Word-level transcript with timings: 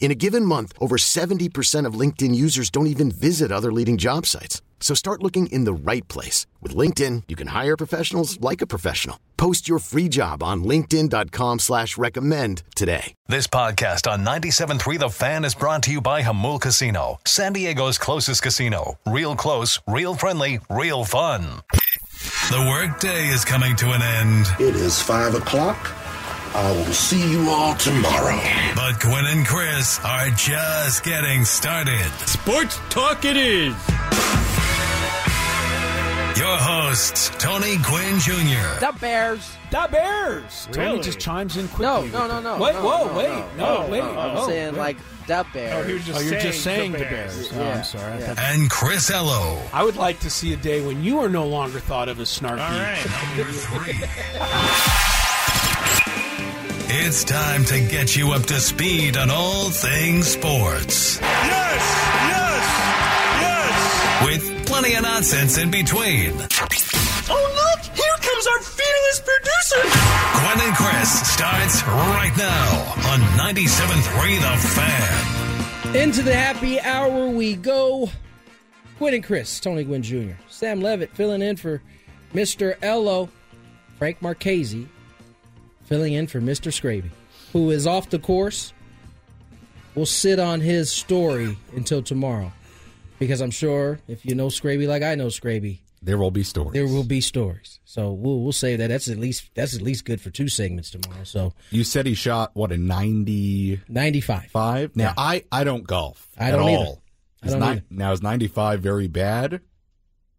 In 0.00 0.10
a 0.10 0.14
given 0.14 0.44
month, 0.44 0.72
over 0.80 0.96
70% 0.96 1.84
of 1.84 1.94
LinkedIn 1.94 2.34
users 2.34 2.70
don't 2.70 2.86
even 2.86 3.10
visit 3.10 3.52
other 3.52 3.70
leading 3.72 3.98
job 3.98 4.24
sites. 4.24 4.62
So 4.80 4.94
start 4.94 5.22
looking 5.22 5.48
in 5.48 5.64
the 5.64 5.72
right 5.74 6.06
place. 6.08 6.46
With 6.62 6.74
LinkedIn, 6.74 7.24
you 7.28 7.36
can 7.36 7.48
hire 7.48 7.76
professionals 7.76 8.40
like 8.40 8.62
a 8.62 8.66
professional. 8.66 9.18
Post 9.36 9.68
your 9.68 9.80
free 9.80 10.08
job 10.08 10.42
on 10.42 10.62
linkedin.com 10.64 11.58
slash 11.58 11.98
recommend 11.98 12.62
today. 12.74 13.12
This 13.26 13.46
podcast 13.46 14.10
on 14.10 14.24
97.3 14.24 14.98
The 15.00 15.08
Fan 15.10 15.44
is 15.44 15.54
brought 15.54 15.82
to 15.84 15.90
you 15.92 16.00
by 16.00 16.22
Jamul 16.22 16.60
Casino, 16.60 17.18
San 17.26 17.52
Diego's 17.52 17.98
closest 17.98 18.42
casino. 18.42 18.98
Real 19.04 19.34
close, 19.36 19.80
real 19.86 20.14
friendly, 20.14 20.60
real 20.70 21.04
fun. 21.04 21.62
The 22.50 22.66
workday 22.70 23.28
is 23.28 23.44
coming 23.44 23.76
to 23.76 23.92
an 23.92 24.02
end. 24.02 24.46
It 24.58 24.74
is 24.74 25.02
5 25.02 25.34
o'clock. 25.34 26.07
I 26.54 26.72
will 26.72 26.84
see 26.86 27.30
you 27.30 27.48
all 27.50 27.74
tomorrow. 27.74 28.38
But 28.74 28.98
Gwynn 29.00 29.26
and 29.26 29.46
Chris 29.46 30.00
are 30.04 30.30
just 30.30 31.04
getting 31.04 31.44
started. 31.44 32.04
Sports 32.26 32.80
Talk 32.90 33.24
it 33.24 33.36
is. 33.36 33.74
Your 36.38 36.56
hosts, 36.56 37.30
Tony 37.38 37.76
Gwynn 37.78 38.18
Jr. 38.20 38.78
The 38.80 38.94
Bears. 39.00 39.56
The 39.70 39.88
Bears. 39.90 40.68
Really? 40.70 40.84
Tony 40.90 41.00
just 41.02 41.18
chimes 41.18 41.56
in 41.56 41.66
quickly. 41.68 41.86
No, 41.86 42.00
with 42.02 42.12
no, 42.12 42.26
no, 42.28 42.40
no. 42.40 42.58
Wait, 42.62 42.74
no, 42.74 42.82
whoa, 42.82 43.06
no, 43.08 43.14
wait, 43.18 43.28
no, 43.28 43.48
no, 43.56 43.82
no, 43.84 43.90
wait. 43.90 43.98
no, 44.00 44.18
I'm 44.18 44.36
oh, 44.36 44.46
saying 44.46 44.72
wait. 44.74 44.78
like 44.78 44.96
the 45.26 45.44
Bears. 45.52 45.74
Oh, 45.74 45.82
he 45.88 45.94
was 45.94 46.04
just 46.06 46.18
Oh, 46.18 46.22
you're 46.22 46.40
just 46.40 46.62
saying 46.62 46.92
the 46.92 46.98
the 46.98 47.04
Bears. 47.04 47.50
Oh, 47.52 47.60
Yeah, 47.60 47.74
I'm 47.78 47.84
sorry. 47.84 48.12
I 48.12 48.18
yeah. 48.18 48.34
thought- 48.34 48.44
And 48.44 48.70
Chris 48.70 49.10
Ello. 49.10 49.60
I 49.72 49.82
would 49.82 49.96
like 49.96 50.20
to 50.20 50.30
see 50.30 50.52
a 50.52 50.56
day 50.56 50.80
when 50.86 51.02
you 51.02 51.18
are 51.18 51.28
no 51.28 51.46
longer 51.46 51.80
thought 51.80 52.08
of 52.08 52.20
as 52.20 52.28
snarky. 52.28 52.60
All 52.60 52.78
right. 52.78 53.04
It's 57.00 57.22
time 57.22 57.64
to 57.66 57.80
get 57.80 58.16
you 58.16 58.32
up 58.32 58.42
to 58.46 58.58
speed 58.60 59.16
on 59.16 59.30
all 59.30 59.70
things 59.70 60.26
sports. 60.26 61.20
Yes, 61.20 61.82
yes, 62.28 62.66
yes. 63.40 64.26
With 64.26 64.66
plenty 64.66 64.94
of 64.94 65.02
nonsense 65.02 65.58
in 65.58 65.70
between. 65.70 66.32
Oh, 67.30 67.52
look! 67.54 67.84
Here 67.94 68.16
comes 68.20 68.46
our 68.48 68.60
fearless 68.60 69.22
producer. 69.24 69.82
Gwynn 70.40 70.68
and 70.68 70.76
Chris 70.76 71.32
starts 71.32 71.82
right 71.86 72.34
now 72.36 72.92
on 73.12 73.20
97.3 73.38 74.40
The 74.40 74.68
Fan. 74.68 75.96
Into 75.96 76.22
the 76.22 76.34
happy 76.34 76.80
hour 76.80 77.28
we 77.28 77.54
go. 77.54 78.10
Gwynn 78.98 79.14
and 79.14 79.24
Chris, 79.24 79.60
Tony 79.60 79.84
Gwynn 79.84 80.02
Jr., 80.02 80.34
Sam 80.48 80.80
Levitt 80.80 81.14
filling 81.14 81.42
in 81.42 81.56
for 81.56 81.80
Mr. 82.34 82.76
Ello, 82.82 83.30
Frank 83.98 84.20
Marchese 84.20 84.88
filling 85.88 86.12
in 86.12 86.26
for 86.26 86.40
Mr. 86.40 86.70
Scraby, 86.72 87.10
who 87.52 87.70
is 87.70 87.86
off 87.86 88.10
the 88.10 88.18
course. 88.18 88.72
We'll 89.94 90.06
sit 90.06 90.38
on 90.38 90.60
his 90.60 90.92
story 90.92 91.56
until 91.74 92.02
tomorrow. 92.02 92.52
Because 93.18 93.40
I'm 93.40 93.50
sure 93.50 93.98
if 94.06 94.24
you 94.24 94.34
know 94.36 94.46
Scraby 94.46 94.86
like 94.86 95.02
I 95.02 95.16
know 95.16 95.26
Scraby, 95.26 95.80
There 96.02 96.18
will 96.18 96.30
be 96.30 96.44
stories. 96.44 96.72
there 96.74 96.86
will 96.86 97.02
be 97.02 97.20
stories. 97.20 97.80
So 97.84 98.12
we'll 98.12 98.40
we'll 98.40 98.52
say 98.52 98.76
that 98.76 98.86
that's 98.88 99.08
at 99.08 99.18
least 99.18 99.50
that's 99.56 99.74
at 99.74 99.82
least 99.82 100.04
good 100.04 100.20
for 100.20 100.30
two 100.30 100.46
segments 100.46 100.90
tomorrow. 100.92 101.24
So 101.24 101.52
You 101.70 101.82
said 101.82 102.06
he 102.06 102.14
shot 102.14 102.52
what 102.54 102.70
a 102.70 102.76
ninety-five. 102.76 103.88
95. 103.88 104.94
Now 104.94 105.04
Yeah. 105.06 105.14
I 105.16 105.44
I 105.50 105.64
don't 105.64 105.84
golf. 105.84 106.28
I 106.38 106.44
at 106.48 106.50
don't 106.52 106.68
either. 106.68 106.76
all. 106.78 107.02
I 107.42 107.46
don't 107.48 107.58
ni- 107.60 107.66
either. 107.66 107.82
Now 107.90 108.12
is 108.12 108.22
ninety-five 108.22 108.80
very 108.80 109.08
bad? 109.08 109.54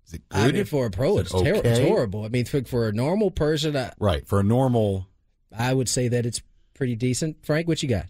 Is 0.08 0.14
it 0.14 0.22
I 0.32 0.46
good? 0.46 0.56
mean, 0.56 0.66
for 0.66 0.86
a 0.86 0.92
pro, 0.92 1.18
it's, 1.18 1.34
it 1.34 1.44
ter- 1.44 1.62
it's 1.66 1.80
horrible. 1.80 2.24
I 2.24 2.30
mean, 2.30 2.46
for, 2.46 2.64
for 2.64 2.88
a 2.88 2.94
normal 2.94 3.30
person, 3.30 3.76
I, 3.76 3.92
Right 4.00 4.26
for 4.26 4.40
a 4.40 4.44
normal. 4.44 5.06
I 5.58 5.74
would 5.74 5.90
say 5.90 6.08
that 6.08 6.26
it's 6.26 6.42
pretty 6.74 6.96
decent. 6.96 7.38
Frank, 7.46 7.68
what 7.68 7.82
you 7.84 7.90
got? 7.90 8.06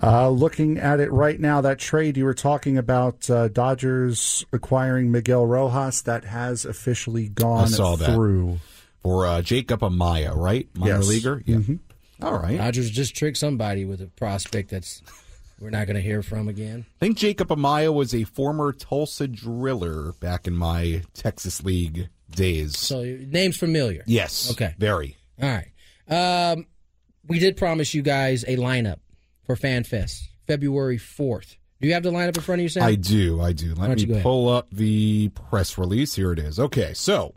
Uh, 0.00 0.28
looking 0.30 0.78
at 0.78 1.00
it 1.00 1.10
right 1.12 1.40
now, 1.40 1.60
that 1.60 1.78
trade 1.78 2.16
you 2.16 2.24
were 2.24 2.34
talking 2.34 2.78
about, 2.78 3.28
uh, 3.28 3.48
Dodgers 3.48 4.46
acquiring 4.52 5.10
Miguel 5.10 5.44
Rojas, 5.44 6.02
that 6.02 6.24
has 6.24 6.64
officially 6.64 7.28
gone 7.28 7.64
I 7.64 7.68
saw 7.68 7.96
that. 7.96 8.14
through. 8.14 8.60
For 9.02 9.26
uh, 9.26 9.42
Jacob 9.42 9.80
Amaya, 9.80 10.34
right? 10.36 10.68
Minor 10.76 10.96
Yes. 10.98 11.08
leaguer. 11.08 11.42
Yeah. 11.46 11.56
Mhm. 11.56 11.78
All 12.22 12.38
right. 12.38 12.58
Dodgers 12.58 12.90
just 12.90 13.14
tricked 13.16 13.38
somebody 13.38 13.84
with 13.84 14.00
a 14.00 14.06
prospect 14.06 14.70
that's 14.70 15.02
we're 15.60 15.70
not 15.70 15.86
going 15.88 15.96
to 15.96 16.02
hear 16.02 16.22
from 16.22 16.46
again. 16.48 16.84
I 17.00 17.06
think 17.06 17.16
Jacob 17.16 17.48
Amaya 17.48 17.92
was 17.92 18.14
a 18.14 18.22
former 18.24 18.72
Tulsa 18.72 19.26
driller 19.26 20.12
back 20.20 20.46
in 20.46 20.54
my 20.54 21.02
Texas 21.14 21.64
League 21.64 22.08
days. 22.30 22.76
So 22.78 23.02
name's 23.02 23.56
familiar. 23.56 24.04
yes. 24.06 24.50
Okay. 24.52 24.74
Very. 24.78 25.16
All 25.40 25.48
right. 25.48 26.52
Um, 26.52 26.66
we 27.26 27.38
did 27.38 27.56
promise 27.56 27.94
you 27.94 28.02
guys 28.02 28.44
a 28.44 28.56
lineup 28.56 28.98
for 29.44 29.56
FanFest, 29.56 30.28
February 30.46 30.98
4th. 30.98 31.56
Do 31.80 31.86
you 31.86 31.94
have 31.94 32.02
the 32.02 32.10
lineup 32.10 32.36
in 32.36 32.42
front 32.42 32.60
of 32.60 32.62
you, 32.64 32.68
Sam? 32.68 32.82
I 32.82 32.96
do. 32.96 33.40
I 33.40 33.52
do. 33.52 33.74
Let 33.74 33.88
don't 33.88 34.00
you 34.00 34.08
go 34.08 34.14
me 34.14 34.22
pull 34.22 34.48
up 34.48 34.68
the 34.72 35.28
press 35.28 35.78
release. 35.78 36.14
Here 36.14 36.32
it 36.32 36.38
is. 36.38 36.58
Okay, 36.58 36.92
so 36.92 37.34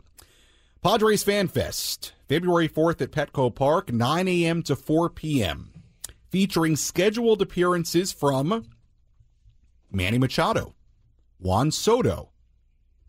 Padres 0.82 1.22
Fan 1.22 1.46
Fest, 1.46 2.12
February 2.28 2.68
4th 2.68 3.00
at 3.00 3.12
Petco 3.12 3.54
Park, 3.54 3.92
9 3.92 4.26
a.m. 4.26 4.62
to 4.64 4.74
4 4.74 5.10
p.m., 5.10 5.72
featuring 6.28 6.74
scheduled 6.74 7.40
appearances 7.40 8.10
from 8.10 8.66
Manny 9.92 10.18
Machado, 10.18 10.74
Juan 11.38 11.70
Soto, 11.70 12.30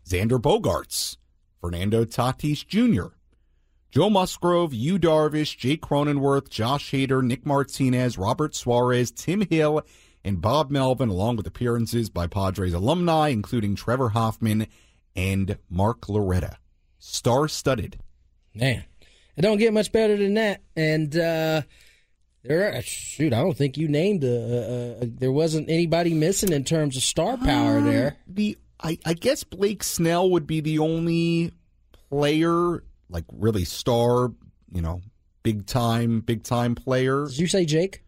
Xander 0.08 0.40
Bogaerts, 0.40 1.16
Fernando 1.60 2.04
Tatis 2.04 2.64
Jr., 2.64 3.13
Joe 3.94 4.10
Musgrove, 4.10 4.74
Yu 4.74 4.98
Darvish, 4.98 5.56
Jake 5.56 5.80
Cronenworth, 5.80 6.50
Josh 6.50 6.90
Hader, 6.90 7.22
Nick 7.22 7.46
Martinez, 7.46 8.18
Robert 8.18 8.52
Suarez, 8.56 9.12
Tim 9.12 9.42
Hill, 9.42 9.82
and 10.24 10.40
Bob 10.40 10.68
Melvin, 10.68 11.10
along 11.10 11.36
with 11.36 11.46
appearances 11.46 12.10
by 12.10 12.26
Padres 12.26 12.72
alumni, 12.72 13.28
including 13.28 13.76
Trevor 13.76 14.08
Hoffman 14.08 14.66
and 15.14 15.58
Mark 15.70 16.08
Loretta. 16.08 16.56
Star 16.98 17.46
studded. 17.46 18.00
Man, 18.52 18.82
it 19.36 19.42
don't 19.42 19.58
get 19.58 19.72
much 19.72 19.92
better 19.92 20.16
than 20.16 20.34
that. 20.34 20.60
And 20.74 21.16
uh, 21.16 21.62
there, 22.42 22.74
are, 22.74 22.82
shoot, 22.82 23.32
I 23.32 23.42
don't 23.42 23.56
think 23.56 23.76
you 23.76 23.86
named. 23.86 24.24
A, 24.24 24.26
a, 24.26 25.02
a, 25.02 25.06
there 25.06 25.30
wasn't 25.30 25.70
anybody 25.70 26.14
missing 26.14 26.52
in 26.52 26.64
terms 26.64 26.96
of 26.96 27.04
star 27.04 27.36
power 27.36 27.78
Um, 27.78 27.84
there. 27.84 28.16
The 28.26 28.58
I, 28.82 28.98
I 29.06 29.14
guess 29.14 29.44
Blake 29.44 29.84
Snell 29.84 30.30
would 30.30 30.48
be 30.48 30.58
the 30.58 30.80
only 30.80 31.52
player, 32.08 32.82
like 33.14 33.24
really 33.32 33.64
star, 33.64 34.30
you 34.70 34.82
know, 34.82 35.00
big 35.42 35.64
time, 35.66 36.20
big 36.20 36.42
time 36.42 36.74
player. 36.74 37.24
Did 37.26 37.38
you 37.38 37.46
say 37.46 37.64
Jake? 37.64 38.02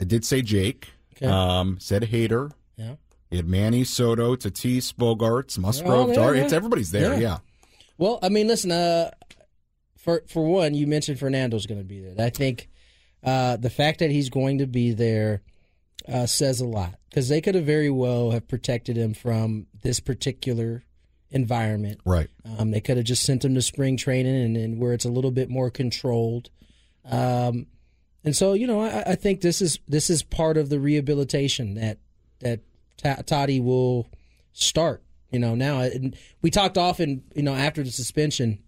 I 0.00 0.04
did 0.04 0.24
say 0.26 0.42
Jake. 0.42 0.88
Okay. 1.16 1.26
Um, 1.26 1.78
said 1.80 2.02
Hader. 2.02 2.52
Yeah. 2.76 2.96
You 3.30 3.38
had 3.38 3.48
Manny 3.48 3.84
Soto, 3.84 4.36
Tatis, 4.36 4.92
Bogaerts, 4.94 5.58
Musgrove, 5.58 5.92
Oh, 5.92 6.08
yeah, 6.08 6.14
Dar- 6.14 6.34
yeah. 6.36 6.42
It's 6.42 6.52
everybody's 6.52 6.90
there. 6.90 7.14
Yeah. 7.14 7.18
Yeah. 7.20 7.38
Well, 7.96 8.18
I 8.22 8.28
mean, 8.28 8.46
listen. 8.48 8.70
Uh, 8.72 9.10
for 9.96 10.22
for 10.28 10.44
one, 10.44 10.74
you 10.74 10.86
mentioned 10.86 11.18
Fernando's 11.18 11.66
going 11.66 11.80
to 11.80 11.84
be 11.86 12.00
there. 12.00 12.14
I 12.24 12.30
think 12.30 12.68
uh, 13.24 13.56
the 13.56 13.70
fact 13.70 13.98
that 14.00 14.10
he's 14.10 14.30
going 14.30 14.58
to 14.58 14.66
be 14.66 14.92
there 14.92 15.42
uh, 16.08 16.26
says 16.26 16.60
a 16.60 16.66
lot 16.66 16.94
because 17.10 17.28
they 17.28 17.40
could 17.40 17.54
have 17.54 17.64
very 17.64 17.90
well 17.90 18.30
have 18.30 18.46
protected 18.48 18.96
him 18.96 19.14
from 19.14 19.66
this 19.82 20.00
particular 20.00 20.84
environment. 21.30 22.00
Right. 22.04 22.28
Um, 22.58 22.70
they 22.70 22.80
could 22.80 22.96
have 22.96 23.06
just 23.06 23.22
sent 23.24 23.44
him 23.44 23.54
to 23.54 23.62
spring 23.62 23.96
training 23.96 24.34
and, 24.42 24.56
and 24.56 24.78
where 24.80 24.92
it's 24.92 25.04
a 25.04 25.10
little 25.10 25.30
bit 25.30 25.48
more 25.50 25.70
controlled. 25.70 26.50
Um, 27.04 27.66
and 28.24 28.34
so, 28.34 28.52
you 28.54 28.66
know, 28.66 28.80
I, 28.80 29.12
I 29.12 29.14
think 29.14 29.40
this 29.40 29.62
is 29.62 29.78
this 29.88 30.10
is 30.10 30.22
part 30.22 30.56
of 30.56 30.68
the 30.68 30.80
rehabilitation 30.80 31.74
that 31.74 31.98
that 32.40 32.60
Ta- 33.02 33.22
Toddy 33.24 33.60
will 33.60 34.08
start. 34.52 35.02
You 35.30 35.38
know, 35.38 35.54
now 35.54 35.80
and 35.80 36.16
we 36.42 36.50
talked 36.50 36.78
often, 36.78 37.22
you 37.34 37.42
know, 37.42 37.54
after 37.54 37.82
the 37.82 37.90
suspension 37.90 38.58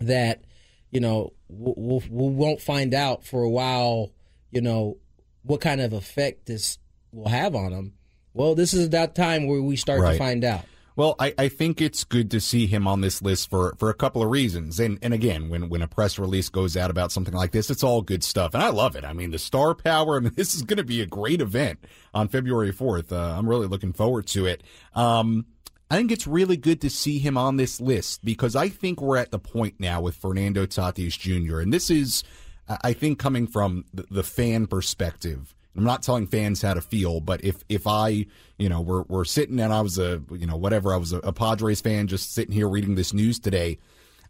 that 0.00 0.42
you 0.90 1.00
know, 1.00 1.32
we'll, 1.48 2.02
we 2.08 2.32
won't 2.32 2.62
find 2.62 2.94
out 2.94 3.22
for 3.24 3.42
a 3.42 3.50
while, 3.50 4.10
you 4.50 4.60
know, 4.62 4.96
what 5.42 5.60
kind 5.60 5.80
of 5.82 5.92
effect 5.92 6.46
this 6.46 6.78
will 7.12 7.28
have 7.28 7.54
on 7.54 7.72
him. 7.72 7.92
Well, 8.32 8.54
this 8.54 8.72
is 8.72 8.90
that 8.90 9.14
time 9.14 9.46
where 9.46 9.60
we 9.60 9.76
start 9.76 10.00
Right. 10.00 10.12
to 10.12 10.18
find 10.18 10.44
out. 10.44 10.64
Well, 10.98 11.14
I, 11.20 11.32
I 11.38 11.48
think 11.48 11.80
it's 11.80 12.02
good 12.02 12.28
to 12.32 12.40
see 12.40 12.66
him 12.66 12.88
on 12.88 13.02
this 13.02 13.22
list 13.22 13.50
for, 13.50 13.76
for 13.78 13.88
a 13.88 13.94
couple 13.94 14.20
of 14.20 14.30
reasons. 14.30 14.80
And 14.80 14.98
and 15.00 15.14
again, 15.14 15.48
when, 15.48 15.68
when 15.68 15.80
a 15.80 15.86
press 15.86 16.18
release 16.18 16.48
goes 16.48 16.76
out 16.76 16.90
about 16.90 17.12
something 17.12 17.34
like 17.34 17.52
this, 17.52 17.70
it's 17.70 17.84
all 17.84 18.02
good 18.02 18.24
stuff. 18.24 18.52
And 18.52 18.64
I 18.64 18.70
love 18.70 18.96
it. 18.96 19.04
I 19.04 19.12
mean, 19.12 19.30
the 19.30 19.38
star 19.38 19.76
power, 19.76 20.16
I 20.18 20.18
mean, 20.18 20.32
this 20.34 20.56
is 20.56 20.62
going 20.62 20.78
to 20.78 20.82
be 20.82 21.00
a 21.00 21.06
great 21.06 21.40
event 21.40 21.84
on 22.12 22.26
February 22.26 22.72
4th. 22.72 23.12
Uh, 23.12 23.38
I'm 23.38 23.48
really 23.48 23.68
looking 23.68 23.92
forward 23.92 24.26
to 24.28 24.46
it. 24.46 24.64
Um, 24.92 25.46
I 25.88 25.96
think 25.96 26.10
it's 26.10 26.26
really 26.26 26.56
good 26.56 26.80
to 26.80 26.90
see 26.90 27.20
him 27.20 27.38
on 27.38 27.58
this 27.58 27.80
list 27.80 28.24
because 28.24 28.56
I 28.56 28.68
think 28.68 29.00
we're 29.00 29.18
at 29.18 29.30
the 29.30 29.38
point 29.38 29.76
now 29.78 30.00
with 30.00 30.16
Fernando 30.16 30.66
Tatis 30.66 31.16
Jr. 31.16 31.60
And 31.60 31.72
this 31.72 31.90
is, 31.90 32.24
I 32.68 32.92
think, 32.92 33.20
coming 33.20 33.46
from 33.46 33.84
the, 33.94 34.04
the 34.10 34.24
fan 34.24 34.66
perspective. 34.66 35.54
I'm 35.78 35.84
not 35.84 36.02
telling 36.02 36.26
fans 36.26 36.60
how 36.60 36.74
to 36.74 36.80
feel, 36.80 37.20
but 37.20 37.44
if 37.44 37.62
if 37.68 37.86
I, 37.86 38.26
you 38.58 38.68
know, 38.68 38.80
we're 38.80 39.02
we're 39.02 39.24
sitting 39.24 39.60
and 39.60 39.72
I 39.72 39.80
was 39.80 39.96
a, 39.96 40.20
you 40.32 40.44
know, 40.44 40.56
whatever, 40.56 40.92
I 40.92 40.96
was 40.96 41.12
a, 41.12 41.18
a 41.18 41.32
Padres 41.32 41.80
fan, 41.80 42.08
just 42.08 42.34
sitting 42.34 42.52
here 42.52 42.68
reading 42.68 42.96
this 42.96 43.14
news 43.14 43.38
today. 43.38 43.78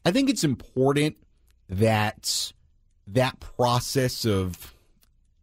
I 0.04 0.10
think 0.10 0.28
it's 0.28 0.44
important 0.44 1.16
that 1.70 2.52
that 3.06 3.40
process 3.40 4.26
of, 4.26 4.74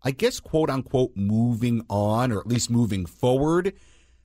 I 0.03 0.11
guess, 0.11 0.39
quote 0.39 0.69
unquote, 0.69 1.13
moving 1.15 1.83
on 1.89 2.31
or 2.31 2.39
at 2.39 2.45
least 2.45 2.69
moving 2.69 3.07
forward 3.07 3.73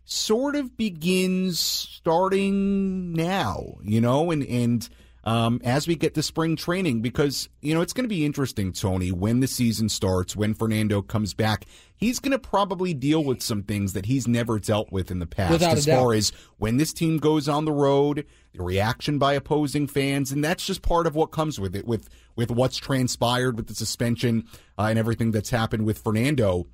sort 0.04 0.56
of 0.56 0.76
begins 0.76 1.58
starting 1.58 3.14
now, 3.14 3.78
you 3.82 4.02
know, 4.02 4.30
and 4.30 4.44
and 4.44 4.86
um, 5.24 5.60
as 5.64 5.86
we 5.86 5.96
get 5.96 6.14
to 6.14 6.22
spring 6.22 6.56
training, 6.56 7.02
because 7.02 7.48
you 7.60 7.74
know 7.74 7.82
it's 7.82 7.92
going 7.92 8.04
to 8.04 8.08
be 8.08 8.24
interesting, 8.24 8.72
Tony, 8.72 9.12
when 9.12 9.40
the 9.40 9.46
season 9.46 9.88
starts, 9.88 10.34
when 10.34 10.54
Fernando 10.54 11.02
comes 11.02 11.34
back, 11.34 11.66
he's 11.94 12.18
going 12.18 12.32
to 12.32 12.38
probably 12.38 12.94
deal 12.94 13.22
with 13.22 13.42
some 13.42 13.62
things 13.62 13.92
that 13.92 14.06
he's 14.06 14.26
never 14.26 14.58
dealt 14.58 14.90
with 14.90 15.10
in 15.10 15.18
the 15.18 15.26
past, 15.26 15.52
Without 15.52 15.76
as 15.76 15.86
far 15.86 16.14
as 16.14 16.32
when 16.58 16.78
this 16.78 16.92
team 16.92 17.18
goes 17.18 17.48
on 17.48 17.66
the 17.66 17.72
road, 17.72 18.26
the 18.54 18.62
reaction 18.62 19.18
by 19.18 19.34
opposing 19.34 19.86
fans, 19.86 20.32
and 20.32 20.42
that's 20.42 20.64
just 20.64 20.80
part 20.80 21.06
of 21.06 21.14
what 21.14 21.26
comes 21.26 21.60
with 21.60 21.76
it, 21.76 21.86
with 21.86 22.08
with 22.36 22.50
what's 22.50 22.78
transpired 22.78 23.56
with 23.56 23.66
the 23.66 23.74
suspension 23.74 24.46
uh, 24.78 24.84
and 24.84 24.98
everything 24.98 25.32
that's 25.32 25.50
happened 25.50 25.84
with 25.84 25.98
Fernando. 25.98 26.66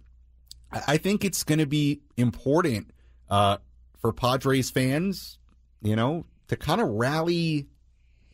I 0.70 0.82
I 0.86 0.96
think 0.98 1.24
it's 1.24 1.42
going 1.42 1.58
to 1.58 1.66
be 1.66 2.02
important 2.16 2.90
uh, 3.28 3.58
for 3.98 4.12
Padres 4.12 4.70
fans, 4.70 5.38
you 5.82 5.96
know, 5.96 6.26
to 6.48 6.56
kind 6.56 6.80
of 6.80 6.88
rally 6.88 7.66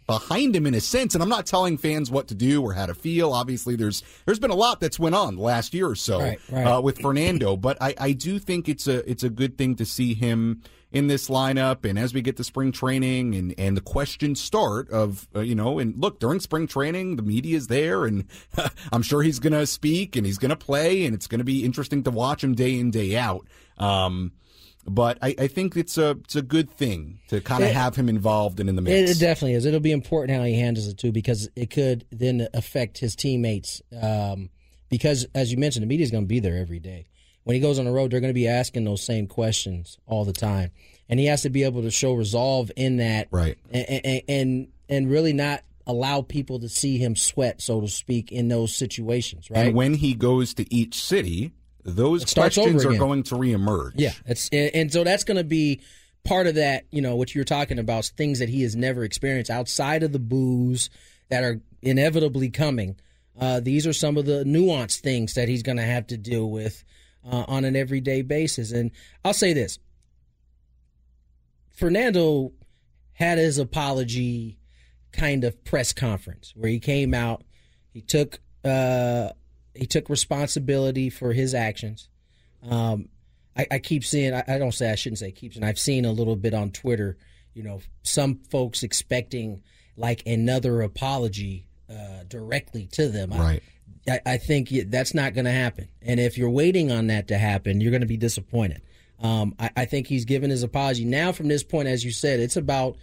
behind 0.06 0.54
him 0.54 0.66
in 0.66 0.75
a 0.75 0.81
sense. 0.81 1.14
And 1.14 1.22
I'm 1.22 1.28
not 1.28 1.46
telling 1.46 1.78
fans 1.78 2.10
what 2.10 2.28
to 2.28 2.34
do 2.34 2.62
or 2.62 2.72
how 2.72 2.87
to 2.87 2.94
feel. 2.94 3.32
Obviously, 3.32 3.76
there's 3.76 4.02
there's 4.26 4.38
been 4.38 4.50
a 4.50 4.56
lot 4.56 4.81
that's 4.81 4.99
went 4.99 5.14
on 5.14 5.37
the 5.37 5.43
last 5.43 5.75
year 5.75 5.88
or 5.88 5.94
so 5.94 6.20
Right, 6.20 6.38
right. 6.50 6.66
Uh, 6.66 6.81
with 6.81 7.00
Fernando, 7.00 7.56
but 7.56 7.76
I, 7.81 7.94
I 7.99 8.12
do 8.12 8.38
think 8.38 8.69
it's 8.69 8.87
a 8.87 9.08
it's 9.10 9.22
a 9.22 9.31
good 9.31 9.58
thing 9.58 9.76
to 9.76 9.84
see 9.84 10.14
him 10.14 10.62
in 10.93 11.06
this 11.06 11.28
lineup. 11.28 11.88
And 11.88 11.99
as 11.99 12.12
we 12.12 12.20
get 12.20 12.37
to 12.37 12.44
spring 12.44 12.72
training 12.72 13.34
and 13.34 13.54
and 13.58 13.76
the 13.76 13.81
questions 13.81 14.40
start 14.40 14.90
of 14.90 15.28
uh, 15.34 15.40
you 15.40 15.54
know, 15.54 15.78
and 15.78 15.99
look 16.00 16.20
during 16.20 16.40
spring 16.40 16.66
training, 16.66 17.16
the 17.16 17.22
media 17.22 17.56
is 17.56 17.66
there, 17.66 18.05
and 18.05 18.26
I'm 18.93 19.02
sure 19.02 19.22
he's 19.22 19.38
going 19.38 19.55
to 19.55 19.66
speak 19.66 20.16
and 20.16 20.26
he's 20.26 20.38
going 20.38 20.50
to 20.50 20.56
play, 20.56 21.05
and 21.05 21.14
it's 21.14 21.26
going 21.26 21.40
to 21.40 21.44
be 21.44 21.64
interesting 21.64 22.02
to 22.05 22.10
watch 22.10 22.44
him 22.44 22.55
day 22.55 22.78
in 22.78 22.90
day 22.90 23.16
out. 23.16 23.46
Um, 23.78 24.32
but 24.87 25.19
I, 25.23 25.34
I 25.38 25.46
think 25.46 25.76
it's 25.76 25.96
a 25.99 26.11
it's 26.25 26.37
a 26.37 26.43
good 26.43 26.70
thing 26.70 27.20
to 27.29 27.40
kind 27.40 27.62
of 27.64 27.70
have 27.70 27.94
him 27.96 28.08
involved 28.08 28.58
and 28.61 28.69
in 28.69 28.76
the 28.76 28.82
It, 28.82 28.84
mix. 28.84 29.11
it 29.12 29.20
definitely 29.20 29.55
is. 29.55 29.64
It'll 29.67 29.81
be 29.81 29.93
important 29.93 30.37
how 30.37 30.44
he 30.44 30.55
handles 30.55 30.88
it 30.88 30.99
too, 30.99 31.12
because 31.12 31.49
it 31.56 31.70
could 31.70 32.05
then 32.11 32.49
affect 32.52 32.99
his 32.99 33.14
teammates. 33.17 33.81
Um, 34.00 34.50
because 34.88 35.26
as 35.34 35.50
you 35.52 35.58
mentioned, 35.58 35.82
the 35.82 35.87
media's 35.87 36.11
going 36.11 36.25
to 36.25 36.29
be 36.29 36.40
there 36.40 36.56
every 36.58 36.79
day. 36.81 37.06
When 37.44 37.55
he 37.55 37.61
goes 37.61 37.79
on 37.79 37.87
the 37.87 37.90
road, 37.93 38.11
they're 38.12 38.20
going 38.20 38.31
to 38.31 38.34
be 38.34 38.46
asking 38.49 38.84
those 38.84 39.02
same 39.02 39.26
questions 39.26 39.99
all 40.06 40.25
the 40.25 40.32
time, 40.32 40.70
and 41.08 41.19
he 41.19 41.26
has 41.26 41.43
to 41.43 41.50
be 41.50 41.64
able 41.64 41.82
to 41.82 41.90
show 41.90 42.12
resolve 42.14 42.70
in 42.76 42.99
that, 42.99 43.29
Right. 43.31 43.58
And 43.73 43.87
and 44.05 44.23
and, 44.29 44.69
and 44.88 45.11
really 45.11 45.32
not 45.32 45.62
allow 45.87 46.23
people 46.23 46.61
to 46.61 46.69
see 46.69 46.99
him 46.99 47.17
sweat, 47.17 47.61
so 47.61 47.81
to 47.81 47.88
speak, 47.88 48.31
in 48.31 48.46
those 48.49 48.73
situations, 48.75 49.50
right? 49.50 49.67
And 49.67 49.75
when 49.75 49.94
he 49.94 50.14
goes 50.14 50.55
to 50.55 50.73
each 50.73 50.94
city, 51.02 51.52
those 51.84 52.32
questions 52.32 52.84
are 52.84 52.96
going 52.96 53.23
to 53.25 53.34
reemerge. 53.34 53.93
Yeah, 53.96 54.12
it's 54.26 54.49
and, 54.50 54.70
and 54.75 54.93
so 54.93 55.05
that's 55.05 55.25
going 55.25 55.37
to 55.37 55.44
be 55.44 55.81
part 56.25 56.46
of 56.46 56.55
that. 56.56 56.84
You 56.90 57.02
know 57.02 57.17
what 57.17 57.34
you're 57.34 57.44
talking 57.44 57.79
about, 57.79 58.05
things 58.17 58.38
that 58.38 58.49
he 58.49 58.62
has 58.62 58.76
never 58.76 59.05
experienced 59.05 59.50
outside 59.50 60.02
of 60.02 60.12
the 60.12 60.19
boos 60.19 60.90
that 61.29 61.44
are 61.44 61.61
inevitably 61.81 62.50
coming. 62.50 62.96
Uh, 63.38 63.61
these 63.61 63.87
are 63.87 63.93
some 63.93 64.17
of 64.17 64.26
the 64.26 64.44
nuanced 64.44 65.00
things 65.00 65.34
that 65.34 65.49
he's 65.49 65.62
going 65.62 65.79
to 65.79 65.82
have 65.82 66.06
to 66.08 66.17
deal 66.17 66.50
with 66.50 66.84
uh, 67.31 67.44
on 67.49 67.64
an 67.64 67.75
everyday 67.75 68.23
basis. 68.23 68.70
And 68.70 68.90
I'll 69.25 69.34
say 69.34 69.52
this: 69.52 69.79
Fernando 71.73 72.52
had 73.14 73.38
his 73.38 73.58
apology 73.58 74.58
kind 75.12 75.44
of 75.44 75.64
press 75.64 75.93
conference 75.93 76.52
where 76.56 76.70
he 76.70 76.81
came 76.81 77.14
out, 77.14 77.44
he 77.93 78.00
took 78.00 78.40
uh, 78.64 79.31
he 79.74 79.86
took 79.86 80.08
responsibility 80.08 81.10
for 81.10 81.32
his 81.32 81.54
actions. 81.54 82.08
Um, 82.69 83.08
I, 83.56 83.66
I 83.72 83.78
keep 83.78 84.04
seeing. 84.04 84.34
I, 84.34 84.44
I 84.46 84.58
don't 84.58 84.72
say 84.72 84.90
I 84.90 84.94
shouldn't 84.94 85.19
say 85.19 85.32
keep 85.32 85.52
seeing. 85.52 85.64
I've 85.64 85.78
seen 85.78 86.04
a 86.04 86.12
little 86.12 86.36
bit 86.36 86.54
on 86.54 86.70
Twitter. 86.70 87.16
You 87.54 87.62
know, 87.62 87.80
some 88.02 88.36
folks 88.50 88.82
expecting 88.82 89.62
like 89.96 90.22
another 90.26 90.80
apology 90.82 91.66
uh, 91.90 92.24
directly 92.28 92.86
to 92.92 93.08
them. 93.08 93.32
I- 93.32 93.38
Right. 93.38 93.62
I, 94.08 94.20
I 94.26 94.36
think 94.38 94.70
that's 94.86 95.14
not 95.14 95.32
going 95.32 95.44
to 95.44 95.52
happen. 95.52 95.86
And 96.00 96.19
if 96.19 96.36
you're 96.36 96.50
waiting 96.50 96.90
on 96.90 97.06
that 97.08 97.28
to 97.28 97.38
happen, 97.38 97.80
you're 97.80 97.92
going 97.92 98.00
to 98.00 98.06
be 98.06 98.16
disappointed. 98.16 98.82
Um, 99.20 99.54
I, 99.60 99.70
I 99.76 99.84
think 99.84 100.08
he's 100.08 100.24
given 100.24 100.50
his 100.50 100.64
apology. 100.64 101.04
Now, 101.04 101.30
from 101.30 101.46
this 101.46 101.62
point, 101.62 101.86
as 101.86 102.04
you 102.04 102.10
said, 102.10 102.40
it's 102.40 102.56
about 102.56 102.96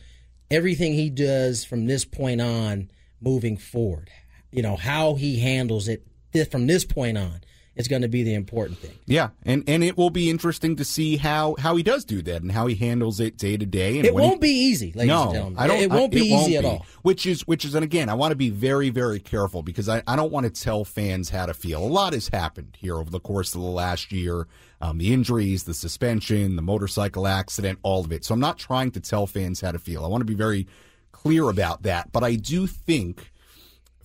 everything 0.52 0.94
he 0.94 1.10
does 1.10 1.64
from 1.64 1.86
this 1.86 2.04
point 2.04 2.42
on 2.42 2.92
moving 3.22 3.56
forward. 3.56 4.10
You 4.52 4.62
know, 4.62 4.76
how 4.76 5.14
he 5.16 5.40
handles 5.40 5.88
it 5.88 6.06
from 6.50 6.68
this 6.68 6.86
point 6.86 7.18
on 7.18 7.42
is 7.76 7.88
going 7.88 8.02
to 8.02 8.10
be 8.10 8.24
the 8.24 8.34
important 8.34 8.78
thing. 8.78 8.92
Yeah, 9.06 9.30
and 9.44 9.64
and 9.68 9.84
it 9.86 9.96
will 9.96 10.10
be 10.10 10.30
interesting 10.30 10.76
to 10.78 10.84
see 10.84 11.16
how 11.16 11.56
how 11.60 11.78
he 11.78 11.84
does 11.84 12.04
do 12.04 12.22
that 12.24 12.42
and 12.42 12.52
how 12.52 12.68
he 12.68 12.76
handles 12.76 13.22
it 13.22 13.38
day 13.38 13.56
to 13.56 13.66
day. 13.66 13.98
And 13.98 14.06
It 14.06 14.14
won't 14.14 14.42
be 14.42 14.50
easy, 14.50 14.88
ladies 14.88 15.08
no, 15.08 15.24
and 15.24 15.34
gentlemen. 15.34 15.60
I 15.60 15.68
don't. 15.68 15.80
It 15.82 15.90
won't 15.90 16.14
I- 16.14 16.18
be 16.18 16.22
easy 16.26 16.58
at 16.58 16.66
all. 16.66 16.86
Which 17.04 17.26
is 17.26 17.48
which 17.48 17.64
is, 17.64 17.76
and 17.76 17.84
again, 17.84 18.10
I 18.10 18.16
want 18.16 18.32
to 18.32 18.36
be 18.36 18.50
very 18.50 18.90
very 18.90 19.20
careful 19.20 19.64
because 19.64 19.88
I, 19.88 20.04
I 20.08 20.16
don't 20.18 20.32
want 20.32 20.44
to 20.46 20.50
tell 20.50 20.84
fans 20.84 21.30
how 21.30 21.46
to 21.46 21.54
feel. 21.54 21.82
A 21.82 21.88
lot 21.88 22.12
has 22.14 22.28
happened 22.28 22.76
here 22.78 22.98
over 22.98 23.10
the 23.10 23.20
course 23.22 23.56
of 23.56 23.62
the 23.62 23.68
last 23.68 24.12
year. 24.12 24.48
Um, 24.82 24.98
the 24.98 25.14
injuries, 25.14 25.64
the 25.64 25.74
suspension, 25.74 26.56
the 26.56 26.62
motorcycle 26.62 27.28
accident, 27.28 27.80
all 27.84 28.04
of 28.04 28.12
it. 28.12 28.24
So 28.26 28.34
I'm 28.34 28.40
not 28.40 28.58
trying 28.58 28.92
to 28.92 29.00
tell 29.00 29.26
fans 29.28 29.60
how 29.62 29.72
to 29.74 29.80
feel. 29.80 30.04
I 30.04 30.08
want 30.08 30.22
to 30.22 30.26
be 30.26 30.36
very 30.36 30.68
clear 31.12 31.50
about 31.50 31.84
that. 31.84 32.12
But 32.14 32.24
I 32.24 32.36
do 32.36 32.66
think 32.66 33.32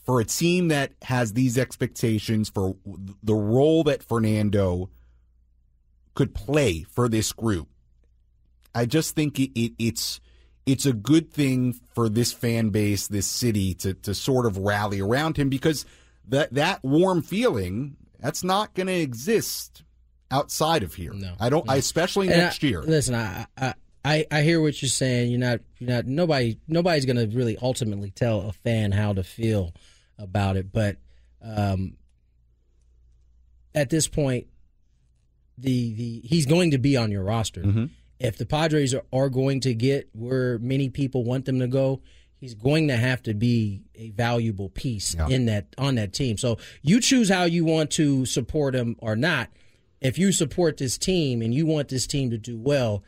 for 0.04 0.20
a 0.20 0.24
team 0.24 0.68
that 0.68 0.92
has 1.02 1.32
these 1.32 1.56
expectations 1.58 2.48
for 2.48 2.76
the 3.22 3.34
role 3.34 3.84
that 3.84 4.02
Fernando 4.02 4.90
could 6.14 6.34
play 6.34 6.82
for 6.82 7.08
this 7.08 7.32
group, 7.32 7.68
I 8.74 8.86
just 8.86 9.14
think 9.14 9.38
it, 9.40 9.50
it, 9.58 9.72
it's 9.78 10.20
it's 10.66 10.86
a 10.86 10.92
good 10.92 11.30
thing 11.32 11.74
for 11.94 12.08
this 12.08 12.32
fan 12.32 12.70
base, 12.70 13.06
this 13.08 13.26
city, 13.26 13.74
to 13.74 13.94
to 13.94 14.14
sort 14.14 14.46
of 14.46 14.58
rally 14.58 15.00
around 15.00 15.36
him 15.36 15.48
because 15.48 15.84
that 16.28 16.52
that 16.54 16.82
warm 16.82 17.22
feeling 17.22 17.96
that's 18.20 18.42
not 18.44 18.74
going 18.74 18.86
to 18.86 18.92
exist 18.94 19.82
outside 20.30 20.82
of 20.82 20.94
here. 20.94 21.12
No, 21.12 21.34
I 21.38 21.48
don't. 21.50 21.68
I, 21.68 21.76
especially 21.76 22.28
And 22.28 22.38
next 22.38 22.64
I- 22.64 22.66
year. 22.66 22.82
Listen, 22.82 23.14
I, 23.14 23.46
I 23.56 23.74
I 24.04 24.26
I 24.30 24.42
hear 24.42 24.60
what 24.60 24.80
you're 24.82 24.88
saying. 24.88 25.30
You're 25.30 25.40
not 25.40 25.60
you're 25.78 25.90
not 25.90 26.06
nobody 26.06 26.58
nobody's 26.68 27.04
going 27.06 27.16
to 27.16 27.26
really 27.36 27.56
ultimately 27.60 28.10
tell 28.10 28.42
a 28.42 28.52
fan 28.52 28.92
how 28.92 29.12
to 29.12 29.22
feel 29.22 29.72
about 30.18 30.56
it, 30.56 30.72
but 30.72 30.96
um, 31.42 31.96
at 33.74 33.90
this 33.90 34.06
point, 34.08 34.46
the 35.58 35.92
the 35.94 36.20
he's 36.24 36.46
going 36.46 36.70
to 36.72 36.78
be 36.78 36.96
on 36.96 37.10
your 37.10 37.22
roster. 37.22 37.62
Mm-hmm. 37.62 37.84
If 38.18 38.38
the 38.38 38.46
Padres 38.46 38.94
are, 38.94 39.04
are 39.12 39.28
going 39.28 39.60
to 39.60 39.74
get 39.74 40.08
where 40.12 40.58
many 40.58 40.88
people 40.88 41.24
want 41.24 41.44
them 41.44 41.58
to 41.58 41.66
go, 41.66 42.00
he's 42.38 42.54
going 42.54 42.88
to 42.88 42.96
have 42.96 43.22
to 43.24 43.34
be 43.34 43.82
a 43.96 44.10
valuable 44.10 44.68
piece 44.68 45.14
Yeah. 45.14 45.28
in 45.28 45.46
that 45.46 45.66
on 45.78 45.96
that 45.96 46.12
team. 46.12 46.38
So 46.38 46.58
you 46.82 47.00
choose 47.00 47.28
how 47.28 47.44
you 47.44 47.64
want 47.64 47.90
to 47.92 48.24
support 48.26 48.74
him 48.74 48.96
or 49.00 49.16
not. 49.16 49.50
If 50.00 50.18
you 50.18 50.32
support 50.32 50.76
this 50.76 50.98
team 50.98 51.40
and 51.42 51.54
you 51.54 51.66
want 51.66 51.88
this 51.88 52.06
team 52.06 52.30
to 52.30 52.38
do 52.38 52.58
well, 52.58 53.02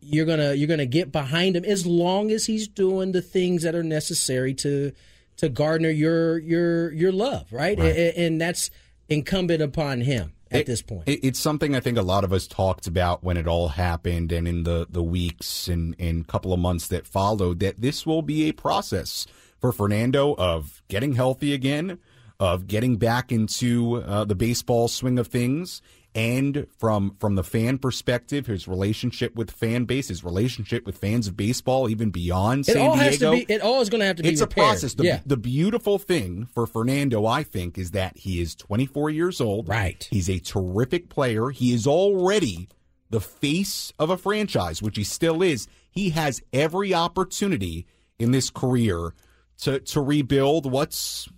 you're 0.00 0.26
gonna 0.26 0.54
you're 0.54 0.68
gonna 0.68 0.86
get 0.86 1.12
behind 1.12 1.56
him 1.56 1.64
as 1.64 1.86
long 1.86 2.30
as 2.30 2.46
he's 2.46 2.66
doing 2.68 3.12
the 3.12 3.22
things 3.22 3.62
that 3.62 3.74
are 3.74 3.82
necessary 3.82 4.54
to 4.54 4.92
to 5.38 5.48
garner 5.48 5.90
your 5.90 6.38
your 6.38 6.92
your 6.92 7.12
love, 7.12 7.52
right? 7.52 7.78
A- 7.78 7.82
a- 8.18 8.26
And, 8.26 8.40
that's 8.40 8.70
incumbent 9.08 9.62
upon 9.62 10.02
him 10.02 10.34
at 10.50 10.60
It- 10.60 10.66
this 10.66 10.82
point. 10.82 11.04
It, 11.08 11.20
it's 11.24 11.38
something 11.38 11.74
I 11.74 11.80
think 11.80 11.96
a 11.96 12.02
lot 12.02 12.24
of 12.24 12.32
us 12.32 12.46
talked 12.46 12.86
about 12.86 13.24
when 13.24 13.36
it 13.38 13.46
all 13.48 13.68
happened 13.68 14.32
and 14.32 14.46
in 14.46 14.64
the, 14.64 14.86
the 14.88 15.02
weeks 15.02 15.66
and, 15.66 15.96
and 15.98 16.26
couple 16.26 16.52
of 16.52 16.60
months 16.60 16.88
that 16.88 17.06
followed 17.06 17.60
that 17.60 17.80
this 17.80 18.04
will 18.04 18.20
be 18.22 18.48
a 18.48 18.52
process 18.52 19.26
for 19.58 19.72
Fernando 19.72 20.34
of 20.36 20.82
getting 20.88 21.14
healthy 21.14 21.54
again, 21.54 21.98
of 22.38 22.66
getting 22.68 22.96
back 22.96 23.32
into 23.32 23.96
uh, 24.02 24.24
the 24.24 24.34
baseball 24.34 24.88
swing 24.88 25.18
of 25.18 25.26
things, 25.28 25.80
and 26.18 26.66
from 26.78 27.14
from 27.20 27.36
the 27.36 27.44
fan 27.44 27.78
perspective, 27.78 28.46
his 28.46 28.66
relationship 28.66 29.36
with 29.36 29.52
fan 29.52 29.84
base, 29.84 30.08
his 30.08 30.24
relationship 30.24 30.84
with 30.84 30.98
fans 30.98 31.28
of 31.28 31.36
baseball, 31.36 31.88
even 31.88 32.10
beyond 32.10 32.68
it 32.68 32.72
San 32.72 32.88
all 32.88 32.96
has 32.96 33.18
Diego. 33.18 33.38
to 33.38 33.46
be. 33.46 33.52
It 33.52 33.62
all 33.62 33.80
is 33.80 33.88
going 33.88 34.00
to 34.00 34.06
have 34.06 34.16
to 34.16 34.24
be. 34.24 34.28
it's 34.28 34.40
repaired. 34.40 34.64
a 34.64 34.68
process. 34.68 34.94
The, 34.94 35.04
yeah. 35.04 35.20
the 35.24 35.36
beautiful 35.36 35.96
thing 35.96 36.46
for 36.46 36.66
Fernando, 36.66 37.24
I 37.24 37.44
think, 37.44 37.78
is 37.78 37.92
that 37.92 38.16
he 38.16 38.40
is 38.40 38.56
24 38.56 39.10
years 39.10 39.40
old. 39.40 39.68
Right. 39.68 40.08
He's 40.10 40.28
a 40.28 40.40
terrific 40.40 41.08
player. 41.08 41.50
He 41.50 41.72
is 41.72 41.86
already 41.86 42.68
the 43.10 43.20
face 43.20 43.92
of 44.00 44.10
a 44.10 44.16
franchise, 44.16 44.82
which 44.82 44.96
he 44.96 45.04
still 45.04 45.40
is. 45.40 45.68
He 45.88 46.10
has 46.10 46.42
every 46.52 46.92
opportunity 46.92 47.86
in 48.18 48.32
this 48.32 48.50
career 48.50 49.14
to 49.58 49.78
to 49.78 50.00
rebuild 50.00 50.68
what's 50.68 51.28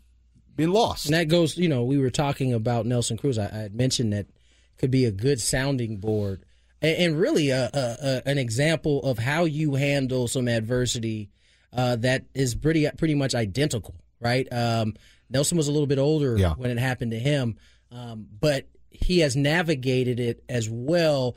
been 0.56 0.72
lost. 0.72 1.04
And 1.04 1.14
that 1.14 1.28
goes, 1.28 1.58
you 1.58 1.68
know, 1.68 1.84
we 1.84 1.99
were 1.99 2.08
talking 2.08 2.54
about 2.54 2.87
Nelson 2.87 3.18
Cruz. 3.18 3.38
I, 3.38 3.44
I 3.44 3.58
had 3.58 3.75
mentioned 3.75 4.14
that 4.14 4.26
could 4.80 4.90
be 4.90 5.04
a 5.04 5.12
good 5.12 5.40
sounding 5.40 5.99
board 5.99 6.42
and, 6.82 6.96
and 6.96 7.20
really 7.20 7.50
a, 7.50 7.70
a, 7.72 7.96
a, 8.02 8.22
an 8.28 8.38
example 8.38 9.02
of 9.04 9.18
how 9.18 9.44
you 9.44 9.75
handle 9.75 10.26
some 10.26 10.49
adversity 10.49 11.30
uh, 11.72 11.94
that 11.96 12.25
is 12.34 12.54
pretty 12.56 12.88
pretty 12.99 13.14
much 13.14 13.34
identical, 13.34 13.94
right? 14.18 14.49
Um, 14.52 14.94
Nelson 15.28 15.56
was 15.56 15.68
a 15.68 15.72
little 15.72 15.87
bit 15.87 15.99
older 15.99 16.37
Yeah. 16.37 16.54
when 16.54 16.70
it 16.70 16.78
happened 16.78 17.12
to 17.12 17.18
him, 17.18 17.56
um, 17.92 18.26
but 18.40 18.66
he 18.90 19.20
has 19.20 19.37
navigated 19.37 20.18
it 20.18 20.42
as 20.49 20.68
well 20.68 21.37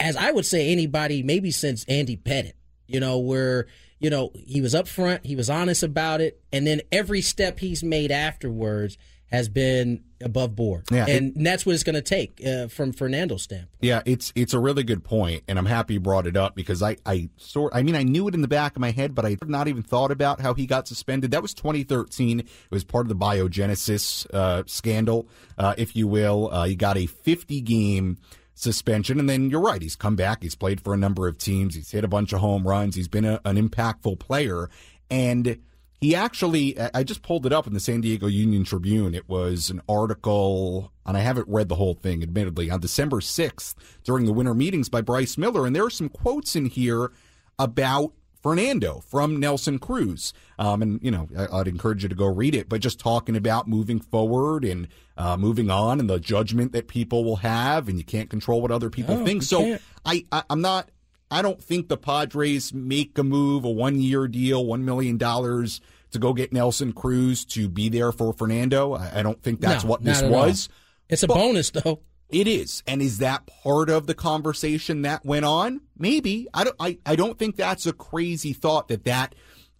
as 0.00 0.16
I 0.16 0.30
would 0.30 0.46
say 0.46 0.72
anybody, 0.72 1.22
maybe 1.22 1.50
since 1.50 1.84
Andy 1.84 2.16
Pettitte. 2.16 2.54
You 2.86 3.00
know, 3.00 3.18
where 3.18 3.66
you 3.98 4.10
know 4.10 4.30
he 4.34 4.60
was 4.60 4.74
upfront, 4.74 5.24
he 5.26 5.36
was 5.36 5.48
honest 5.50 5.82
about 5.82 6.20
it, 6.20 6.40
and 6.52 6.66
then 6.66 6.80
every 6.92 7.20
step 7.22 7.58
he's 7.58 7.82
made 7.82 8.10
afterwards 8.10 8.96
has 9.30 9.48
been 9.48 10.04
above 10.22 10.54
board. 10.54 10.84
Yeah, 10.90 11.06
and, 11.06 11.34
that's 11.44 11.66
what 11.66 11.74
it's 11.74 11.82
going 11.82 11.94
to 11.94 12.02
take 12.02 12.40
uh, 12.46 12.68
from 12.68 12.92
Fernando's 12.92 13.42
standpoint. 13.42 13.70
Yeah, 13.80 14.02
it's 14.06 14.32
it's 14.34 14.54
a 14.54 14.58
really 14.58 14.82
good 14.82 15.04
point, 15.04 15.42
and 15.48 15.58
I'm 15.58 15.66
happy 15.66 15.94
you 15.94 16.00
brought 16.00 16.26
it 16.26 16.36
up 16.36 16.54
because 16.54 16.82
I 16.82 16.96
I 17.04 17.28
sort 17.36 17.74
I 17.74 17.82
mean 17.82 17.94
I 17.94 18.02
knew 18.02 18.28
it 18.28 18.34
in 18.34 18.42
the 18.42 18.48
back 18.48 18.76
of 18.76 18.80
my 18.80 18.90
head, 18.90 19.14
but 19.14 19.24
I 19.24 19.30
had 19.30 19.48
not 19.48 19.68
even 19.68 19.82
thought 19.82 20.10
about 20.10 20.40
how 20.40 20.54
he 20.54 20.66
got 20.66 20.88
suspended. 20.88 21.30
That 21.30 21.42
was 21.42 21.54
2013. 21.54 22.40
It 22.40 22.48
was 22.70 22.84
part 22.84 23.04
of 23.04 23.08
the 23.08 23.16
biogenesis 23.16 24.26
uh, 24.32 24.62
scandal, 24.66 25.28
uh, 25.58 25.74
if 25.76 25.96
you 25.96 26.06
will. 26.06 26.48
Uh, 26.52 26.64
he 26.64 26.76
got 26.76 26.96
a 26.96 27.06
50 27.06 27.60
game 27.60 28.18
suspension, 28.54 29.18
and 29.18 29.28
then 29.28 29.50
you're 29.50 29.60
right. 29.60 29.82
He's 29.82 29.96
come 29.96 30.16
back. 30.16 30.42
He's 30.42 30.54
played 30.54 30.80
for 30.80 30.94
a 30.94 30.96
number 30.96 31.28
of 31.28 31.38
teams. 31.38 31.74
He's 31.74 31.90
hit 31.90 32.04
a 32.04 32.08
bunch 32.08 32.32
of 32.32 32.40
home 32.40 32.66
runs. 32.66 32.94
He's 32.94 33.08
been 33.08 33.24
a, 33.24 33.40
an 33.44 33.56
impactful 33.56 34.18
player, 34.20 34.70
and 35.10 35.58
he 36.04 36.14
actually 36.14 36.78
I 36.78 37.02
just 37.02 37.22
pulled 37.22 37.46
it 37.46 37.52
up 37.52 37.66
in 37.66 37.72
the 37.72 37.80
San 37.80 38.02
Diego 38.02 38.26
Union 38.26 38.64
Tribune. 38.64 39.14
It 39.14 39.26
was 39.26 39.70
an 39.70 39.80
article, 39.88 40.92
and 41.06 41.16
I 41.16 41.20
haven't 41.20 41.48
read 41.48 41.70
the 41.70 41.76
whole 41.76 41.94
thing, 41.94 42.22
admittedly, 42.22 42.70
on 42.70 42.80
December 42.80 43.20
6th 43.20 43.74
during 44.02 44.26
the 44.26 44.32
winter 44.32 44.52
meetings 44.52 44.90
by 44.90 45.00
Bryce 45.00 45.38
Miller. 45.38 45.66
And 45.66 45.74
there 45.74 45.86
are 45.86 45.90
some 45.90 46.10
quotes 46.10 46.56
in 46.56 46.66
here 46.66 47.10
about 47.58 48.12
Fernando 48.42 49.02
from 49.08 49.40
Nelson 49.40 49.78
Cruz. 49.78 50.34
Um, 50.58 50.82
and, 50.82 51.00
you 51.02 51.10
know, 51.10 51.26
I, 51.38 51.60
I'd 51.60 51.68
encourage 51.68 52.02
you 52.02 52.10
to 52.10 52.14
go 52.14 52.26
read 52.26 52.54
it, 52.54 52.68
but 52.68 52.82
just 52.82 53.00
talking 53.00 53.34
about 53.34 53.66
moving 53.66 53.98
forward 53.98 54.66
and 54.66 54.88
uh, 55.16 55.38
moving 55.38 55.70
on 55.70 56.00
and 56.00 56.10
the 56.10 56.20
judgment 56.20 56.72
that 56.72 56.86
people 56.86 57.24
will 57.24 57.36
have, 57.36 57.88
and 57.88 57.96
you 57.96 58.04
can't 58.04 58.28
control 58.28 58.60
what 58.60 58.70
other 58.70 58.90
people 58.90 59.16
No, 59.16 59.24
think. 59.24 59.42
So 59.42 59.60
can't. 59.60 59.82
I, 60.04 60.26
I, 60.30 60.42
I'm 60.50 60.60
not. 60.60 60.90
I 61.30 61.42
don't 61.42 61.62
think 61.62 61.88
the 61.88 61.96
Padres 61.96 62.72
make 62.72 63.16
a 63.18 63.24
move, 63.24 63.64
a 63.64 63.70
one 63.70 64.00
year 64.00 64.28
deal, 64.28 64.64
$1 64.64 64.82
million 64.82 65.18
to 65.18 66.18
go 66.18 66.32
get 66.32 66.52
Nelson 66.52 66.92
Cruz 66.92 67.44
to 67.46 67.68
be 67.68 67.88
there 67.88 68.12
for 68.12 68.32
Fernando. 68.32 68.94
I, 68.94 69.20
I 69.20 69.22
don't 69.22 69.42
think 69.42 69.60
that's 69.60 69.84
No, 69.84 69.90
what 69.90 70.04
this 70.04 70.18
at 70.22 70.24
all. 70.24 70.30
was. 70.30 70.68
It's 71.08 71.22
a 71.22 71.26
But- 71.26 71.34
bonus, 71.34 71.70
though. 71.70 72.00
It 72.30 72.48
is. 72.48 72.82
And 72.86 73.02
is 73.02 73.18
that 73.18 73.46
part 73.46 73.90
of 73.90 74.06
the 74.06 74.14
conversation 74.14 75.02
that 75.02 75.24
went 75.24 75.44
on? 75.44 75.82
Maybe. 75.96 76.48
I 76.54 76.64
don't 76.64 76.74
I, 76.80 76.98
I 77.06 77.14
don't 77.16 77.38
think 77.38 77.54
that's 77.56 77.86
a 77.86 77.92
crazy 77.92 78.52
thought 78.52 78.88
that 78.88 79.04
that 79.04 79.34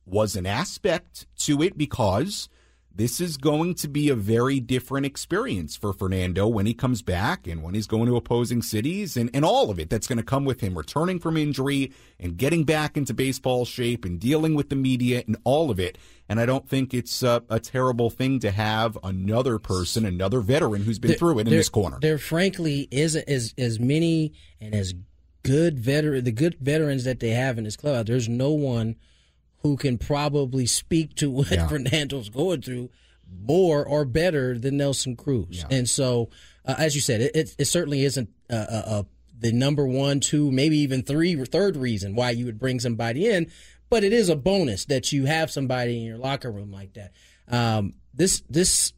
was 0.07 0.37
an 0.37 0.47
aspect 0.47 1.27
to 1.39 1.63
it 1.63 1.77
because 1.77 2.49
this 2.97 3.21
is 3.21 3.37
going 3.37 3.75
to 3.75 3.89
be 3.89 4.09
a 4.09 4.15
very 4.15 4.61
different 4.61 5.05
experience 5.05 5.75
for 5.75 5.93
Fernando 5.93 6.47
when 6.47 6.65
he 6.65 6.75
comes 6.75 7.03
back 7.03 7.47
and 7.47 7.63
when 7.63 7.75
he's 7.75 7.89
going 7.89 8.07
to 8.07 8.17
opposing 8.17 8.63
cities 8.63 9.17
and, 9.17 9.31
and 9.35 9.45
all 9.45 9.71
of 9.71 9.81
it 9.81 9.91
that's 9.91 10.07
going 10.07 10.19
to 10.19 10.23
come 10.25 10.45
with 10.45 10.61
him 10.61 10.79
returning 10.79 11.19
from 11.19 11.37
injury 11.37 11.93
and 12.21 12.37
getting 12.37 12.63
back 12.63 12.97
into 12.97 13.13
baseball 13.13 13.65
shape 13.65 14.05
and 14.05 14.21
dealing 14.21 14.55
with 14.55 14.69
the 14.69 14.77
media 14.77 15.25
and 15.27 15.37
all 15.43 15.71
of 15.73 15.81
it. 15.81 15.99
And 16.29 16.39
I 16.39 16.47
don't 16.47 16.69
think 16.69 16.95
it's 16.95 17.23
a, 17.23 17.43
a 17.51 17.59
terrible 17.59 18.11
thing 18.11 18.39
to 18.41 18.53
have 18.53 18.97
another 19.03 19.59
person, 19.59 20.05
another 20.05 20.41
veteran 20.41 20.85
who's 20.85 21.01
been 21.01 21.11
There- 21.11 21.19
through 21.19 21.39
it 21.39 21.43
in 21.43 21.51
there- 21.51 21.59
this 21.59 21.69
corner. 21.69 21.99
There, 22.01 22.19
frankly, 22.19 22.87
isn't 22.91 23.29
as 23.29 23.55
as 23.59 23.81
many 23.81 24.33
and 24.61 24.75
as 24.75 24.95
good 25.43 25.79
veteran 25.79 26.25
the 26.25 26.33
good 26.33 26.57
veterans 26.61 27.05
that 27.05 27.21
they 27.21 27.31
have 27.31 27.59
in 27.59 27.65
this 27.65 27.77
club. 27.77 28.07
There's 28.07 28.29
no 28.29 28.53
one 28.53 28.97
who 29.64 29.76
can 29.78 29.97
probably 29.97 30.66
speak 30.66 31.14
to 31.16 31.30
what 31.30 31.50
Yeah. 31.50 31.66
Fernando's 31.66 32.28
going 32.28 32.61
through 32.61 32.90
more 33.26 33.85
or 33.85 34.04
better 34.04 34.59
than 34.59 34.76
Nelson 34.76 35.16
Cruz. 35.16 35.64
And 35.71 35.88
so, 35.88 36.28
uh, 36.66 36.75
as 36.78 36.94
you 36.94 37.00
said, 37.00 37.23
it, 37.23 37.35
it, 37.35 37.54
it 37.59 37.64
certainly 37.64 38.04
isn't 38.04 38.28
uh, 38.50 38.54
uh, 38.54 38.83
uh, 38.87 39.02
the 39.38 39.52
number 39.52 39.87
one, 39.87 40.21
two, 40.21 40.52
maybe 40.52 40.76
even 40.78 41.02
three 41.02 41.35
or 41.35 41.47
third 41.47 41.76
reason 41.76 42.14
why 42.14 42.30
you 42.30 42.44
would 42.44 42.59
bring 42.59 42.78
somebody 42.78 43.26
in, 43.26 43.50
but 43.88 44.04
it 44.04 44.12
is 44.12 44.28
a 44.28 44.37
bonus 44.37 44.85
that 44.85 45.12
you 45.12 45.25
have 45.25 45.50
somebody 45.50 45.97
in 45.97 46.04
your 46.04 46.18
locker 46.18 46.52
room 46.52 46.71
like 46.71 46.92
that. 46.92 47.12
Um, 47.49 47.94
this 48.12 48.42
this 48.50 48.92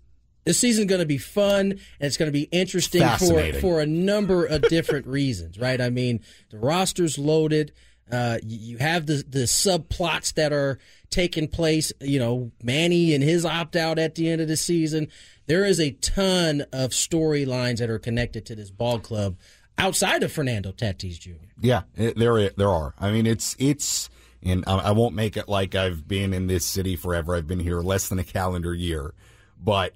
this 0.44 0.58
season's 0.58 0.88
going 0.88 1.00
to 1.00 1.06
be 1.06 1.18
fun 1.18 1.70
and 1.73 1.80
it's 2.00 2.16
going 2.16 2.28
to 2.28 2.32
be 2.32 2.49
interesting 2.52 3.06
for 3.18 3.52
for 3.61 3.80
a 3.80 3.87
number 3.87 4.44
of 4.44 4.62
different 4.62 5.06
reasons, 5.18 5.61
right? 5.61 5.80
I 5.80 5.90
mean, 5.90 6.20
the 6.50 6.58
roster's 6.58 7.18
loaded. 7.18 7.73
Uh, 8.10 8.38
you, 8.44 8.78
have 8.78 9.06
the 9.06 9.25
the 9.28 9.44
subplots 9.44 10.34
that 10.34 10.52
are 10.52 10.78
taking 11.10 11.48
place. 11.48 11.92
You 12.00 12.18
know, 12.18 12.52
Manny 12.62 13.14
and 13.14 13.22
his 13.22 13.44
opt 13.44 13.75
out 13.75 13.98
at 13.98 14.14
the 14.14 14.28
end 14.28 14.40
of 14.40 14.48
the 14.48 14.56
season. 14.56 15.08
There 15.46 15.64
is 15.64 15.80
a 15.80 15.92
ton 15.92 16.62
of 16.72 16.90
storylines 16.90 17.78
that 17.78 17.90
are 17.90 17.98
connected 17.98 18.46
to 18.46 18.54
this 18.54 18.70
ball 18.70 18.98
club 18.98 19.36
outside 19.78 20.22
of 20.22 20.32
Fernando 20.32 20.72
Tatis 20.72 21.18
Jr. 21.18 21.32
Yeah, 21.60 21.82
there 21.94 22.50
there 22.50 22.70
are. 22.70 22.94
I 22.98 23.10
mean, 23.10 23.26
it's 23.26 23.56
it's, 23.58 24.08
and 24.42 24.64
I 24.66 24.92
won't 24.92 25.14
make 25.14 25.36
it 25.36 25.48
like 25.48 25.75
I've 25.75 26.06
been 26.06 26.32
in 26.32 26.46
this 26.46 26.64
city 26.64 26.96
forever. 26.96 27.34
I've 27.34 27.46
been 27.46 27.60
here 27.60 27.80
less 27.80 28.08
than 28.08 28.18
a 28.18 28.25
calendar 28.25 28.75
year, 28.75 29.14
but 29.58 29.94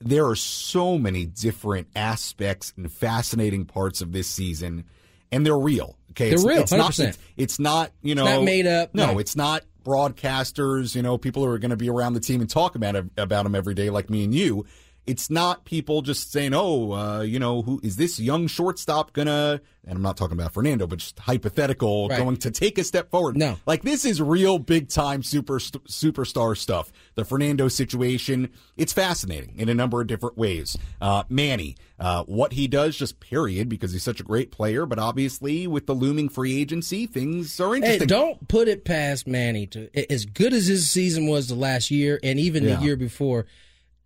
there 0.00 0.26
are 0.26 0.36
so 0.36 0.98
many 0.98 1.24
different 1.24 1.88
aspects 1.96 2.72
and 2.76 2.90
fascinating 2.90 3.64
parts 3.64 4.00
of 4.00 4.12
this 4.12 4.28
season, 4.28 4.84
and 5.32 5.44
they're 5.44 5.58
real. 5.58 5.96
Okay, 6.12 6.30
They're 6.30 6.36
it's, 6.36 6.44
real, 6.44 6.62
It's 6.62 6.72
not. 6.72 6.92
100%. 6.92 7.08
It's, 7.08 7.18
it's 7.36 7.58
not. 7.58 7.92
You 8.02 8.14
know, 8.14 8.24
not 8.24 8.44
made 8.44 8.66
up, 8.66 8.94
No, 8.94 9.12
no. 9.12 9.18
it's 9.18 9.36
not 9.36 9.64
broadcasters. 9.84 10.94
You 10.94 11.02
know, 11.02 11.18
people 11.18 11.44
who 11.44 11.50
are 11.50 11.58
going 11.58 11.70
to 11.70 11.76
be 11.76 11.88
around 11.90 12.14
the 12.14 12.20
team 12.20 12.40
and 12.40 12.48
talk 12.48 12.74
about 12.74 12.96
about 13.16 13.42
them 13.44 13.54
every 13.54 13.74
day, 13.74 13.90
like 13.90 14.10
me 14.10 14.24
and 14.24 14.34
you. 14.34 14.66
It's 15.06 15.30
not 15.30 15.64
people 15.64 16.02
just 16.02 16.32
saying, 16.32 16.52
"Oh, 16.54 16.92
uh, 16.92 17.20
you 17.22 17.38
know, 17.38 17.62
who 17.62 17.80
is 17.82 17.96
this 17.96 18.18
young 18.18 18.46
shortstop 18.48 19.12
gonna?" 19.12 19.60
And 19.88 19.94
I'm 19.96 20.02
not 20.02 20.16
talking 20.16 20.36
about 20.36 20.52
Fernando, 20.52 20.88
but 20.88 20.98
just 20.98 21.16
hypothetical, 21.20 22.08
Right. 22.08 22.18
going 22.18 22.38
to 22.38 22.50
take 22.50 22.76
a 22.76 22.82
step 22.82 23.08
forward. 23.10 23.36
No. 23.36 23.56
like 23.66 23.82
this 23.82 24.04
is 24.04 24.20
real 24.20 24.58
big 24.58 24.88
time 24.88 25.22
super 25.22 25.60
superstar 25.60 26.56
stuff. 26.56 26.90
The 27.14 27.24
Fernando 27.24 27.68
situation, 27.68 28.48
it's 28.76 28.92
fascinating 28.92 29.54
in 29.58 29.68
a 29.68 29.74
number 29.74 30.00
of 30.00 30.08
different 30.08 30.36
ways. 30.36 30.76
Uh, 31.00 31.22
Manny, 31.28 31.76
uh, 32.00 32.24
what 32.24 32.54
he 32.54 32.66
does, 32.66 32.96
just 32.96 33.20
period, 33.20 33.68
because 33.68 33.92
he's 33.92 34.02
such 34.02 34.18
a 34.18 34.24
great 34.24 34.50
player. 34.50 34.86
But 34.86 34.98
obviously, 34.98 35.68
with 35.68 35.86
the 35.86 35.94
looming 35.94 36.28
free 36.28 36.60
agency, 36.60 37.06
things 37.06 37.60
are 37.60 37.70
Hey, 37.74 37.76
interesting. 37.76 38.08
don't 38.08 38.48
put 38.48 38.66
it 38.66 38.84
past 38.84 39.28
Manny 39.28 39.66
to 39.68 39.88
as 40.12 40.24
good 40.26 40.52
as 40.52 40.66
his 40.66 40.90
season 40.90 41.28
was 41.28 41.46
the 41.46 41.54
last 41.54 41.92
year 41.92 42.18
and 42.24 42.40
even 42.40 42.64
Yeah. 42.64 42.76
the 42.76 42.84
year 42.84 42.96
before. 42.96 43.46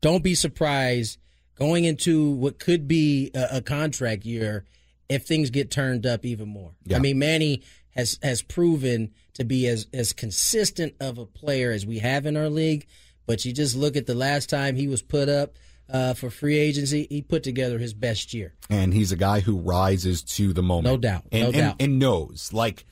Don't 0.00 0.22
be 0.24 0.34
surprised 0.34 1.18
going 1.56 1.84
into 1.84 2.30
what 2.30 2.58
could 2.58 2.88
be 2.88 3.30
a, 3.34 3.56
a 3.58 3.60
contract 3.62 4.24
year 4.24 4.64
if 5.08 5.26
things 5.26 5.50
get 5.50 5.70
turned 5.70 6.06
up 6.06 6.24
even 6.24 6.48
more. 6.48 6.72
Yeah. 6.84 6.96
I 6.96 7.00
mean, 7.00 7.18
Manny 7.18 7.62
has 7.90 8.18
has 8.22 8.40
proven 8.42 9.12
to 9.34 9.44
be 9.44 9.66
as 9.66 9.86
as 9.92 10.12
consistent 10.12 10.94
of 11.00 11.18
a 11.18 11.26
player 11.26 11.70
as 11.72 11.84
we 11.84 11.98
have 11.98 12.24
in 12.26 12.36
our 12.36 12.48
league. 12.48 12.86
But 13.26 13.44
you 13.44 13.52
just 13.52 13.76
look 13.76 13.96
at 13.96 14.06
the 14.06 14.14
last 14.14 14.48
time 14.50 14.74
he 14.76 14.88
was 14.88 15.02
put 15.02 15.28
up 15.28 15.54
uh, 15.88 16.14
for 16.14 16.30
free 16.30 16.56
agency, 16.58 17.06
he 17.10 17.20
put 17.22 17.42
together 17.42 17.78
his 17.78 17.92
best 17.94 18.32
year. 18.32 18.54
and 18.70 18.94
he's 18.94 19.10
a 19.12 19.16
guy 19.16 19.40
who 19.40 19.56
rises 19.58 20.22
to 20.22 20.52
the 20.52 20.62
moment, 20.62 20.86
No 20.86 20.96
doubt, 20.96 21.24
and, 21.32 21.42
no 21.42 21.46
and, 21.48 21.56
doubt. 21.56 21.76
and 21.80 21.98
knows, 21.98 22.52
like, 22.52 22.86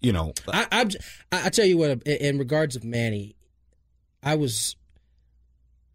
you 0.00 0.12
know, 0.12 0.32
I, 0.52 0.66
I'm, 0.70 0.90
I 1.32 1.46
I 1.46 1.48
tell 1.50 1.64
you 1.66 1.76
what, 1.78 2.02
in 2.06 2.38
regards 2.38 2.76
of 2.76 2.84
Manny, 2.84 3.34
I 4.22 4.36
was 4.36 4.76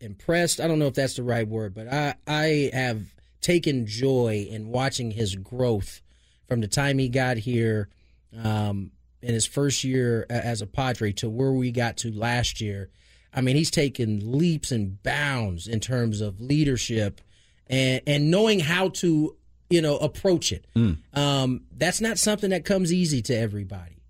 impressed. 0.01 0.59
I 0.59 0.67
don't 0.67 0.79
know 0.79 0.87
if 0.87 0.93
that's 0.93 1.15
the 1.15 1.23
right 1.23 1.47
word, 1.47 1.73
but 1.73 1.91
I 1.91 2.15
I 2.27 2.69
have 2.73 3.01
taken 3.41 3.85
joy 3.85 4.47
in 4.49 4.69
watching 4.69 5.11
his 5.11 5.35
growth 5.35 6.01
from 6.47 6.61
the 6.61 6.67
time 6.67 6.97
he 6.97 7.09
got 7.09 7.37
here. 7.37 7.89
Um, 8.43 8.91
in 9.21 9.33
his 9.33 9.45
first 9.45 9.83
year 9.83 10.25
as 10.29 10.61
a 10.61 10.67
Padre 10.67 11.11
to 11.13 11.29
where 11.29 11.51
we 11.51 11.71
got 11.71 11.97
to 11.97 12.11
last 12.11 12.61
year, 12.61 12.89
I 13.33 13.41
mean, 13.41 13.55
he's 13.55 13.71
taken 13.71 14.37
leaps 14.37 14.71
and 14.71 15.01
bounds 15.03 15.67
in 15.67 15.79
terms 15.79 16.21
of 16.21 16.41
leadership 16.41 17.21
and 17.67 18.01
and 18.07 18.31
knowing 18.31 18.59
how 18.59 18.89
to 18.89 19.35
you 19.69 19.81
know 19.81 19.97
approach 19.97 20.51
it. 20.51 20.65
Mm. 20.75 20.97
Um, 21.15 21.61
that's 21.75 22.01
not 22.01 22.17
something 22.17 22.49
that 22.49 22.65
comes 22.65 22.91
easy 22.91 23.21
to 23.23 23.37
everybody, 23.37 24.01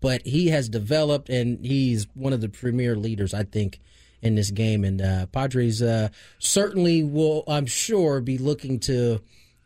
but 0.00 0.22
he 0.24 0.48
has 0.48 0.68
developed 0.68 1.28
and 1.28 1.64
he's 1.64 2.06
one 2.14 2.32
of 2.32 2.40
the 2.40 2.48
premier 2.48 2.94
leaders, 2.94 3.34
I 3.34 3.42
think, 3.42 3.80
in 4.22 4.34
this 4.34 4.50
game. 4.50 4.84
And 4.84 5.00
uh, 5.00 5.26
Padres 5.26 5.82
uh, 5.82 6.08
certainly 6.38 7.02
will, 7.02 7.44
I'm 7.48 7.66
sure, 7.66 8.20
be 8.20 8.38
looking 8.38 8.80
to. 8.80 9.20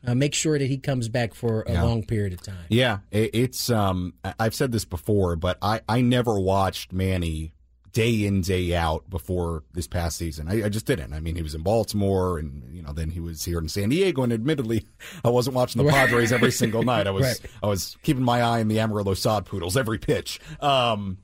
Uh, 0.04 0.16
make 0.16 0.35
sure 0.35 0.59
that 0.59 0.66
he 0.66 0.78
comes 0.78 1.09
back 1.09 1.32
for 1.32 1.62
a 1.62 1.75
yeah. 1.75 1.82
long 1.85 2.02
period 2.04 2.32
of 2.32 2.42
time. 2.42 2.64
Yeah, 2.68 2.99
it's. 3.12 3.71
Um, 3.71 4.14
I've 4.37 4.52
said 4.52 4.73
this 4.73 4.85
before, 4.85 5.37
but 5.37 5.59
I, 5.62 5.80
I 5.88 6.00
never 6.00 6.40
watched 6.40 6.92
Manny 6.92 7.54
day 7.92 8.25
in 8.25 8.40
day 8.40 8.75
out 8.75 9.09
before 9.09 9.64
this 9.73 9.87
past 9.87 10.16
season. 10.16 10.49
I, 10.49 10.64
I, 10.64 10.68
just 10.68 10.87
didn't. 10.87 11.12
I 11.12 11.21
mean, 11.21 11.37
he 11.37 11.42
was 11.42 11.54
in 11.54 11.62
Baltimore, 11.62 12.38
and 12.38 12.64
you 12.75 12.82
know, 12.82 12.92
then 12.92 13.11
he 13.11 13.21
was 13.21 13.44
here 13.44 13.59
in 13.59 13.68
San 13.68 13.90
Diego. 13.90 14.23
And 14.23 14.32
admittedly, 14.32 14.87
I 15.25 15.28
wasn't 15.28 15.56
watching 15.56 15.85
the 15.85 15.90
Padres 15.90 16.32
every 16.32 16.52
single 16.52 16.82
night. 16.82 17.06
I 17.06 17.11
was 17.11 17.26
right. 17.42 17.50
I 17.62 17.66
was 17.66 17.97
keeping 18.02 18.25
my 18.25 18.42
eye 18.42 18.61
on 18.61 18.68
the 18.68 18.80
Amarillo 18.80 19.14
Sod 19.14 19.47
Poodles 19.47 19.76
every 19.76 19.99
pitch. 19.99 20.40
Um, 20.61 21.18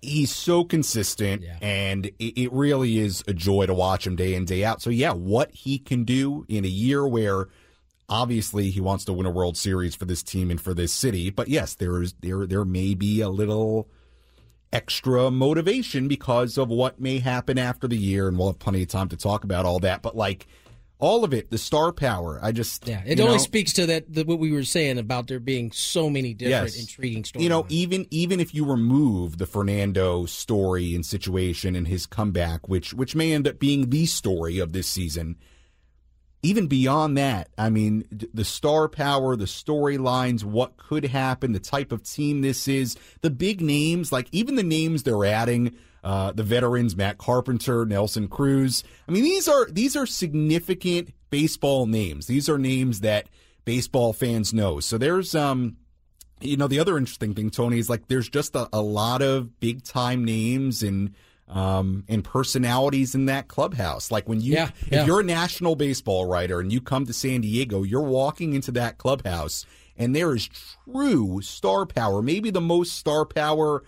he's 0.00 0.34
so 0.34 0.64
consistent, 0.64 1.42
yeah. 1.42 1.58
and 1.60 2.06
it, 2.06 2.40
it 2.40 2.52
really 2.52 2.98
is 2.98 3.24
a 3.26 3.32
joy 3.32 3.66
to 3.66 3.74
watch 3.74 4.06
him 4.06 4.16
day 4.16 4.34
in 4.34 4.44
day 4.44 4.64
out. 4.64 4.82
So 4.82 4.90
yeah, 4.90 5.12
what 5.12 5.52
he 5.52 5.78
can 5.78 6.04
do 6.04 6.44
in 6.48 6.64
a 6.64 6.68
year 6.68 7.06
where 7.06 7.48
obviously 8.08 8.70
he 8.70 8.80
wants 8.80 9.04
to 9.04 9.12
win 9.12 9.26
a 9.26 9.30
World 9.30 9.56
Series 9.56 9.94
for 9.94 10.04
this 10.04 10.22
team 10.22 10.50
and 10.50 10.60
for 10.60 10.74
this 10.74 10.92
city. 10.92 11.30
But 11.30 11.48
yes, 11.48 11.74
there 11.74 12.02
is 12.02 12.14
there 12.20 12.46
there 12.46 12.64
may 12.64 12.94
be 12.94 13.20
a 13.20 13.28
little 13.28 13.88
extra 14.72 15.30
motivation 15.30 16.08
because 16.08 16.58
of 16.58 16.68
what 16.68 17.00
may 17.00 17.18
happen 17.18 17.58
after 17.58 17.88
the 17.88 17.96
year, 17.96 18.28
and 18.28 18.38
we'll 18.38 18.48
have 18.48 18.58
plenty 18.58 18.82
of 18.82 18.88
time 18.88 19.08
to 19.08 19.16
talk 19.16 19.44
about 19.44 19.66
all 19.66 19.78
that. 19.80 20.02
But 20.02 20.16
like 20.16 20.46
all 20.98 21.24
of 21.24 21.32
it, 21.32 21.50
the 21.50 21.58
star 21.58 21.92
power, 21.92 22.40
I 22.42 22.52
just 22.52 22.86
yeah, 22.86 23.02
it 23.06 23.20
only 23.20 23.34
know, 23.34 23.38
speaks 23.38 23.72
to 23.74 23.86
that 23.86 24.12
the, 24.12 24.24
what 24.24 24.38
we 24.38 24.52
were 24.52 24.64
saying 24.64 24.98
about 24.98 25.28
there 25.28 25.40
being 25.40 25.70
so 25.70 26.10
many 26.10 26.34
different 26.34 26.74
yes. 26.74 26.80
intriguing 26.80 27.24
stories. 27.24 27.44
You 27.44 27.48
know, 27.48 27.66
even 27.68 28.06
even 28.10 28.40
if 28.40 28.54
you 28.54 28.64
remove 28.64 29.38
the 29.38 29.46
Fernando 29.46 30.26
story 30.26 30.94
and 30.94 31.06
situation 31.06 31.76
and 31.76 31.86
his 31.86 32.06
comeback, 32.06 32.68
which 32.68 32.94
which 32.94 33.14
may 33.14 33.32
end 33.32 33.46
up 33.46 33.58
being 33.58 33.90
the 33.90 34.06
story 34.06 34.58
of 34.58 34.72
this 34.72 34.86
season 34.86 35.36
even 36.42 36.68
beyond 36.68 37.18
that, 37.18 37.48
I 37.58 37.68
mean, 37.68 38.04
the 38.10 38.44
star 38.44 38.88
power, 38.88 39.34
the 39.34 39.46
storylines, 39.46 40.44
what 40.44 40.76
could 40.76 41.04
happen, 41.04 41.52
the 41.52 41.58
type 41.58 41.90
of 41.90 42.04
team 42.04 42.42
this 42.42 42.68
is, 42.68 42.96
the 43.22 43.30
big 43.30 43.60
names, 43.60 44.12
like 44.12 44.28
even 44.30 44.54
the 44.54 44.62
names 44.62 45.02
they're 45.02 45.24
adding, 45.24 45.74
uh, 46.04 46.32
the 46.32 46.42
veterans, 46.42 46.96
Matt 46.96 47.18
Carpenter, 47.18 47.84
Nelson 47.84 48.28
Cruz. 48.28 48.84
I 49.08 49.12
mean, 49.12 49.24
these 49.24 49.48
are 49.48 49.66
these 49.70 49.96
are 49.96 50.06
significant 50.06 51.12
baseball 51.30 51.86
names. 51.86 52.26
These 52.26 52.48
are 52.48 52.58
names 52.58 53.00
that 53.00 53.28
baseball 53.64 54.12
fans 54.12 54.54
know. 54.54 54.80
So 54.80 54.98
there's 54.98 55.34
um 55.34 55.76
you 56.40 56.56
know 56.56 56.68
the 56.68 56.78
other 56.78 56.96
interesting 56.96 57.34
thing 57.34 57.50
tony 57.50 57.78
is 57.78 57.90
like 57.90 58.06
there's 58.08 58.28
just 58.28 58.54
a, 58.54 58.68
a 58.72 58.80
lot 58.80 59.22
of 59.22 59.58
big 59.60 59.82
time 59.82 60.24
names 60.24 60.82
and 60.82 61.14
um, 61.48 62.04
and 62.08 62.22
personalities 62.22 63.14
in 63.14 63.24
that 63.26 63.48
clubhouse. 63.48 64.10
Like 64.10 64.28
when 64.28 64.40
you, 64.40 64.52
yeah, 64.52 64.70
yeah. 64.90 65.00
if 65.00 65.06
you're 65.06 65.20
a 65.20 65.24
national 65.24 65.76
baseball 65.76 66.26
writer 66.26 66.60
and 66.60 66.70
you 66.70 66.80
come 66.80 67.06
to 67.06 67.12
San 67.14 67.40
Diego, 67.40 67.82
you're 67.82 68.02
walking 68.02 68.52
into 68.52 68.70
that 68.72 68.98
clubhouse 68.98 69.64
and 69.96 70.14
there 70.14 70.34
is 70.34 70.48
true 70.84 71.40
star 71.42 71.84
power, 71.84 72.22
maybe 72.22 72.50
the 72.50 72.60
most 72.60 72.94
star 72.94 73.24
power 73.24 73.82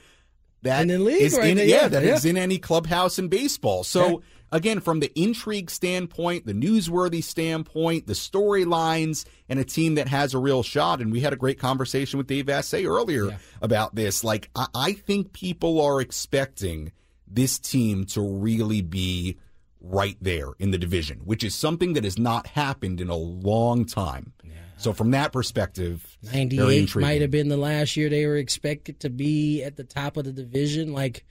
that 0.62 0.82
in 0.82 0.90
is 0.90 1.36
right 1.36 1.50
in, 1.50 1.56
there, 1.56 1.66
yeah, 1.66 1.88
that 1.88 2.04
yeah. 2.04 2.14
is 2.14 2.24
in 2.24 2.36
any 2.36 2.58
clubhouse 2.58 3.18
in 3.18 3.28
baseball. 3.28 3.84
So 3.84 4.22
again, 4.52 4.80
from 4.80 5.00
the 5.00 5.10
intrigue 5.18 5.70
standpoint, 5.70 6.46
the 6.46 6.52
newsworthy 6.52 7.22
standpoint, 7.22 8.06
the 8.06 8.12
storylines, 8.12 9.24
and 9.48 9.58
a 9.58 9.64
team 9.64 9.94
that 9.94 10.08
has 10.08 10.34
a 10.34 10.38
real 10.38 10.62
shot. 10.62 11.00
And 11.00 11.12
we 11.12 11.20
had 11.20 11.32
a 11.32 11.36
great 11.36 11.58
conversation 11.58 12.18
with 12.18 12.26
Dave 12.26 12.46
Vassegh 12.46 12.86
earlier 12.86 13.30
yeah. 13.30 13.38
about 13.62 13.94
this. 13.94 14.24
Like, 14.24 14.50
I, 14.54 14.66
I, 14.74 14.92
think 14.92 15.32
people 15.32 15.80
are 15.80 16.00
expecting 16.00 16.92
this 17.26 17.58
team 17.58 18.04
to 18.06 18.20
really 18.20 18.82
be 18.82 19.38
right 19.80 20.16
there 20.20 20.48
in 20.58 20.72
the 20.72 20.78
division, 20.78 21.20
which 21.24 21.44
is 21.44 21.54
something 21.54 21.94
that 21.94 22.04
has 22.04 22.18
not 22.18 22.46
happened 22.48 23.00
in 23.00 23.08
a 23.08 23.16
long 23.16 23.84
time. 23.84 24.32
Yeah. 24.44 24.52
So 24.80 24.94
from 24.94 25.10
that 25.10 25.30
perspective, 25.30 26.16
98 26.32 26.96
might 26.96 27.20
have 27.20 27.30
been 27.30 27.48
the 27.48 27.58
last 27.58 27.98
year 27.98 28.08
they 28.08 28.24
were 28.24 28.36
expected 28.36 29.00
to 29.00 29.10
be 29.10 29.62
at 29.62 29.76
the 29.76 29.84
top 29.84 30.16
of 30.16 30.24
the 30.24 30.32
division, 30.32 30.94
like 30.94 31.26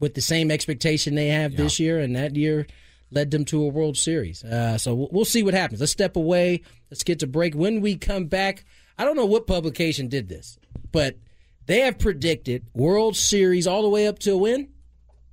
with 0.00 0.14
the 0.14 0.20
same 0.20 0.50
expectation 0.50 1.14
they 1.14 1.28
have 1.28 1.52
yeah. 1.52 1.58
this 1.58 1.78
year, 1.78 2.00
and 2.00 2.16
that 2.16 2.34
year 2.34 2.66
led 3.12 3.30
them 3.30 3.44
to 3.44 3.62
a 3.62 3.68
World 3.68 3.96
Series. 3.96 4.42
Uh, 4.42 4.78
so 4.78 5.08
we'll 5.12 5.24
see 5.24 5.44
what 5.44 5.54
happens. 5.54 5.78
Let's 5.78 5.92
step 5.92 6.16
away. 6.16 6.62
Let's 6.90 7.04
get 7.04 7.20
to 7.20 7.28
break. 7.28 7.54
When 7.54 7.82
we 7.82 7.96
come 7.96 8.26
back, 8.26 8.64
I 8.98 9.04
don't 9.04 9.16
know 9.16 9.26
what 9.26 9.46
publication 9.46 10.08
did 10.08 10.28
this, 10.28 10.58
but 10.90 11.16
they 11.66 11.80
have 11.80 12.00
predicted 12.00 12.66
World 12.74 13.16
Series 13.16 13.68
all 13.68 13.82
the 13.82 13.90
way 13.90 14.08
up 14.08 14.18
to 14.20 14.36
when? 14.36 14.70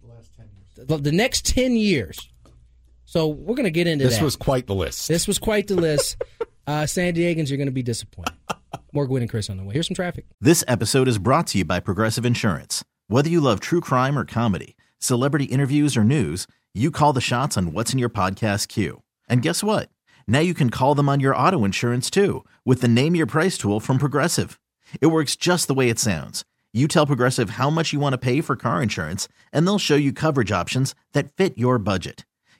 the 0.03 0.13
last 0.13 0.35
ten 0.35 0.49
years. 0.85 1.01
The 1.01 1.11
next 1.11 1.47
10 1.47 1.75
years. 1.75 2.29
So 3.05 3.27
we're 3.27 3.55
going 3.55 3.63
to 3.63 3.71
get 3.71 3.87
into 3.87 4.05
this 4.05 4.19
that. 4.19 4.23
was 4.23 4.35
quite 4.35 4.67
the 4.67 4.75
list. 4.75 5.07
This 5.07 5.27
was 5.27 5.39
quite 5.39 5.65
the 5.65 5.75
list. 5.75 6.21
uh, 6.69 6.85
San 6.85 7.13
Diegans, 7.13 7.49
you're 7.49 7.57
going 7.57 7.67
to 7.67 7.71
be 7.71 7.83
disappointed. 7.83 8.35
More 8.93 9.07
Gwynn 9.07 9.23
and 9.23 9.29
Chris 9.29 9.49
on 9.49 9.57
the 9.57 9.63
way. 9.63 9.73
Here's 9.73 9.87
some 9.87 9.95
traffic. 9.95 10.25
This 10.39 10.63
episode 10.67 11.07
is 11.07 11.17
brought 11.17 11.47
to 11.47 11.57
you 11.57 11.65
by 11.65 11.79
Progressive 11.79 12.25
Insurance. 12.25 12.83
Whether 13.07 13.29
you 13.29 13.41
love 13.41 13.59
true 13.59 13.81
crime 13.81 14.17
or 14.17 14.25
comedy, 14.25 14.77
celebrity 14.99 15.45
interviews 15.45 15.97
or 15.97 16.03
news, 16.03 16.45
you 16.73 16.91
call 16.91 17.13
the 17.13 17.21
shots 17.21 17.57
on 17.57 17.73
what's 17.73 17.93
in 17.93 17.99
your 17.99 18.09
podcast 18.09 18.67
queue. 18.67 19.01
And 19.27 19.41
guess 19.41 19.63
what? 19.63 19.89
Now 20.27 20.39
you 20.39 20.53
can 20.53 20.69
call 20.69 20.93
them 20.93 21.09
on 21.09 21.19
your 21.19 21.35
auto 21.35 21.65
insurance 21.65 22.09
too 22.11 22.45
with 22.65 22.81
the 22.81 22.87
Name 22.87 23.15
Your 23.15 23.25
Price 23.25 23.57
tool 23.57 23.79
from 23.79 23.97
Progressive. 23.97 24.59
It 25.01 25.07
works 25.07 25.35
just 25.35 25.67
the 25.67 25.73
way 25.73 25.89
it 25.89 25.99
sounds 25.99 26.45
you 26.73 26.87
tell 26.87 27.05
Progressive 27.05 27.51
how 27.51 27.69
much 27.69 27.93
you 27.93 27.99
want 27.99 28.13
to 28.13 28.17
pay 28.17 28.41
for 28.41 28.55
car 28.55 28.81
insurance, 28.81 29.27
and 29.51 29.65
they'll 29.65 29.79
show 29.79 29.95
you 29.95 30.13
coverage 30.13 30.51
options 30.51 30.93
that 31.13 31.35
fit 31.35 31.57
your 31.57 31.79
budget. 31.79 32.25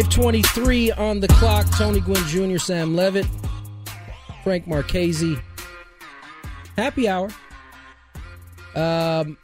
Five 0.00 0.08
twenty-three 0.08 0.92
on 0.92 1.20
the 1.20 1.28
clock. 1.28 1.66
Tony 1.76 2.00
Gwynn 2.00 2.24
Jr., 2.26 2.56
Sam 2.56 2.96
Levitt, 2.96 3.26
Frank 4.42 4.66
Marchese. 4.66 5.36
Happy 6.78 7.06
hour. 7.06 7.28
Um, 8.74 9.36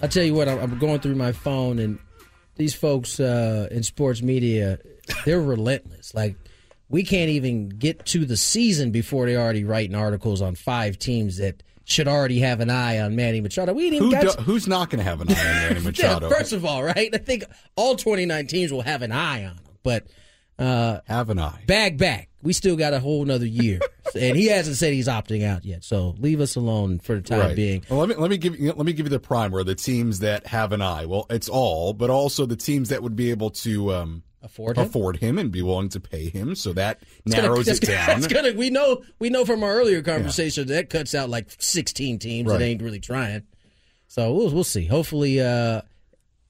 I'll 0.00 0.08
tell 0.08 0.24
you 0.24 0.32
what. 0.32 0.48
I'm 0.48 0.78
going 0.78 1.00
through 1.00 1.16
my 1.16 1.32
phone, 1.32 1.78
and 1.78 1.98
these 2.54 2.72
folks 2.72 3.20
uh, 3.20 3.68
in 3.70 3.82
sports 3.82 4.22
media 4.22 4.78
they're 5.26 5.42
relentless. 5.42 6.14
Like 6.14 6.36
we 6.88 7.04
can't 7.04 7.28
even 7.28 7.68
get 7.68 8.06
to 8.06 8.24
the 8.24 8.38
season 8.38 8.92
before 8.92 9.26
they're 9.26 9.38
already 9.38 9.64
writing 9.64 9.94
articles 9.94 10.40
on 10.40 10.54
five 10.54 10.98
teams 10.98 11.36
that 11.36 11.62
should 11.84 12.08
already 12.08 12.40
have 12.40 12.60
an 12.60 12.70
eye 12.70 12.98
on 12.98 13.14
Manny 13.14 13.40
Machado. 13.40 13.72
We 13.72 13.90
didn't 13.90 14.10
Who 14.10 14.20
do, 14.20 14.42
who's 14.42 14.66
not 14.66 14.90
going 14.90 14.98
to 14.98 15.04
have 15.04 15.20
an 15.20 15.30
eye 15.30 15.32
on 15.32 15.74
Manny 15.74 15.80
Machado? 15.84 16.30
First 16.30 16.52
of 16.52 16.64
all, 16.64 16.82
right? 16.82 17.10
I 17.14 17.18
think 17.18 17.44
all 17.76 17.94
29 17.94 18.46
teams 18.46 18.72
will 18.72 18.82
have 18.82 19.02
an 19.02 19.12
eye 19.12 19.44
on 19.44 19.52
him, 19.52 19.58
but 19.86 20.06
uh, 20.58 21.00
have 21.06 21.30
an 21.30 21.38
eye. 21.38 21.62
Bag 21.66 21.96
back. 21.98 22.28
We 22.42 22.52
still 22.52 22.76
got 22.76 22.92
a 22.94 23.00
whole 23.00 23.22
another 23.22 23.46
year, 23.46 23.80
and 24.14 24.36
he 24.36 24.46
hasn't 24.46 24.76
said 24.76 24.92
he's 24.92 25.08
opting 25.08 25.44
out 25.44 25.64
yet. 25.64 25.82
So 25.84 26.14
leave 26.18 26.40
us 26.40 26.54
alone 26.56 26.98
for 27.00 27.14
the 27.16 27.20
time 27.22 27.40
Right. 27.40 27.56
being. 27.56 27.84
Well, 27.90 27.98
let 28.00 28.08
me 28.10 28.14
let 28.16 28.30
me 28.30 28.36
give 28.38 28.58
you 28.58 28.72
let 28.72 28.86
me 28.86 28.92
give 28.92 29.06
you 29.06 29.10
the 29.10 29.18
primer. 29.20 29.64
The 29.64 29.74
teams 29.74 30.20
that 30.20 30.46
have 30.46 30.72
an 30.72 30.80
eye. 30.82 31.06
Well, 31.06 31.26
it's 31.30 31.48
all, 31.48 31.92
but 31.92 32.08
also 32.10 32.46
the 32.46 32.56
teams 32.56 32.90
that 32.90 33.02
would 33.02 33.16
be 33.16 33.30
able 33.30 33.50
to 33.50 33.92
um, 33.94 34.22
afford 34.42 34.78
him? 34.78 34.84
afford 34.86 35.16
him 35.16 35.38
and 35.38 35.50
be 35.50 35.60
willing 35.62 35.88
to 35.90 36.00
pay 36.00 36.28
him. 36.30 36.54
So 36.54 36.72
that 36.74 37.00
It's 37.24 37.34
gonna- 37.34 37.48
narrows 37.48 37.66
that's 37.66 37.80
it 37.80 37.86
gonna- 37.88 38.20
down. 38.28 38.42
Gonna. 38.44 38.52
We 38.56 38.70
know. 38.70 39.02
We 39.18 39.28
know 39.28 39.44
from 39.44 39.62
our 39.64 39.74
earlier 39.74 40.02
conversation 40.02 40.68
that 40.68 40.88
cuts 40.88 41.14
out 41.16 41.28
like 41.28 41.48
16 41.58 42.18
teams 42.20 42.48
Right. 42.48 42.58
that 42.60 42.64
ain't 42.64 42.82
really 42.82 43.00
trying. 43.00 43.42
So 44.08 44.32
we'll 44.32 44.50
we'll 44.50 44.62
see. 44.64 44.86
Hopefully, 44.86 45.40
uh, 45.40 45.80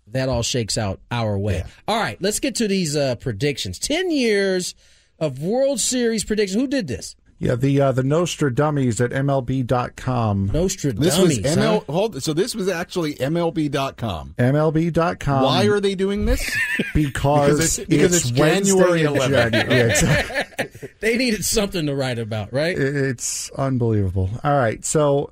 that 0.09 0.29
all 0.29 0.43
shakes 0.43 0.79
out 0.79 1.01
our 1.11 1.39
way. 1.39 1.65
All 1.89 1.99
right, 2.01 2.21
let's 2.21 2.41
get 2.41 2.55
to 2.57 2.69
these 2.69 2.97
uh, 2.97 3.17
predictions. 3.17 3.79
Ten 3.79 4.11
years 4.11 4.75
of 5.19 5.43
World 5.43 5.81
Series 5.81 6.25
predictions. 6.25 6.61
Who 6.61 6.67
did 6.69 6.87
this? 6.89 7.17
Yeah, 7.39 7.55
the 7.55 7.79
uh, 7.83 7.93
the 7.93 8.03
Nostra 8.03 8.55
dummies 8.55 8.99
at 8.99 9.11
MLB.com. 9.11 10.47
Nostra 10.55 10.93
This 10.93 11.19
was 11.19 11.39
ML. 11.39 11.85
Hold, 11.85 12.23
so 12.23 12.33
this 12.33 12.55
was 12.55 12.67
actually 12.67 13.15
MLB.com. 13.17 14.35
MLB.com. 14.39 15.43
Why 15.43 15.67
are 15.67 15.81
they 15.81 15.95
doing 15.95 16.25
this? 16.25 16.51
Because, 16.95 17.59
Because 17.59 17.79
it's- 17.79 17.89
because 17.89 18.17
it's 18.17 18.31
January 18.31 19.07
Wednesday 19.07 19.07
in 19.07 19.13
11th. 19.13 19.51
January. 19.53 19.77
Yeah, 19.77 19.87
exactly. 19.87 20.89
they 21.01 21.17
needed 21.19 21.45
something 21.45 21.85
to 21.87 21.95
write 21.95 22.19
about, 22.19 22.53
right? 22.55 22.77
It's 22.79 23.51
unbelievable. 23.51 24.31
All 24.43 24.57
right, 24.57 24.83
so 24.83 25.31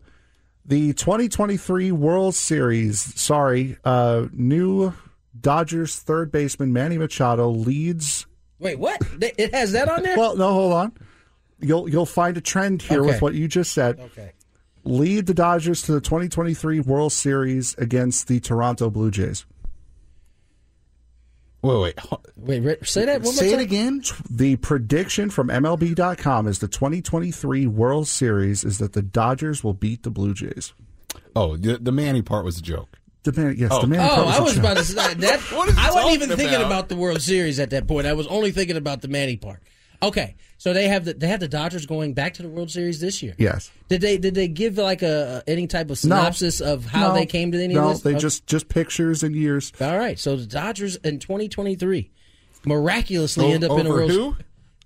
the 0.64 0.92
2023 0.94 1.92
World 1.92 2.34
Series. 2.34 3.00
Sorry, 3.20 3.76
uh, 3.84 4.26
new 4.32 4.92
Dodgers 5.38 5.96
third 5.96 6.30
baseman 6.32 6.72
Manny 6.72 6.98
Machado 6.98 7.48
leads. 7.50 8.26
Wait, 8.58 8.78
what? 8.78 9.00
It 9.20 9.54
has 9.54 9.72
that 9.72 9.88
on 9.88 10.02
there? 10.02 10.16
Well, 10.16 10.36
no, 10.36 10.52
hold 10.52 10.72
on. 10.72 10.92
You'll 11.60 11.88
you'll 11.88 12.06
find 12.06 12.36
a 12.36 12.40
trend 12.40 12.82
here 12.82 13.00
Okay. 13.00 13.12
with 13.12 13.22
what 13.22 13.34
you 13.34 13.48
just 13.48 13.72
said. 13.72 13.98
Okay. 14.00 14.32
Lead 14.84 15.26
the 15.26 15.34
Dodgers 15.34 15.82
to 15.82 15.92
the 15.92 16.00
2023 16.00 16.80
World 16.80 17.12
Series 17.12 17.74
against 17.78 18.28
the 18.28 18.38
Toronto 18.40 18.90
Blue 18.90 19.10
Jays. 19.10 19.46
Wait, 21.64 21.78
wait, 21.80 21.98
wait. 22.36 22.60
Rick, 22.62 22.86
Say 22.86 23.06
that 23.06 23.22
one 23.22 23.34
more 23.34 23.44
Say 23.44 23.52
it 23.54 23.60
again. 23.60 24.02
The 24.30 24.56
prediction 24.56 25.30
from 25.30 25.48
MLB.com 25.48 26.46
is 26.46 26.58
the 26.58 26.68
2023 26.68 27.66
World 27.66 28.06
Series 28.06 28.64
is 28.64 28.78
that 28.78 28.92
the 28.92 29.02
Dodgers 29.02 29.64
will 29.64 29.72
beat 29.74 30.02
the 30.02 30.10
Blue 30.10 30.34
Jays. 30.34 30.74
Oh, 31.34 31.56
the, 31.56 31.78
the 31.78 31.92
Manny 31.92 32.22
part 32.22 32.44
was 32.44 32.58
a 32.58 32.62
joke. 32.62 32.98
The 33.22 33.32
man, 33.32 33.54
yes, 33.56 33.70
Oh. 33.72 33.80
the 33.80 33.86
man. 33.86 34.06
Oh, 34.10 34.26
I 34.26 34.40
was 34.40 34.58
about 34.58 34.76
to 34.76 34.84
say 34.84 35.14
that. 35.14 35.40
What 35.52 35.68
is 35.70 35.78
I 35.78 35.86
wasn't 35.86 35.94
talking 35.94 36.12
even 36.14 36.28
thinking 36.36 36.56
about? 36.56 36.66
about 36.66 36.88
the 36.90 36.96
World 36.96 37.22
Series 37.22 37.58
at 37.58 37.70
that 37.70 37.86
point. 37.88 38.06
I 38.06 38.12
was 38.12 38.26
only 38.26 38.50
thinking 38.50 38.76
about 38.76 39.00
the 39.00 39.08
Manny 39.08 39.36
part. 39.36 39.62
Okay, 40.08 40.36
so 40.58 40.72
they 40.72 40.88
have 40.88 41.04
the 41.04 41.14
they 41.14 41.28
have 41.28 41.40
the 41.40 41.48
Dodgers 41.48 41.86
going 41.86 42.14
back 42.14 42.34
to 42.34 42.42
the 42.42 42.48
World 42.48 42.70
Series 42.70 43.00
this 43.00 43.22
year. 43.22 43.34
Yes. 43.38 43.70
Did 43.88 44.00
they 44.00 44.18
did 44.18 44.34
they 44.34 44.48
give 44.48 44.76
like 44.78 45.02
a, 45.02 45.42
any 45.46 45.66
type 45.66 45.86
of 45.86 45.90
No. 45.90 45.94
synopsis 45.94 46.60
of 46.60 46.84
how 46.86 47.08
No. 47.08 47.14
they 47.14 47.26
came 47.26 47.52
to 47.52 47.62
any 47.62 47.74
no, 47.74 47.88
of 47.88 47.94
this? 47.94 48.02
they 48.02 48.10
Okay. 48.10 48.18
just 48.20 48.46
just 48.46 48.68
pictures 48.68 49.22
and 49.22 49.34
years. 49.34 49.72
all 49.80 49.96
right. 49.98 50.18
So 50.18 50.36
the 50.36 50.46
Dodgers 50.46 50.96
in 50.96 51.18
2023 51.18 52.10
miraculously 52.66 53.46
O- 53.46 53.50
end 53.52 53.64
up 53.64 53.78
in 53.78 53.86
a 53.86 53.90
World 53.90 54.10
who? 54.10 54.36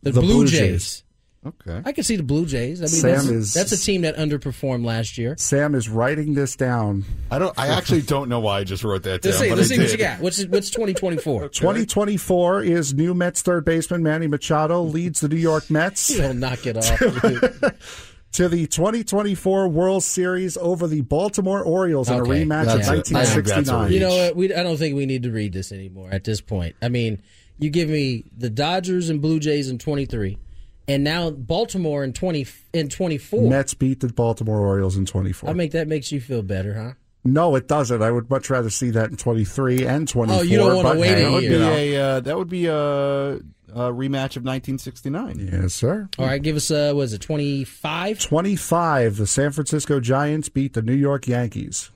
The, 0.03 0.13
The 0.13 0.21
Blue, 0.21 0.35
Blue 0.35 0.47
Jays. 0.47 0.59
Jays. 0.59 1.05
Okay. 1.49 1.83
I 1.85 1.93
can 1.93 2.05
see 2.05 2.17
the 2.17 2.23
Blue 2.23 2.47
Jays. 2.47 2.81
I 2.81 2.85
mean, 2.85 2.89
Sam 2.89 3.11
that's, 3.13 3.27
is- 3.27 3.55
that's 3.55 3.73
a 3.73 3.79
team 3.79 4.03
that 4.03 4.17
underperformed 4.17 4.85
last 4.85 5.19
year. 5.19 5.37
Sam 5.39 5.75
is 5.75 5.89
writing 5.89 6.35
this 6.35 6.57
down. 6.57 7.05
I 7.31 7.39
don't. 7.39 7.59
I 7.59 7.69
actually 7.69 8.03
don't 8.03 8.29
know 8.29 8.41
why 8.41 8.59
I 8.61 8.65
just 8.65 8.85
wrote 8.85 9.03
that 9.05 9.23
down. 9.23 9.31
Let's 9.33 9.39
see. 9.43 9.49
but 9.49 9.59
Let's 9.59 9.69
see 9.69 9.79
what 9.79 9.91
you 9.93 9.99
got. 9.99 10.21
What's 10.21 10.45
what's 10.47 10.71
2024? 10.71 11.49
2024 11.49 12.63
is 12.63 12.95
new 12.95 13.15
Mets 13.15 13.43
third 13.43 13.65
baseman 13.65 14.03
Manny 14.03 14.27
Machado 14.27 14.83
leads 14.83 15.21
the 15.21 15.29
New 15.29 15.37
York 15.37 15.71
Mets 15.71 16.11
You'll 16.11 16.35
knock 16.35 16.67
it 16.67 16.77
off. 16.77 16.99
to 18.33 18.49
the 18.49 18.67
2024 18.67 19.69
World 19.69 20.03
Series 20.05 20.57
over 20.59 20.87
the 20.87 21.01
Baltimore 21.01 21.63
Orioles 21.63 22.11
in 22.11 22.19
a 22.19 22.23
rematch 22.23 22.67
That's 22.67 22.89
of 22.89 22.95
a- 22.95 22.99
I 22.99 23.25
think 23.25 23.47
that's 23.47 23.69
a 23.69 23.73
1969. 23.73 23.93
You 23.93 24.01
know 24.01 24.09
what? 24.27 24.37
We, 24.37 24.55
I 24.55 24.63
don't 24.63 24.77
think 24.77 24.97
we 24.97 25.07
need 25.07 25.23
to 25.23 25.31
read 25.31 25.53
this 25.53 25.73
anymore 25.73 26.11
at 26.13 26.25
this 26.25 26.41
point. 26.41 26.77
I 26.83 26.89
mean, 26.89 27.23
you 27.59 27.71
give 27.71 27.89
me 27.89 28.25
the 28.37 28.51
Dodgers 28.51 29.09
and 29.09 29.21
Blue 29.21 29.41
Jays 29.41 29.69
in 29.69 29.79
23, 29.79 30.39
and 30.89 31.05
now 31.05 31.31
Baltimore 31.31 32.03
in 32.03 32.13
20 32.13 32.47
in 32.73 32.89
24. 32.89 33.49
Mets 33.49 33.75
beat 33.75 34.01
the 34.01 34.09
Baltimore 34.13 34.59
Orioles 34.61 34.97
in 34.97 35.07
24. 35.07 35.51
I 35.51 35.55
think 35.55 35.73
that 35.73 35.87
makes 35.87 36.11
you 36.11 36.21
feel 36.21 36.43
better, 36.43 36.75
huh? 36.75 36.93
no, 37.25 37.55
it 37.57 37.69
doesn't. 37.69 38.01
I 38.03 38.11
would 38.11 38.31
much 38.31 38.49
rather 38.49 38.71
see 38.71 38.91
that 38.91 39.11
in 39.11 39.17
23 39.17 39.87
and 39.87 40.09
24. 40.09 40.39
Oh, 40.41 40.43
you 40.43 40.57
don't 40.57 40.77
wanna 40.83 40.99
wait 40.99 41.09
hey, 41.19 41.23
a 41.23 41.25
That 41.27 41.33
would 41.33 41.43
year. 41.43 41.51
be 41.51 41.57
you 41.57 41.61
know. 41.63 41.73
a. 41.75 41.97
Uh, 41.97 42.21
that 42.21 42.39
would 42.39 42.49
be 42.49 42.67
a, 42.67 42.75
a 42.75 43.93
rematch 43.93 44.37
of 44.37 44.45
1969. 44.45 45.51
Yes, 45.53 45.75
sir. 45.75 46.09
All 46.19 46.25
right, 46.27 46.41
give 46.43 46.57
us 46.57 46.71
uh, 46.71 46.93
was 46.97 47.13
it 47.13 47.21
25? 47.21 48.19
25. 48.21 49.17
The 49.17 49.27
San 49.27 49.53
Francisco 49.53 50.01
Giants 50.01 50.49
beat 50.49 50.73
the 50.73 50.81
New 50.83 50.95
York 50.95 51.27
Yankees. 51.29 51.91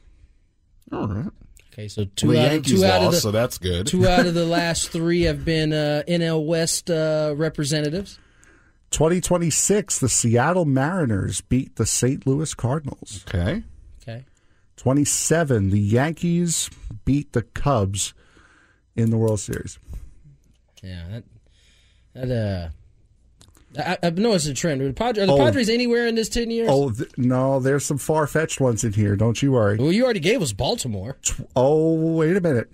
All 0.92 1.08
right. 1.08 1.30
Okay, 1.72 1.88
so 1.88 2.04
two 2.16 2.28
Well, 2.28 2.36
the 2.36 2.40
out 2.42 2.46
of 2.48 2.52
Yankees 2.52 2.80
two 2.80 2.84
out 2.86 3.02
of 3.02 3.12
the 3.12 3.20
so 3.20 3.30
that's 3.30 3.56
good. 3.56 3.86
two 3.86 4.06
out 4.06 4.26
of 4.26 4.34
the 4.34 4.44
last 4.58 4.90
three 4.90 5.22
have 5.22 5.42
been 5.46 5.72
uh, 5.72 6.02
NL 6.06 6.44
West 6.44 6.90
uh, 6.90 7.32
representatives. 7.34 8.18
2026. 8.92 9.98
The 9.98 10.08
Seattle 10.08 10.64
Mariners 10.64 11.40
beat 11.40 11.76
the 11.76 11.86
St. 11.86 12.26
Louis 12.26 12.54
Cardinals. 12.54 13.24
Okay. 13.28 13.62
Okay, 14.02 14.24
27. 14.76 15.70
The 15.70 15.78
Yankees 15.80 16.70
beat 17.04 17.32
the 17.32 17.42
Cubs 17.42 18.14
in 18.96 19.10
the 19.10 19.16
World 19.16 19.40
Series. 19.40 19.78
yeah, 20.82 21.04
that 21.10 21.24
that 22.14 22.30
uh. 22.30 22.68
I, 23.74 23.96
I've 24.02 24.18
noticed 24.18 24.46
a 24.48 24.52
trend. 24.52 24.82
Are 24.82 24.88
the, 24.88 24.92
Padres, 24.92 25.22
are 25.22 25.26
the 25.28 25.32
Oh. 25.32 25.38
Padres 25.38 25.70
anywhere 25.70 26.06
in 26.06 26.14
this 26.14 26.28
ten 26.28 26.50
years? 26.50 26.68
Oh 26.70 26.90
th- 26.90 27.08
no, 27.16 27.58
there's 27.58 27.86
some 27.86 27.96
far 27.96 28.26
fetched 28.26 28.60
ones 28.60 28.84
in 28.84 28.92
here. 28.92 29.16
Don't 29.16 29.40
you 29.42 29.52
worry. 29.52 29.78
Well, 29.78 29.92
you 29.92 30.04
already 30.04 30.20
gave 30.20 30.42
us 30.42 30.52
Baltimore. 30.52 31.16
Oh, 31.56 31.94
wait 32.14 32.36
a 32.36 32.40
minute. 32.42 32.70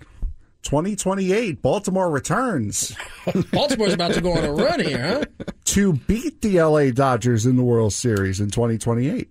2028, 0.63 1.61
Baltimore 1.61 2.11
returns 2.11 2.93
Baltimore's 3.53 3.93
about 3.93 4.13
to 4.15 4.19
go 4.19 4.33
on 4.33 4.43
a 4.43 4.51
run 4.51 4.81
here, 4.81 5.23
huh? 5.37 5.45
To 5.69 5.93
beat 5.93 6.41
the 6.41 6.61
LA 6.61 6.91
Dodgers 6.91 7.45
in 7.45 7.55
the 7.55 7.63
World 7.63 7.93
Series 7.93 8.39
in 8.39 8.49
2028. 8.49 9.29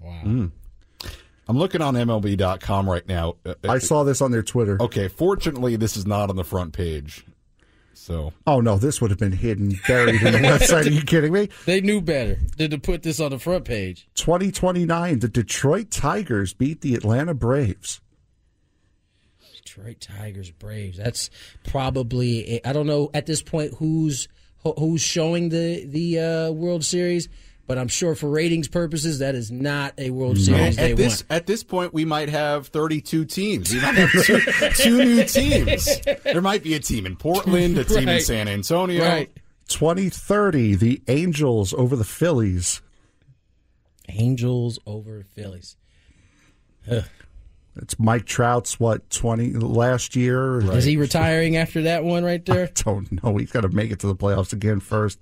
Wow. 0.00 0.50
I'm 1.48 1.58
looking 1.58 1.82
on 1.82 1.94
MLB.com 1.94 2.88
right 2.88 3.06
now. 3.08 3.34
Uh, 3.44 3.54
I 3.68 3.78
saw 3.78 4.04
this 4.04 4.20
on 4.20 4.30
their 4.30 4.42
Twitter. 4.42 4.78
Okay, 4.80 5.08
fortunately, 5.08 5.74
this 5.76 5.96
is 5.96 6.06
not 6.06 6.30
on 6.30 6.36
the 6.36 6.44
front 6.44 6.72
page. 6.72 7.24
So 7.92 8.32
Oh 8.46 8.60
no, 8.60 8.78
this 8.78 9.00
would 9.00 9.10
have 9.10 9.18
been 9.18 9.32
hidden, 9.32 9.78
buried 9.86 10.22
in 10.22 10.32
the 10.32 10.38
website. 10.38 10.86
Are 10.86 10.90
you 10.90 11.02
kidding 11.02 11.32
me? 11.32 11.48
They 11.66 11.80
knew 11.80 12.00
better 12.00 12.38
than 12.56 12.70
to 12.70 12.78
put 12.78 13.02
this 13.02 13.20
on 13.20 13.30
the 13.30 13.38
front 13.38 13.64
page. 13.64 14.08
2029, 14.14 15.18
the 15.18 15.28
Detroit 15.28 15.90
Tigers 15.90 16.54
beat 16.54 16.80
the 16.80 16.94
Atlanta 16.94 17.34
Braves. 17.34 18.00
Detroit 19.56 20.00
Tigers, 20.00 20.50
Braves. 20.50 20.96
That's 20.96 21.30
probably 21.64 22.64
I 22.64 22.72
don't 22.72 22.86
know 22.86 23.10
at 23.12 23.26
this 23.26 23.42
point 23.42 23.74
who's 23.74 24.24
who- 24.24 24.30
who's 24.62 25.00
showing 25.00 25.48
the 25.48 25.84
the 25.86 26.18
uh, 26.18 26.50
World 26.50 26.84
Series, 26.84 27.28
but 27.66 27.78
I'm 27.78 27.88
sure 27.88 28.14
for 28.14 28.28
ratings 28.28 28.68
purposes 28.68 29.20
that 29.20 29.34
is 29.34 29.50
not 29.50 29.94
a 29.98 30.10
World 30.10 30.38
Series 30.38 30.76
they 30.76 30.92
at 30.92 30.96
this 30.96 31.22
want. 31.22 31.30
at 31.30 31.46
this 31.46 31.62
point, 31.62 31.94
we 31.94 32.04
might 32.04 32.28
have 32.28 32.66
32 32.68 33.24
teams. 33.26 33.72
We 33.72 33.80
might 33.80 33.94
have 33.94 34.10
two, 34.10 34.40
two 34.74 35.04
new 35.04 35.24
teams. 35.26 36.00
There 36.24 36.42
might 36.42 36.62
be 36.62 36.74
a 36.74 36.80
team 36.80 37.06
in 37.06 37.16
Portland, 37.16 37.78
a 37.78 37.84
team 37.84 38.08
in 38.08 38.20
San 38.20 38.48
Antonio. 38.48 39.02
Right. 39.02 39.30
2030, 39.68 40.74
the 40.74 41.02
Angels 41.08 41.72
over 41.74 41.94
the 41.96 42.04
Phillies. 42.04 42.82
Angels 44.08 44.80
over 44.84 45.24
Phillies. 45.34 45.76
It's 47.80 47.98
Mike 47.98 48.26
Trout's 48.26 48.78
what 48.78 49.08
20 49.10 49.52
last 49.54 50.14
year. 50.14 50.60
Is 50.76 50.84
he 50.84 50.96
retiring 50.96 51.56
after 51.56 51.82
that 51.82 52.04
one 52.04 52.24
right 52.24 52.44
there? 52.44 52.66
I 52.66 52.70
Don't 52.74 53.22
know. 53.22 53.36
He's 53.36 53.50
got 53.50 53.62
to 53.62 53.68
make 53.68 53.90
it 53.90 54.00
to 54.00 54.06
the 54.06 54.16
playoffs 54.16 54.52
again 54.52 54.80
first. 54.80 55.18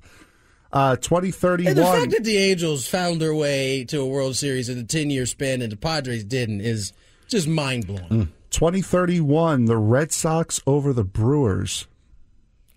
Uh, 0.72 0.96
2031. 0.96 1.70
And 1.70 1.78
the 1.78 1.84
fact 1.84 2.10
that 2.10 2.24
the 2.24 2.36
Angels 2.36 2.86
found 2.86 3.20
their 3.20 3.34
way 3.34 3.84
to 3.84 4.00
a 4.00 4.06
World 4.06 4.36
Series 4.36 4.68
in 4.68 4.78
a 4.78 4.84
10 4.84 5.10
year 5.10 5.24
span 5.24 5.62
and 5.62 5.72
the 5.72 5.76
Padres 5.76 6.24
didn't 6.24 6.60
is 6.60 6.92
just 7.28 7.48
mind 7.48 7.86
blowing. 7.86 8.32
2031, 8.50 9.66
the 9.66 9.76
Red 9.76 10.12
Sox 10.12 10.60
over 10.66 10.92
the 10.92 11.04
Brewers. 11.04 11.86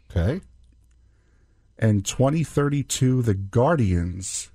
Okay. 0.09 0.41
And 1.79 2.05
2032, 2.05 3.23
the 3.23 3.33
Guardians 3.33 4.51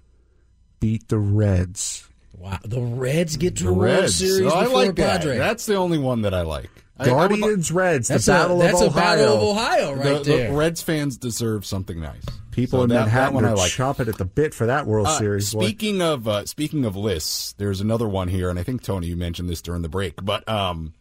beat 0.81 1.09
the 1.09 1.19
Reds. 1.19 2.09
Wow. 2.37 2.59
The 2.64 2.81
Reds 2.81 3.37
get 3.37 3.57
to 3.57 3.64
The 3.64 3.70
a 3.70 3.72
World 3.72 4.11
Series 4.11 4.53
Oh, 4.53 4.57
I 4.57 4.66
like 4.66 4.94
that. 4.96 5.20
Padres. 5.20 5.38
That's 5.38 5.66
the 5.66 5.75
only 5.77 5.99
one 5.99 6.22
that 6.22 6.35
I 6.35 6.42
like. 6.42 6.70
I- 6.99 7.11
I 7.11 7.27
would 7.27 7.40
Guardians, 7.40 7.70
Reds, 7.72 8.09
the 8.09 8.14
That's 8.14 8.29
a- 8.29 8.31
Battle 8.33 8.59
that's 8.59 8.81
of 8.81 8.94
a 8.96 8.99
Ohio. 8.99 9.16
Battle 9.16 9.35
of 9.37 9.42
Ohio 9.42 9.92
right 9.94 10.25
the, 10.25 10.37
the. 10.49 10.53
Reds 10.53 10.81
fans 10.81 11.18
deserve 11.18 11.66
something 11.66 12.01
nice. 12.01 12.25
People 12.53 12.79
So 12.79 12.83
in 12.85 12.88
that- 12.88 12.94
that 12.94 13.01
Manhattan 13.05 13.35
one 13.35 13.44
I 13.44 13.51
are 13.51 13.57
like. 13.57 13.70
chomping 13.70 14.09
at 14.09 14.16
the 14.16 14.25
bit 14.25 14.55
for 14.55 14.64
that 14.66 14.87
World 14.87 15.07
Uh, 15.07 15.18
Series. 15.18 15.53
boy. 15.53 15.64
Speaking 15.64 16.01
of 16.01 16.27
uh, 16.27 16.46
speaking 16.46 16.85
of 16.87 16.96
lists, 16.96 17.53
there's 17.59 17.83
another 17.83 18.09
one 18.09 18.29
here, 18.29 18.49
and 18.49 18.59
I 18.59 18.62
think 18.62 18.83
Tony 18.83 19.09
you 19.09 19.16
mentioned 19.16 19.49
this 19.51 19.61
during 19.61 19.83
the 19.83 19.90
break, 19.90 20.25
but 20.25 20.49
um, 20.49 20.94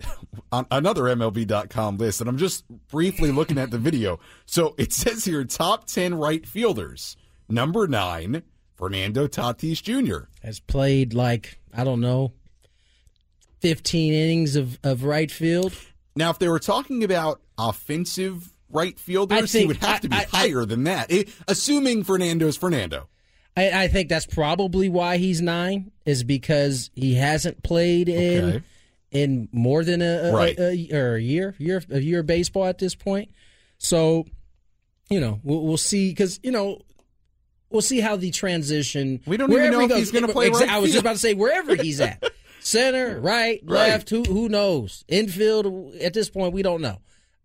on 0.52 0.66
another 0.70 1.02
MLB.com 1.04 1.98
list, 1.98 2.20
and 2.20 2.28
I'm 2.28 2.38
just 2.38 2.64
briefly 2.88 3.30
looking 3.30 3.58
at 3.58 3.70
the 3.70 3.78
video. 3.78 4.18
So 4.46 4.74
it 4.78 4.92
says 4.92 5.24
here 5.24 5.44
top 5.44 5.86
ten 5.86 6.14
right 6.16 6.44
fielders. 6.46 7.16
Number 7.48 7.86
nine, 7.86 8.42
Fernando 8.78 9.26
Tatis 9.26 9.82
Jr. 9.82 10.28
Has 10.42 10.60
played 10.60 11.12
like 11.12 11.58
I 11.76 11.84
don't 11.84 12.00
know, 12.00 12.32
fifteen 13.60 14.12
innings 14.12 14.56
of, 14.56 14.78
of 14.82 15.04
right 15.04 15.30
field. 15.30 15.72
Now, 16.16 16.30
if 16.30 16.38
they 16.38 16.48
were 16.48 16.58
talking 16.58 17.04
about 17.04 17.40
offensive 17.58 18.52
right 18.70 18.94
I 18.96 19.00
fielders, 19.00 19.52
he 19.52 19.66
would 19.66 19.76
have 19.78 20.00
to 20.02 20.08
be 20.08 20.16
I- 20.16 20.20
I- 20.20 20.24
higher 20.24 20.64
than 20.64 20.84
that. 20.84 21.10
It- 21.10 21.28
assuming 21.46 22.04
Fernando's 22.04 22.56
Fernando. 22.56 23.08
I, 23.56 23.84
I 23.84 23.88
think 23.88 24.08
that's 24.08 24.26
probably 24.26 24.88
why 24.88 25.16
he's 25.16 25.40
nine, 25.40 25.90
is 26.06 26.22
because 26.22 26.90
he 26.94 27.14
hasn't 27.14 27.62
played 27.64 28.08
in 28.08 28.44
Okay. 28.44 28.64
in 29.10 29.48
more 29.52 29.82
than 29.82 30.00
a, 30.02 30.28
a, 30.28 30.32
Right. 30.32 30.58
a, 30.58 30.88
or 30.96 31.16
a 31.16 31.20
year, 31.20 31.54
year 31.58 31.82
a 31.90 31.98
year 31.98 32.20
of 32.20 32.26
baseball 32.26 32.66
at 32.66 32.78
this 32.78 32.94
point. 32.94 33.30
So, 33.78 34.26
you 35.10 35.18
know, 35.18 35.40
we'll, 35.42 35.62
we'll 35.66 35.76
see 35.76 36.10
because 36.10 36.38
you 36.44 36.52
know 36.52 36.80
we'll 37.70 37.82
see 37.82 38.00
how 38.00 38.16
the 38.16 38.30
transition. 38.30 39.20
We 39.26 39.36
don't 39.36 39.52
even 39.52 39.70
know 39.72 39.80
if 39.80 39.88
goes- 39.88 39.98
he's 39.98 40.10
gonna 40.10 40.28
play 40.28 40.50
Exa- 40.50 40.60
right 40.60 40.70
I 40.70 40.78
was 40.78 40.90
just 40.90 41.00
about 41.02 41.14
to 41.14 41.18
say 41.18 41.34
wherever 41.34 41.74
he's 41.74 42.00
at, 42.00 42.22
center, 42.60 43.20
right, 43.20 43.64
left. 43.66 44.10
Who 44.10 44.22
who 44.24 44.48
knows? 44.48 45.04
Infield. 45.08 45.94
At 45.96 46.14
this 46.14 46.30
point, 46.30 46.52
we 46.52 46.62
don't 46.62 46.80
know, 46.80 46.98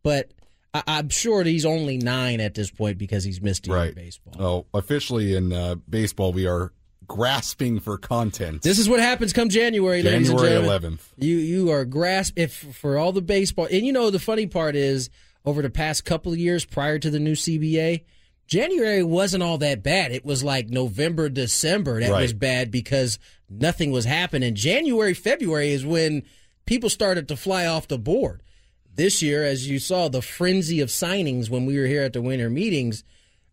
but. 0.04 0.32
I, 0.76 0.82
I'm 0.88 1.10
sure 1.10 1.44
he's 1.44 1.68
only 1.68 2.00
nine 2.00 2.42
at 2.42 2.56
this 2.56 2.72
point 2.72 2.98
because 2.98 3.24
he's 3.24 3.40
missed 3.40 3.68
a 3.68 3.70
year 3.70 3.90
of 3.90 3.94
baseball. 3.96 4.34
Oh, 4.40 4.66
officially 4.74 5.36
in 5.36 5.54
uh, 5.54 5.76
baseball, 5.88 6.34
we 6.34 6.48
are 6.48 6.74
grasping 7.08 7.80
for 7.80 7.98
content. 7.98 8.62
This 8.64 8.80
is 8.80 8.90
what 8.90 9.00
happens 9.00 9.34
come 9.34 9.50
January, 9.50 10.02
ladies 10.02 10.30
and 10.30 10.40
January 10.40 10.66
11th. 10.68 11.00
You 11.18 11.36
you 11.38 11.70
are 11.70 11.86
grasp 11.86 12.38
if 12.38 12.56
for 12.76 12.98
all 12.98 13.12
the 13.12 13.22
baseball, 13.22 13.68
and 13.72 13.86
you 13.86 13.94
know 13.94 14.10
the 14.10 14.20
funny 14.20 14.48
part 14.48 14.76
is 14.76 15.10
over 15.46 15.62
the 15.62 15.70
past 15.70 16.06
couple 16.06 16.32
of 16.32 16.40
years 16.40 16.66
prior 16.66 16.98
to 17.00 17.10
the 17.10 17.20
new 17.20 17.34
CBA, 17.34 18.04
January 18.54 19.02
wasn't 19.02 19.42
all 19.42 19.58
that 19.58 19.82
bad. 19.82 20.12
It 20.12 20.24
was 20.24 20.44
like 20.44 20.70
November, 20.70 21.28
December 21.28 22.00
that 22.00 22.12
Right. 22.12 22.22
was 22.22 22.34
bad 22.34 22.70
because 22.70 23.18
nothing 23.50 23.90
was 23.90 24.06
happening. 24.06 24.54
January, 24.54 25.16
February 25.16 25.72
is 25.72 25.84
when 25.84 26.22
people 26.68 26.92
started 26.92 27.28
to 27.30 27.36
fly 27.36 27.66
off 27.66 27.88
the 27.88 27.98
board. 27.98 28.44
This 28.96 29.24
year, 29.24 29.44
as 29.44 29.68
you 29.68 29.80
saw, 29.80 30.08
the 30.08 30.22
frenzy 30.22 30.82
of 30.82 30.90
signings 30.90 31.50
when 31.50 31.66
we 31.66 31.80
were 31.80 31.88
here 31.88 32.04
at 32.04 32.14
the 32.14 32.22
winter 32.22 32.48
meetings 32.48 33.04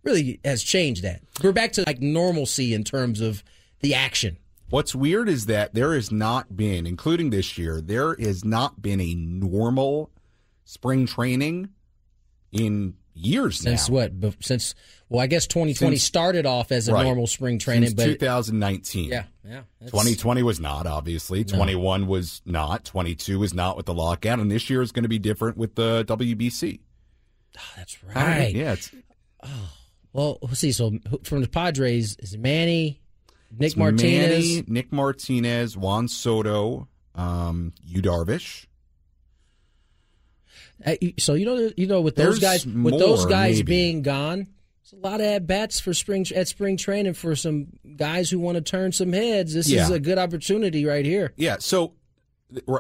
really 0.03 0.39
has 0.45 0.63
changed 0.63 1.03
that. 1.03 1.23
We're 1.43 1.53
back 1.53 1.73
to 1.73 1.85
like 1.87 2.03
normalcy 2.03 2.75
in 2.75 2.85
terms 2.85 3.23
of 3.23 3.43
the 3.81 3.95
action. 3.95 4.37
What's 4.69 4.95
weird 4.95 5.31
is 5.31 5.47
that 5.47 5.73
there 5.73 5.95
has 5.95 6.13
not 6.13 6.59
been, 6.59 6.87
including 6.87 7.31
this 7.31 7.57
year, 7.57 7.81
there 7.81 8.17
has 8.17 8.45
not 8.45 8.83
been 8.83 9.01
a 9.01 9.15
normal 9.15 10.11
spring 10.67 11.07
training 11.07 11.71
in 12.53 12.97
years 13.15 13.59
Since 13.61 13.89
now. 13.89 13.95
what? 13.95 14.13
Since 14.41 14.75
well, 15.09 15.21
I 15.21 15.27
guess 15.27 15.47
2020 15.47 15.97
Since- 15.97 16.05
started 16.05 16.47
off 16.47 16.71
as 16.73 16.89
a 16.89 16.93
Right. 16.93 17.03
normal 17.05 17.27
spring 17.27 17.59
training, 17.59 17.89
Since 17.91 17.95
but 17.97 18.05
2019. 18.07 19.09
yeah, 19.11 19.25
yeah, 19.45 19.63
2020 19.87 20.43
was 20.43 20.61
not, 20.61 20.87
obviously. 20.87 21.43
21 21.45 22.07
was 22.07 22.43
not. 22.47 22.85
22 22.85 23.39
was 23.39 23.53
not 23.53 23.77
with 23.77 23.87
the 23.87 23.95
lockout. 23.95 24.39
And 24.39 24.51
this 24.51 24.71
year 24.71 24.83
is 24.83 24.93
going 24.93 25.03
to 25.03 25.09
be 25.09 25.19
different 25.19 25.57
with 25.57 25.75
the 25.75 26.05
WBC. 26.07 26.81
That's 27.77 28.03
right. 28.05 28.55
Yeah. 28.55 28.73
It's, 28.75 28.91
Well, 30.13 30.39
let's 30.43 30.61
see. 30.61 30.73
So 30.73 30.93
from 31.25 31.41
the 31.41 31.49
Padres 31.49 32.17
is 32.19 32.37
Manny, 32.37 33.01
Nick 33.57 33.77
Martinez. 33.77 34.31
Manny, 34.57 34.65
Nick 34.69 34.93
Martinez, 34.93 35.77
Juan 35.77 36.09
Soto, 36.09 36.89
um, 37.15 37.73
Yu 37.85 38.01
Darvish. 38.03 38.67
So 41.19 41.35
you 41.35 41.47
know, 41.47 41.71
you 41.77 41.87
know, 41.87 42.01
with 42.01 42.17
those 42.17 42.41
There's 42.41 42.65
guys, 42.65 42.67
with 42.67 42.99
those 42.99 43.27
guys 43.27 43.57
maybe. 43.57 43.67
being 43.67 44.03
gone, 44.03 44.47
it's 44.83 44.93
a 44.93 44.97
lot 44.97 45.21
of 45.21 45.27
at 45.27 45.47
bats 45.47 45.79
for 45.81 45.95
spring 45.95 46.27
at 46.35 46.49
spring 46.49 46.77
training 46.77 47.15
for 47.15 47.37
some 47.37 47.69
guys 47.97 48.31
who 48.31 48.39
want 48.41 48.57
to 48.57 48.63
turn 48.63 48.93
some 48.93 49.13
heads. 49.13 49.55
This 49.55 49.71
is 49.71 49.91
a 49.91 50.01
good 50.01 50.19
opportunity 50.19 50.85
right 50.85 51.05
here. 51.05 51.33
Yeah, 51.37 51.59
so 51.61 51.95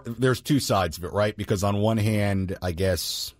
there's 0.04 0.40
two 0.40 0.60
sides 0.60 0.98
of 0.98 1.04
it, 1.04 1.12
right? 1.12 1.36
Because 1.36 1.62
on 1.62 1.76
one 1.76 1.98
hand, 1.98 2.56
I 2.60 2.72
guess 2.72 3.34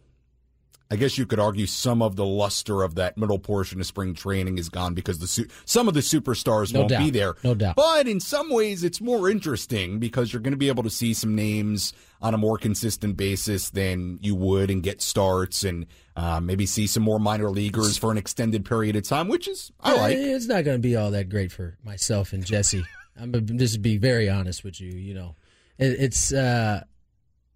I 0.93 0.97
guess 0.97 1.17
you 1.17 1.25
could 1.25 1.39
argue 1.39 1.67
some 1.67 2.03
of 2.03 2.17
the 2.17 2.25
luster 2.25 2.83
of 2.83 2.97
that 2.97 3.17
middle 3.17 3.39
portion 3.39 3.79
of 3.81 3.87
spring 3.87 4.13
training 4.13 4.59
is 4.59 4.69
gone 4.69 4.93
because 4.95 5.21
the 5.21 5.29
su- 5.29 5.47
some 5.65 5.87
of 5.87 5.95
the 5.95 6.01
superstars 6.01 6.73
No 6.73 6.81
won't 6.81 6.91
doubt. 6.91 7.05
be 7.05 7.11
there. 7.11 7.35
No 7.45 7.55
doubt. 7.55 7.77
But 7.77 8.09
in 8.09 8.19
some 8.19 8.51
ways 8.51 8.83
it's 8.83 9.01
more 9.01 9.31
interesting 9.31 10.01
because 10.01 10.33
you're 10.33 10.43
going 10.43 10.53
to 10.53 10.57
be 10.59 10.67
able 10.69 10.83
to 10.83 10.91
see 10.91 11.15
some 11.15 11.37
names 11.37 11.93
on 12.21 12.35
a 12.35 12.39
more 12.39 12.59
consistent 12.59 13.17
basis 13.17 13.71
than 13.71 14.19
you 14.21 14.35
would 14.35 14.69
and 14.71 14.83
get 14.83 15.01
starts 15.01 15.63
and 15.63 15.87
uh, 16.17 16.41
maybe 16.41 16.67
see 16.67 16.87
some 16.89 17.05
more 17.05 17.21
minor 17.21 17.51
leaguers 17.51 17.97
for 17.97 18.11
an 18.11 18.19
extended 18.19 18.65
period 18.65 18.97
of 18.97 19.05
time, 19.05 19.29
which 19.29 19.47
is 19.47 19.71
I 19.81 19.95
like. 19.97 20.17
Eh, 20.17 20.35
It's 20.35 20.47
not 20.47 20.65
going 20.65 20.77
to 20.77 20.83
be 20.83 20.97
all 20.97 21.13
that 21.13 21.29
great 21.29 21.53
for 21.53 21.79
myself 21.85 22.33
and 22.33 22.45
Jesse. 22.45 22.85
I'm 23.19 23.33
just 23.59 23.81
be 23.81 23.97
very 23.97 24.29
honest 24.29 24.65
with 24.65 24.81
you. 24.81 24.91
You 24.91 25.15
know, 25.15 25.37
it, 25.79 25.93
it's 26.01 26.33
uh, 26.33 26.83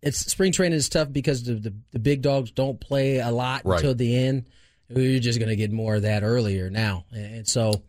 it's 0.05 0.19
spring 0.19 0.53
training 0.53 0.77
is 0.77 0.89
tough 0.89 1.13
because 1.13 1.43
the, 1.45 1.55
the 1.55 1.75
the 1.93 1.99
big 1.99 2.23
dogs 2.23 2.51
don't 2.51 2.81
play 2.81 3.19
a 3.19 3.31
lot 3.31 3.63
Right. 3.65 3.77
until 3.79 3.95
the 3.95 4.17
end. 4.17 4.47
You're 4.89 5.19
just 5.21 5.39
going 5.39 5.49
to 5.49 5.57
get 5.57 5.73
more 5.73 5.97
of 5.97 6.03
that 6.03 6.23
earlier 6.23 6.71
now, 6.71 7.07
and 7.11 7.49
so. 7.49 7.83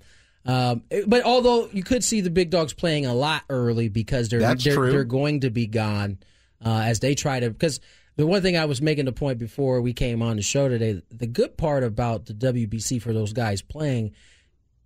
Um, 0.47 0.83
but 1.07 1.23
although 1.23 1.67
you 1.73 1.81
could 1.83 2.03
see 2.03 2.21
the 2.21 2.29
big 2.29 2.51
dogs 2.51 2.71
playing 2.73 3.05
a 3.07 3.13
lot 3.15 3.41
early 3.49 3.89
because 3.89 4.29
they're 4.29 4.39
That's 4.39 4.63
they're, 4.63 4.91
they're 4.91 5.03
going 5.03 5.41
to 5.41 5.49
be 5.49 5.65
gone 5.65 6.19
uh, 6.63 6.83
as 6.85 6.99
they 6.99 7.15
try 7.15 7.39
to 7.39 7.49
because 7.49 7.79
the 8.15 8.25
one 8.27 8.41
thing 8.43 8.55
I 8.55 8.65
was 8.65 8.79
making 8.81 9.05
the 9.05 9.11
point 9.11 9.39
before 9.39 9.81
we 9.81 9.91
came 9.91 10.21
on 10.21 10.35
the 10.37 10.43
show 10.43 10.69
today, 10.69 11.01
the 11.11 11.27
good 11.27 11.57
part 11.57 11.83
about 11.83 12.27
the 12.27 12.33
WBC 12.33 13.01
for 13.01 13.11
those 13.11 13.33
guys 13.33 13.61
playing 13.63 14.13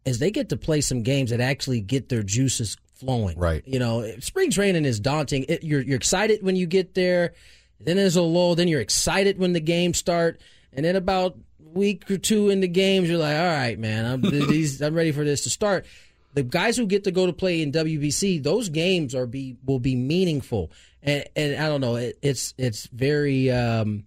is 0.05 0.17
they 0.19 0.31
get 0.31 0.49
to 0.49 0.57
play 0.57 0.79
some 0.81 1.03
games 1.03 1.29
that 1.29 1.41
actually 1.41 1.81
get 1.81 2.07
their 2.09 2.23
juices 2.23 2.77
flowing. 2.99 3.37
Right. 3.37 3.63
You 3.65 3.79
know, 3.79 4.05
spring 4.19 4.51
training 4.51 4.85
is 4.85 4.99
daunting. 4.99 5.45
It, 5.47 5.63
you're 5.63 5.81
you're 5.81 5.97
excited 5.97 6.43
when 6.43 6.55
you 6.55 6.67
get 6.67 6.93
there, 6.95 7.33
then 7.79 7.97
there's 7.97 8.15
a 8.15 8.21
lull, 8.21 8.55
then 8.55 8.67
you're 8.67 8.81
excited 8.81 9.37
when 9.37 9.53
the 9.53 9.59
games 9.59 9.97
start, 9.97 10.41
and 10.73 10.85
then 10.85 10.95
about 10.95 11.37
week 11.73 12.09
or 12.09 12.17
two 12.17 12.49
in 12.49 12.59
the 12.59 12.67
games, 12.67 13.09
you're 13.09 13.17
like, 13.17 13.37
all 13.37 13.45
right, 13.45 13.77
man, 13.77 14.05
I'm 14.05 14.21
these, 14.47 14.81
I'm 14.81 14.95
ready 14.95 15.11
for 15.11 15.23
this 15.23 15.43
to 15.43 15.49
start. 15.49 15.85
The 16.33 16.43
guys 16.43 16.77
who 16.77 16.85
get 16.85 17.05
to 17.05 17.11
go 17.11 17.25
to 17.25 17.33
play 17.33 17.61
in 17.61 17.71
WBC, 17.71 18.43
those 18.43 18.69
games 18.69 19.15
are 19.15 19.25
be 19.25 19.57
will 19.65 19.79
be 19.79 19.95
meaningful, 19.95 20.71
and 21.01 21.25
and 21.35 21.55
I 21.55 21.67
don't 21.67 21.81
know, 21.81 21.95
it, 21.95 22.19
it's 22.21 22.53
it's 22.57 22.85
very 22.87 23.49
um, 23.49 24.03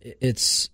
it's 0.00 0.70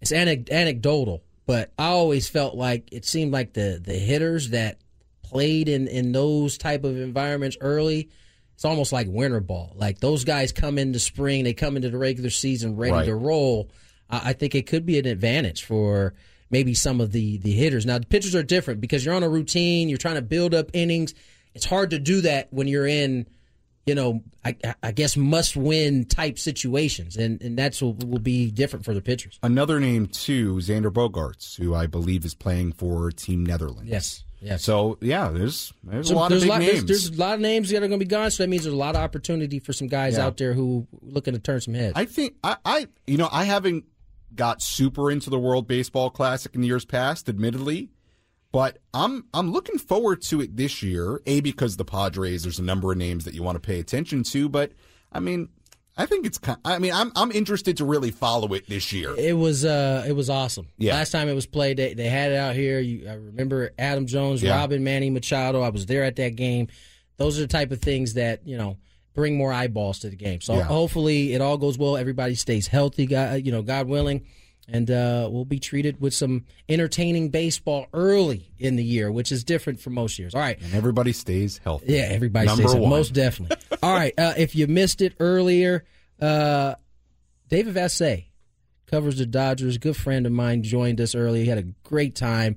it's 0.00 0.12
anecdotal, 0.12 1.22
but 1.46 1.72
I 1.78 1.88
always 1.88 2.28
felt 2.28 2.54
like 2.54 2.90
it 2.92 3.04
seemed 3.04 3.32
like 3.32 3.52
the 3.52 3.80
the 3.82 3.94
hitters 3.94 4.50
that 4.50 4.78
played 5.24 5.68
in 5.68 5.88
in 5.88 6.12
those 6.12 6.56
type 6.58 6.84
of 6.84 6.96
environments 6.96 7.56
early. 7.60 8.08
It's 8.54 8.64
almost 8.64 8.92
like 8.92 9.08
winter 9.10 9.40
ball. 9.40 9.72
Like 9.74 9.98
those 9.98 10.22
guys 10.24 10.52
come 10.52 10.78
into 10.78 11.00
spring, 11.00 11.42
they 11.42 11.54
come 11.54 11.76
into 11.76 11.90
the 11.90 11.98
regular 11.98 12.30
season 12.30 12.76
ready 12.76 12.92
Right. 12.92 13.06
to 13.06 13.14
roll. 13.16 13.70
I 14.08 14.30
I 14.30 14.32
think 14.34 14.54
it 14.54 14.66
could 14.66 14.86
be 14.86 14.98
an 14.98 15.06
advantage 15.06 15.64
for 15.64 16.14
maybe 16.50 16.72
some 16.74 17.00
of 17.00 17.10
the 17.10 17.38
the 17.38 17.50
hitters. 17.52 17.84
Now 17.84 17.98
the 17.98 18.06
pitchers 18.06 18.34
are 18.36 18.44
different 18.44 18.80
because 18.80 19.04
you're 19.04 19.14
on 19.14 19.22
a 19.24 19.28
routine. 19.28 19.88
You're 19.88 19.98
trying 19.98 20.14
to 20.16 20.22
build 20.22 20.54
up 20.54 20.70
innings. 20.72 21.14
It's 21.54 21.64
hard 21.66 21.90
to 21.90 21.98
do 21.98 22.20
that 22.22 22.52
when 22.52 22.66
you're 22.68 22.86
in, 22.86 23.26
you 23.86 23.94
know, 23.94 24.22
I, 24.44 24.56
I 24.82 24.90
guess 24.92 25.16
must 25.16 25.56
win 25.56 26.04
type 26.04 26.38
situations, 26.38 27.16
and 27.16 27.40
and 27.42 27.56
that's 27.58 27.80
will, 27.82 27.94
will 27.94 28.18
be 28.18 28.50
different 28.50 28.84
for 28.84 28.94
the 28.94 29.00
pitchers. 29.00 29.38
Another 29.42 29.80
name 29.80 30.06
too, 30.06 30.54
Xander 30.56 30.92
Bogaerts, 30.92 31.56
who 31.56 31.74
I 31.74 31.86
believe 31.86 32.24
is 32.24 32.34
playing 32.34 32.72
for 32.72 33.10
Team 33.10 33.44
Netherlands. 33.44 33.90
Yes, 33.90 34.24
yes. 34.44 34.62
So 34.62 34.98
yeah, 35.00 35.30
there's 35.30 35.72
there's 35.82 36.08
So 36.08 36.14
a 36.14 36.16
lot 36.16 36.28
there's 36.28 36.42
of 36.42 36.46
big 36.46 36.50
lot, 36.50 36.58
there's- 36.60 36.74
names. 36.76 36.86
There's, 36.86 37.08
a 37.10 37.20
lot 37.20 37.34
of 37.34 37.40
names 37.40 37.70
that 37.70 37.78
are 37.82 37.88
going 37.88 37.98
to 38.00 38.04
be 38.04 38.08
gone, 38.08 38.30
so 38.30 38.42
that 38.42 38.48
means 38.48 38.62
there's 38.64 38.74
a 38.74 38.78
lot 38.78 38.94
of 38.94 39.02
opportunity 39.02 39.58
for 39.58 39.72
some 39.72 39.88
guys 39.88 40.16
Yeah. 40.16 40.26
out 40.26 40.36
there 40.36 40.52
who 40.52 40.86
looking 41.02 41.34
to 41.34 41.40
turn 41.40 41.60
some 41.60 41.74
heads. 41.74 41.92
I 41.96 42.04
think 42.04 42.34
I, 42.44 42.56
I 42.64 42.86
you 43.06 43.16
know 43.16 43.28
I 43.32 43.44
haven't 43.44 43.84
got 44.34 44.60
super 44.62 45.10
into 45.10 45.30
the 45.30 45.38
World 45.38 45.66
Baseball 45.68 46.10
Classic 46.10 46.54
in 46.54 46.62
years 46.62 46.84
past, 46.84 47.28
admittedly, 47.28 47.90
but 48.52 48.78
I'm 48.92 49.24
I'm 49.32 49.52
looking 49.52 49.78
forward 49.78 50.22
to 50.22 50.40
it 50.40 50.56
this 50.56 50.82
year. 50.82 51.20
A 51.26 51.40
because 51.40 51.76
the 51.76 51.84
Padres, 51.84 52.42
there's 52.42 52.58
a 52.58 52.62
number 52.64 52.92
of 52.92 52.98
names 52.98 53.24
that 53.24 53.34
you 53.34 53.42
want 53.42 53.56
to 53.56 53.60
pay 53.60 53.80
attention 53.80 54.22
to, 54.24 54.48
but 54.48 54.72
I 55.12 55.20
mean, 55.20 55.48
I 55.96 56.06
think 56.06 56.26
it's 56.26 56.38
kind. 56.38 56.58
I 56.64 56.78
mean, 56.80 56.92
I'm 56.92 57.12
I'm 57.14 57.30
interested 57.30 57.76
to 57.76 57.84
really 57.84 58.10
follow 58.10 58.52
it 58.54 58.68
this 58.68 58.92
year. 58.92 59.14
It 59.16 59.34
was 59.36 59.64
uh, 59.64 60.04
it 60.08 60.12
was 60.12 60.28
awesome. 60.28 60.66
Yeah. 60.76 60.94
Last 60.94 61.10
time 61.12 61.28
it 61.28 61.34
was 61.34 61.46
played, 61.46 61.76
they, 61.76 61.94
they 61.94 62.08
had 62.08 62.32
it 62.32 62.36
out 62.36 62.54
here. 62.56 62.80
You, 62.80 63.08
I 63.08 63.14
remember 63.14 63.70
Adam 63.78 64.06
Jones, 64.06 64.42
Yeah. 64.42 64.56
Robin, 64.56 64.82
Manny 64.82 65.10
Machado. 65.10 65.60
I 65.62 65.68
was 65.68 65.86
there 65.86 66.02
at 66.02 66.16
that 66.16 66.34
game. 66.36 66.66
Those 67.16 67.38
are 67.38 67.42
the 67.42 67.48
type 67.48 67.70
of 67.70 67.80
things 67.80 68.14
that 68.14 68.46
you 68.46 68.56
know 68.56 68.76
bring 69.14 69.36
more 69.36 69.52
eyeballs 69.52 70.00
to 70.00 70.10
the 70.10 70.16
game. 70.16 70.40
So 70.40 70.54
Yeah. 70.56 70.62
hopefully 70.64 71.32
it 71.34 71.40
all 71.40 71.56
goes 71.58 71.78
well. 71.78 71.96
Everybody 71.96 72.34
stays 72.34 72.66
healthy. 72.66 73.06
God, 73.06 73.46
you 73.46 73.52
know, 73.52 73.62
God 73.62 73.86
willing. 73.86 74.26
And 74.66 74.90
uh, 74.90 75.28
we'll 75.30 75.44
be 75.44 75.58
treated 75.58 76.00
with 76.00 76.14
some 76.14 76.46
entertaining 76.68 77.28
baseball 77.28 77.86
early 77.92 78.50
in 78.58 78.76
the 78.76 78.84
year, 78.84 79.12
which 79.12 79.30
is 79.30 79.44
different 79.44 79.80
from 79.80 79.92
most 79.92 80.18
years. 80.18 80.34
All 80.34 80.40
right, 80.40 80.58
and 80.60 80.74
everybody 80.74 81.12
stays 81.12 81.58
healthy. 81.58 81.92
Yeah, 81.92 82.08
everybody 82.10 82.46
Number 82.46 82.62
stays 82.62 82.72
healthy. 82.72 82.88
Most 82.88 83.12
definitely. 83.12 83.58
All 83.82 83.92
right, 83.92 84.14
uh, 84.18 84.32
if 84.38 84.56
you 84.56 84.66
missed 84.66 85.02
it 85.02 85.14
earlier, 85.20 85.84
uh, 86.20 86.76
David 87.48 87.74
Vassegh 87.74 88.24
covers 88.86 89.18
the 89.18 89.26
Dodgers. 89.26 89.76
Good 89.76 89.96
friend 89.96 90.24
of 90.24 90.32
mine 90.32 90.62
joined 90.62 91.00
us 91.00 91.14
earlier. 91.14 91.42
He 91.42 91.48
had 91.48 91.58
a 91.58 91.68
great 91.82 92.14
time. 92.14 92.56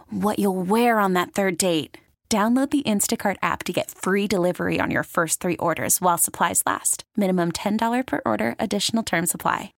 what 0.11 0.39
you'll 0.39 0.63
wear 0.63 0.99
on 0.99 1.13
that 1.13 1.33
third 1.33 1.57
date. 1.57 1.97
Download 2.29 2.69
the 2.69 2.83
Instacart 2.83 3.35
app 3.41 3.63
to 3.65 3.73
get 3.73 3.91
free 3.91 4.25
delivery 4.25 4.79
on 4.79 4.89
your 4.89 5.03
first 5.03 5.41
three 5.41 5.57
orders 5.57 5.99
while 5.99 6.17
supplies 6.17 6.63
last. 6.65 7.03
Minimum 7.17 7.51
$10 7.51 8.07
per 8.07 8.21
order, 8.25 8.55
additional 8.57 9.03
term 9.03 9.25
supply. 9.25 9.73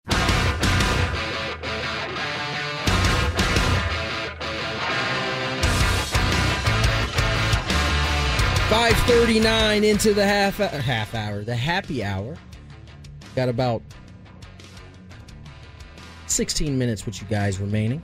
Five 8.69 8.95
thirty-nine 8.99 9.83
into 9.83 10.13
the 10.13 10.25
half 10.25 10.55
half 10.55 11.13
hour, 11.13 11.43
the 11.43 11.55
happy 11.55 12.03
hour. 12.05 12.37
Got 13.35 13.49
about 13.49 13.81
sixteen 16.27 16.77
minutes 16.77 17.05
with 17.05 17.21
you 17.21 17.27
guys 17.27 17.59
remaining. 17.59 18.01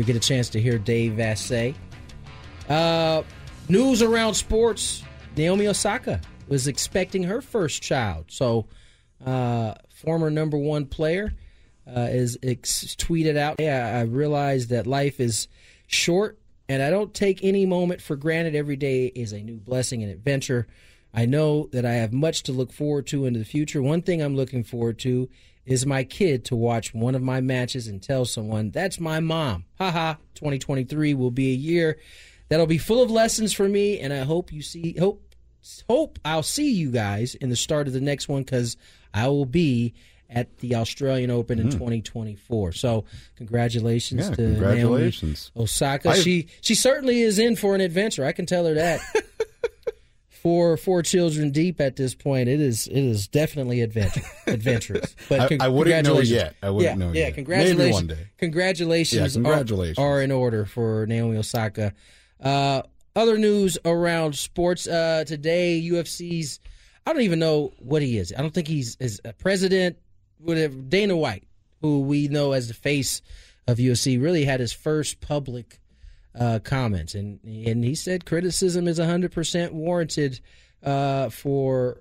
You 0.00 0.06
get 0.06 0.16
a 0.16 0.18
chance 0.18 0.48
to 0.48 0.60
hear 0.62 0.78
Dave 0.78 1.12
Vassegh. 1.12 1.74
Uh, 2.70 3.22
news 3.68 4.00
around 4.00 4.32
sports: 4.32 5.02
Naomi 5.36 5.66
Osaka 5.66 6.22
was 6.48 6.66
expecting 6.68 7.24
her 7.24 7.42
first 7.42 7.82
child. 7.82 8.24
So, 8.28 8.66
uh, 9.22 9.74
former 9.90 10.30
number 10.30 10.56
one 10.56 10.86
player 10.86 11.34
uh, 11.86 12.08
is 12.08 12.38
ex- 12.42 12.96
tweeted 12.96 13.36
out. 13.36 13.56
Yeah, 13.58 13.94
I 13.94 14.04
realized 14.04 14.70
that 14.70 14.86
life 14.86 15.20
is 15.20 15.48
short 15.86 16.38
and 16.66 16.82
I 16.82 16.88
don't 16.88 17.12
take 17.12 17.44
any 17.44 17.66
moment 17.66 18.00
for 18.00 18.16
granted. 18.16 18.54
Every 18.54 18.76
day 18.76 19.04
is 19.08 19.34
a 19.34 19.42
new 19.42 19.58
blessing 19.58 20.02
and 20.02 20.10
adventure. 20.10 20.66
I 21.12 21.26
know 21.26 21.68
that 21.72 21.84
I 21.84 21.92
have 21.92 22.14
much 22.14 22.44
to 22.44 22.52
look 22.52 22.72
forward 22.72 23.06
to 23.08 23.26
into 23.26 23.38
the 23.38 23.44
future. 23.44 23.82
One 23.82 24.00
thing 24.00 24.22
I'm 24.22 24.34
looking 24.34 24.64
forward 24.64 24.98
to 25.00 25.28
is 25.66 25.84
my 25.86 26.04
kid 26.04 26.44
to 26.46 26.56
watch 26.56 26.94
one 26.94 27.14
of 27.14 27.22
my 27.22 27.40
matches 27.40 27.86
and 27.86 28.02
tell 28.02 28.24
someone, 28.24 28.70
that's 28.70 28.98
my 28.98 29.20
mom. 29.20 29.64
Haha, 29.78 30.14
2023 30.34 31.14
will 31.14 31.30
be 31.30 31.52
a 31.52 31.54
year 31.56 31.98
that'll 32.48 32.66
be 32.66 32.78
full 32.78 33.02
of 33.02 33.10
lessons 33.10 33.52
for 33.52 33.68
me, 33.68 34.00
and 34.00 34.12
I 34.12 34.20
hope 34.20 34.52
you 34.52 34.62
see, 34.62 34.94
hope, 34.98 35.22
hope 35.88 36.18
I'll 36.24 36.42
see 36.42 36.72
you 36.72 36.90
guys 36.90 37.34
in 37.34 37.50
the 37.50 37.56
start 37.56 37.86
of 37.86 37.92
the 37.92 38.00
next 38.00 38.28
one 38.28 38.42
because 38.42 38.76
I 39.14 39.28
will 39.28 39.44
be 39.46 39.94
at 40.28 40.58
the 40.58 40.76
Australian 40.76 41.30
Open 41.30 41.58
in 41.58 41.68
Mm. 41.68 41.72
2024. 41.72 42.72
So, 42.72 43.04
congratulations 43.36 44.28
Yeah, 44.28 44.34
to 44.36 44.36
congratulations. 44.36 45.50
Naomi 45.54 45.64
Osaka. 45.64 46.10
I- 46.10 46.18
she 46.20 46.46
she 46.60 46.74
certainly 46.76 47.20
is 47.22 47.38
in 47.38 47.56
for 47.56 47.74
an 47.74 47.80
adventure. 47.80 48.24
I 48.24 48.32
can 48.32 48.46
tell 48.46 48.64
her 48.66 48.74
that. 48.74 49.00
four 50.42 50.76
four 50.76 51.02
children 51.02 51.50
deep 51.50 51.80
at 51.80 51.96
this 51.96 52.14
point. 52.14 52.48
It 52.48 52.60
is 52.60 52.86
it 52.86 52.96
is 52.98 53.28
definitely 53.28 53.82
adventure 53.82 54.22
adventurous. 54.46 55.14
But 55.28 55.40
I- 55.40 55.48
con- 55.48 55.60
I 55.60 55.68
wouldn't 55.68 56.06
know 56.06 56.20
yet. 56.20 56.56
I 56.62 56.70
wouldn't 56.70 56.98
yeah, 56.98 57.06
know 57.06 57.12
yeah, 57.12 57.26
yet. 57.26 57.34
Congratulations. 57.34 57.78
Maybe 57.78 57.92
one 57.92 58.06
day. 58.06 58.26
Congratulations. 58.38 59.36
Yeah, 59.36 59.42
congratulations. 59.42 59.98
Are, 59.98 60.16
are 60.18 60.22
in 60.22 60.32
order 60.32 60.64
for 60.64 61.06
Naomi 61.06 61.36
Osaka. 61.36 61.92
Uh, 62.42 62.82
other 63.14 63.38
news 63.38 63.76
around 63.84 64.34
sports 64.36 64.86
uh, 64.86 65.24
today. 65.26 65.82
UFC's. 65.90 66.60
I 67.06 67.12
don't 67.12 67.22
even 67.22 67.38
know 67.38 67.72
what 67.78 68.02
he 68.02 68.18
is. 68.18 68.32
I 68.36 68.40
don't 68.40 68.54
think 68.54 68.68
he's 68.68 68.96
is 69.00 69.20
a 69.24 69.32
president. 69.32 69.96
Whatever. 70.38 70.74
Dana 70.74 71.16
White, 71.16 71.44
who 71.80 72.00
we 72.00 72.28
know 72.28 72.52
as 72.52 72.68
the 72.68 72.74
face 72.74 73.20
of 73.66 73.78
UFC, 73.78 74.20
really 74.20 74.44
had 74.44 74.60
his 74.60 74.72
first 74.72 75.20
public 75.20 75.79
uh, 76.38 76.58
comments, 76.62 77.14
and 77.14 77.40
and 77.44 77.84
he 77.84 77.94
said 77.94 78.24
criticism 78.24 78.86
is 78.88 78.98
hundred 78.98 79.32
percent 79.32 79.72
warranted 79.74 80.40
uh, 80.82 81.28
for 81.30 82.00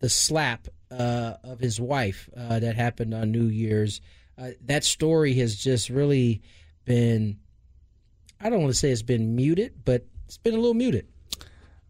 the 0.00 0.08
slap 0.08 0.68
uh, 0.90 1.34
of 1.42 1.58
his 1.60 1.80
wife 1.80 2.28
uh, 2.36 2.58
that 2.60 2.76
happened 2.76 3.14
on 3.14 3.32
New 3.32 3.46
Year's. 3.46 4.00
Uh, 4.36 4.50
that 4.66 4.84
story 4.84 5.34
has 5.34 5.56
just 5.56 5.88
really 5.90 6.42
been. 6.84 7.38
I 8.40 8.50
don't 8.50 8.60
want 8.60 8.72
to 8.72 8.78
say 8.78 8.90
it's 8.90 9.02
been 9.02 9.34
muted, 9.36 9.72
but 9.84 10.04
it's 10.26 10.38
been 10.38 10.54
a 10.54 10.58
little 10.58 10.74
muted. 10.74 11.06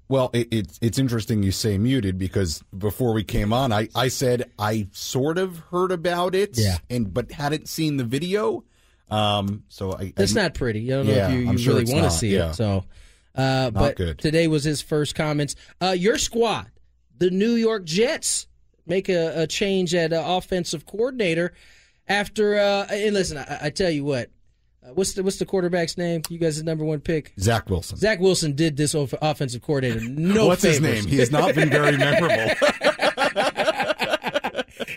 Well, 0.09 0.31
it, 0.35 0.49
it's 0.51 0.79
it's 0.83 0.99
interesting 0.99 1.43
you 1.43 1.51
say 1.53 1.79
muted 1.79 2.19
because 2.19 2.63
before 2.77 3.15
we 3.15 3.25
came 3.25 3.53
on, 3.53 3.73
I, 3.73 3.89
I 3.95 4.09
said 4.09 4.51
I 4.59 4.89
sort 4.93 5.39
of 5.39 5.59
heard 5.71 5.91
about 5.93 6.35
it, 6.35 6.59
Yeah. 6.59 6.77
and 6.91 7.13
but 7.13 7.33
hadn't 7.33 7.69
seen 7.69 7.97
the 7.97 8.05
video. 8.05 8.65
Um, 9.11 9.65
so 9.69 9.93
I 9.93 10.13
It's 10.17 10.37
I, 10.37 10.43
not 10.43 10.55
pretty. 10.55 10.93
I 10.93 10.97
don't 10.97 11.07
know 11.07 11.13
if 11.13 11.33
you, 11.33 11.39
you 11.51 11.59
sure 11.59 11.75
really 11.75 11.93
want 11.93 12.05
to 12.05 12.11
see 12.11 12.35
yeah. 12.35 12.51
it. 12.51 12.55
So, 12.55 12.85
uh, 13.35 13.71
but 13.71 13.97
good. 13.97 14.19
today 14.19 14.49
was 14.49 14.65
his 14.65 14.81
first 14.81 15.15
comments. 15.15 15.57
Uh, 15.81 15.91
your 15.91 16.19
squad, 16.19 16.71
the 17.19 17.31
New 17.31 17.55
York 17.55 17.85
Jets, 17.85 18.47
make 18.87 19.09
a, 19.09 19.43
a 19.43 19.47
change 19.47 19.95
at 19.95 20.13
uh, 20.13 20.23
offensive 20.27 20.87
coordinator 20.87 21.53
after. 22.09 22.59
Uh, 22.59 22.87
and 22.91 23.15
listen, 23.15 23.39
I, 23.39 23.59
I 23.63 23.71
tell 23.71 23.91
you 23.91 24.05
what, 24.05 24.31
uh, 24.85 24.93
what's 24.95 25.15
the 25.15 25.23
what's 25.23 25.39
the 25.39 25.47
quarterback's 25.47 25.97
name? 25.97 26.23
You 26.29 26.39
guys' 26.39 26.63
number 26.63 26.85
one 26.85 27.01
pick. 27.01 27.33
Zach 27.39 27.69
Wilson. 27.71 27.99
Zach 27.99 28.21
Wilson 28.21 28.55
did 28.55 28.77
this 28.77 28.95
off- 28.95 29.15
offensive 29.23 29.63
coordinator. 29.63 30.01
No 30.09 30.47
What's 30.47 30.63
his 30.63 30.81
name? 30.81 31.07
He 31.07 31.19
has 31.19 31.31
not 31.31 31.55
been 31.55 31.71
very 31.71 31.97
memorable. 31.97 32.55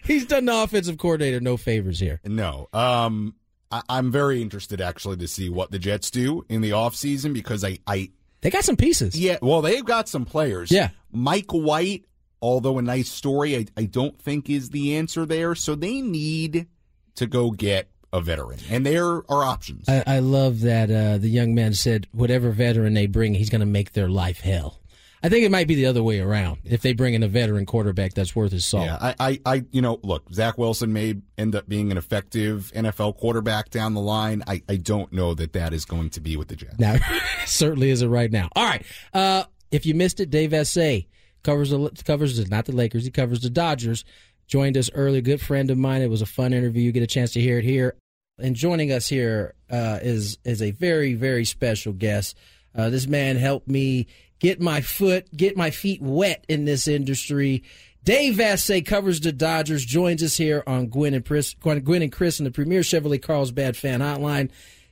He's 0.03 0.25
done 0.25 0.45
the 0.45 0.55
offensive 0.55 0.97
coordinator 0.97 1.39
no 1.39 1.57
favors 1.57 1.99
here. 1.99 2.21
No. 2.25 2.69
Um, 2.73 3.35
I, 3.71 3.81
I'm 3.89 4.11
very 4.11 4.41
interested 4.41 4.81
actually 4.81 5.17
to 5.17 5.27
see 5.27 5.49
what 5.49 5.71
the 5.71 5.79
Jets 5.79 6.09
do 6.11 6.45
in 6.49 6.61
the 6.61 6.71
offseason 6.71 7.33
because 7.33 7.63
I, 7.63 7.79
I 7.85 8.11
They 8.41 8.49
got 8.49 8.63
some 8.63 8.77
pieces. 8.77 9.19
yeah, 9.19 9.37
well 9.41 9.61
they've 9.61 9.85
got 9.85 10.07
some 10.07 10.25
players. 10.25 10.71
Yeah. 10.71 10.89
Mike 11.11 11.51
White, 11.51 12.05
although 12.41 12.77
a 12.77 12.81
nice 12.81 13.09
story, 13.09 13.55
I, 13.57 13.65
I 13.75 13.85
don't 13.85 14.19
think 14.21 14.49
is 14.49 14.69
the 14.69 14.95
answer 14.95 15.25
there. 15.25 15.55
So 15.55 15.75
they 15.75 16.01
need 16.01 16.67
to 17.15 17.25
go 17.27 17.51
get 17.51 17.89
a 18.13 18.21
veteran, 18.21 18.59
and 18.69 18.85
there 18.85 19.05
are 19.05 19.43
options. 19.43 19.89
I, 19.89 20.03
I 20.07 20.19
love 20.19 20.61
that 20.61 20.89
uh, 20.89 21.17
the 21.17 21.27
young 21.29 21.53
man 21.53 21.73
said, 21.73 22.07
whatever 22.11 22.51
veteran 22.51 22.93
they 22.93 23.05
bring, 23.05 23.33
he's 23.33 23.49
going 23.49 23.59
to 23.59 23.65
make 23.65 23.91
their 23.93 24.07
life 24.07 24.39
hell. 24.39 24.79
I 25.23 25.29
think 25.29 25.45
it 25.45 25.51
might 25.51 25.67
be 25.67 25.75
the 25.75 25.87
other 25.87 26.03
way 26.03 26.19
around. 26.19 26.59
If 26.63 26.81
they 26.81 26.93
bring 26.93 27.13
in 27.13 27.23
a 27.23 27.27
veteran 27.27 27.65
quarterback 27.65 28.13
that's 28.13 28.35
worth 28.35 28.51
his 28.51 28.65
salt. 28.65 28.85
Yeah, 28.85 28.97
I, 29.01 29.15
I, 29.19 29.39
I, 29.45 29.65
you 29.71 29.81
know, 29.81 29.99
look, 30.03 30.31
Zach 30.31 30.57
Wilson 30.57 30.93
may 30.93 31.15
end 31.37 31.55
up 31.55 31.67
being 31.67 31.91
an 31.91 31.97
effective 31.97 32.71
NFL 32.75 33.17
quarterback 33.17 33.69
down 33.69 33.93
the 33.93 34.01
line. 34.01 34.43
I, 34.47 34.61
I 34.69 34.75
don't 34.75 35.11
know 35.11 35.33
that 35.33 35.53
that 35.53 35.73
is 35.73 35.85
going 35.85 36.11
to 36.11 36.21
be 36.21 36.37
with 36.37 36.49
the 36.49 36.55
Jets. 36.55 36.77
Now, 36.77 36.97
certainly 37.45 37.89
isn't 37.89 38.09
right 38.09 38.31
now. 38.31 38.49
All 38.55 38.65
right. 38.65 38.85
Uh, 39.13 39.45
if 39.71 39.85
you 39.85 39.95
missed 39.95 40.19
it, 40.19 40.29
Dave 40.29 40.51
Vassegh 40.51 41.07
covers 41.43 41.71
the 41.71 41.89
covers 42.05 42.37
the, 42.37 42.45
not 42.49 42.65
the 42.65 42.71
Lakers. 42.73 43.03
He 43.05 43.11
covers 43.11 43.41
the 43.41 43.49
Dodgers. 43.49 44.05
Joined 44.47 44.77
us 44.77 44.89
early. 44.93 45.21
Good 45.21 45.41
friend 45.41 45.69
of 45.71 45.77
mine. 45.77 46.01
It 46.01 46.09
was 46.09 46.21
a 46.21 46.25
fun 46.25 46.53
interview. 46.53 46.83
You 46.83 46.91
get 46.91 47.03
a 47.03 47.07
chance 47.07 47.33
to 47.33 47.41
hear 47.41 47.57
it 47.57 47.65
here. 47.65 47.95
And 48.39 48.55
joining 48.55 48.91
us 48.91 49.09
here 49.09 49.55
uh, 49.69 49.99
is 50.01 50.37
is 50.45 50.61
a 50.61 50.71
very 50.71 51.15
very 51.15 51.43
special 51.43 51.91
guest. 51.91 52.37
Uh, 52.75 52.89
this 52.89 53.07
man 53.07 53.35
helped 53.35 53.67
me 53.67 54.07
get 54.39 54.59
my 54.61 54.81
foot, 54.81 55.27
get 55.35 55.55
my 55.57 55.69
feet 55.71 56.01
wet 56.01 56.45
in 56.47 56.65
this 56.65 56.87
industry. 56.87 57.63
Dave 58.03 58.35
Vassegh 58.35 58.85
covers 58.85 59.19
the 59.19 59.31
Dodgers. 59.33 59.83
Joins 59.83 60.23
us 60.23 60.37
here 60.37 60.63
on 60.65 60.87
Gwynn 60.87 61.13
and 61.13 61.25
Chris, 61.25 61.53
Gwynn 61.55 62.01
and 62.01 62.11
Chris, 62.11 62.39
in 62.39 62.45
the 62.45 62.51
Premier 62.51 62.79
Chevrolet 62.81 63.21
Carlsbad 63.21 63.75
Fan 63.75 63.99
Hotline. 63.99 64.49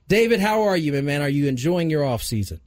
David, 0.08 0.40
how 0.42 0.64
are 0.64 0.76
you, 0.78 0.92
man? 1.02 1.22
Are 1.22 1.30
you 1.30 1.48
enjoying 1.48 1.90
your 1.90 2.04
off 2.04 2.22
season? 2.22 2.60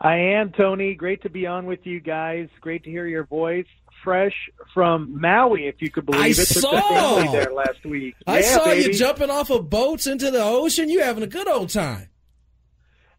I 0.00 0.16
am, 0.16 0.52
Tony. 0.52 0.94
Great 0.94 1.22
to 1.22 1.28
be 1.28 1.46
on 1.46 1.66
with 1.66 1.80
you 1.84 2.00
guys. 2.00 2.48
Great 2.60 2.84
to 2.84 2.90
hear 2.90 3.06
your 3.06 3.24
voice. 3.24 3.66
Fresh 4.04 4.32
from 4.72 5.20
Maui, 5.20 5.66
if 5.66 5.74
you 5.80 5.90
could 5.90 6.06
believe 6.06 6.22
I 6.22 6.28
it. 6.28 6.34
Saw. 6.36 7.30
there 7.32 7.52
last 7.52 7.84
week. 7.84 8.14
I 8.26 8.38
Yeah, 8.38 8.54
saw 8.56 8.64
baby. 8.64 8.84
you 8.84 8.92
jumping 8.94 9.28
off 9.28 9.50
of 9.50 9.68
boats 9.68 10.06
into 10.06 10.30
the 10.30 10.42
ocean. 10.42 10.88
You 10.88 11.02
having 11.02 11.22
a 11.22 11.26
good 11.26 11.48
old 11.48 11.68
time. 11.68 12.08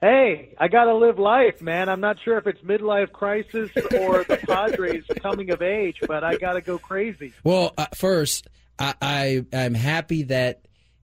Hey, 0.02 0.56
I 0.58 0.68
got 0.68 0.86
to 0.86 0.95
live 0.95 1.20
life, 1.20 1.62
man. 1.62 1.88
I'm 1.88 2.02
not 2.02 2.18
sure 2.24 2.38
if 2.38 2.47
it's 2.47 2.62
midlife 2.62 3.12
crisis 3.12 3.70
or 3.93 4.24
the 4.24 4.39
Padres 4.47 5.04
coming 5.22 5.52
of 5.52 5.62
age, 5.62 5.99
but 6.08 6.24
I 6.24 6.38
got 6.38 6.54
to 6.54 6.62
go 6.62 6.80
crazy. 6.80 7.34
Well, 7.43 7.74
uh, 7.78 7.86
first, 7.93 8.47
I, 8.80 8.95
I 8.99 9.45
I'm 9.54 9.76
happy 9.76 10.24
that 10.24 10.62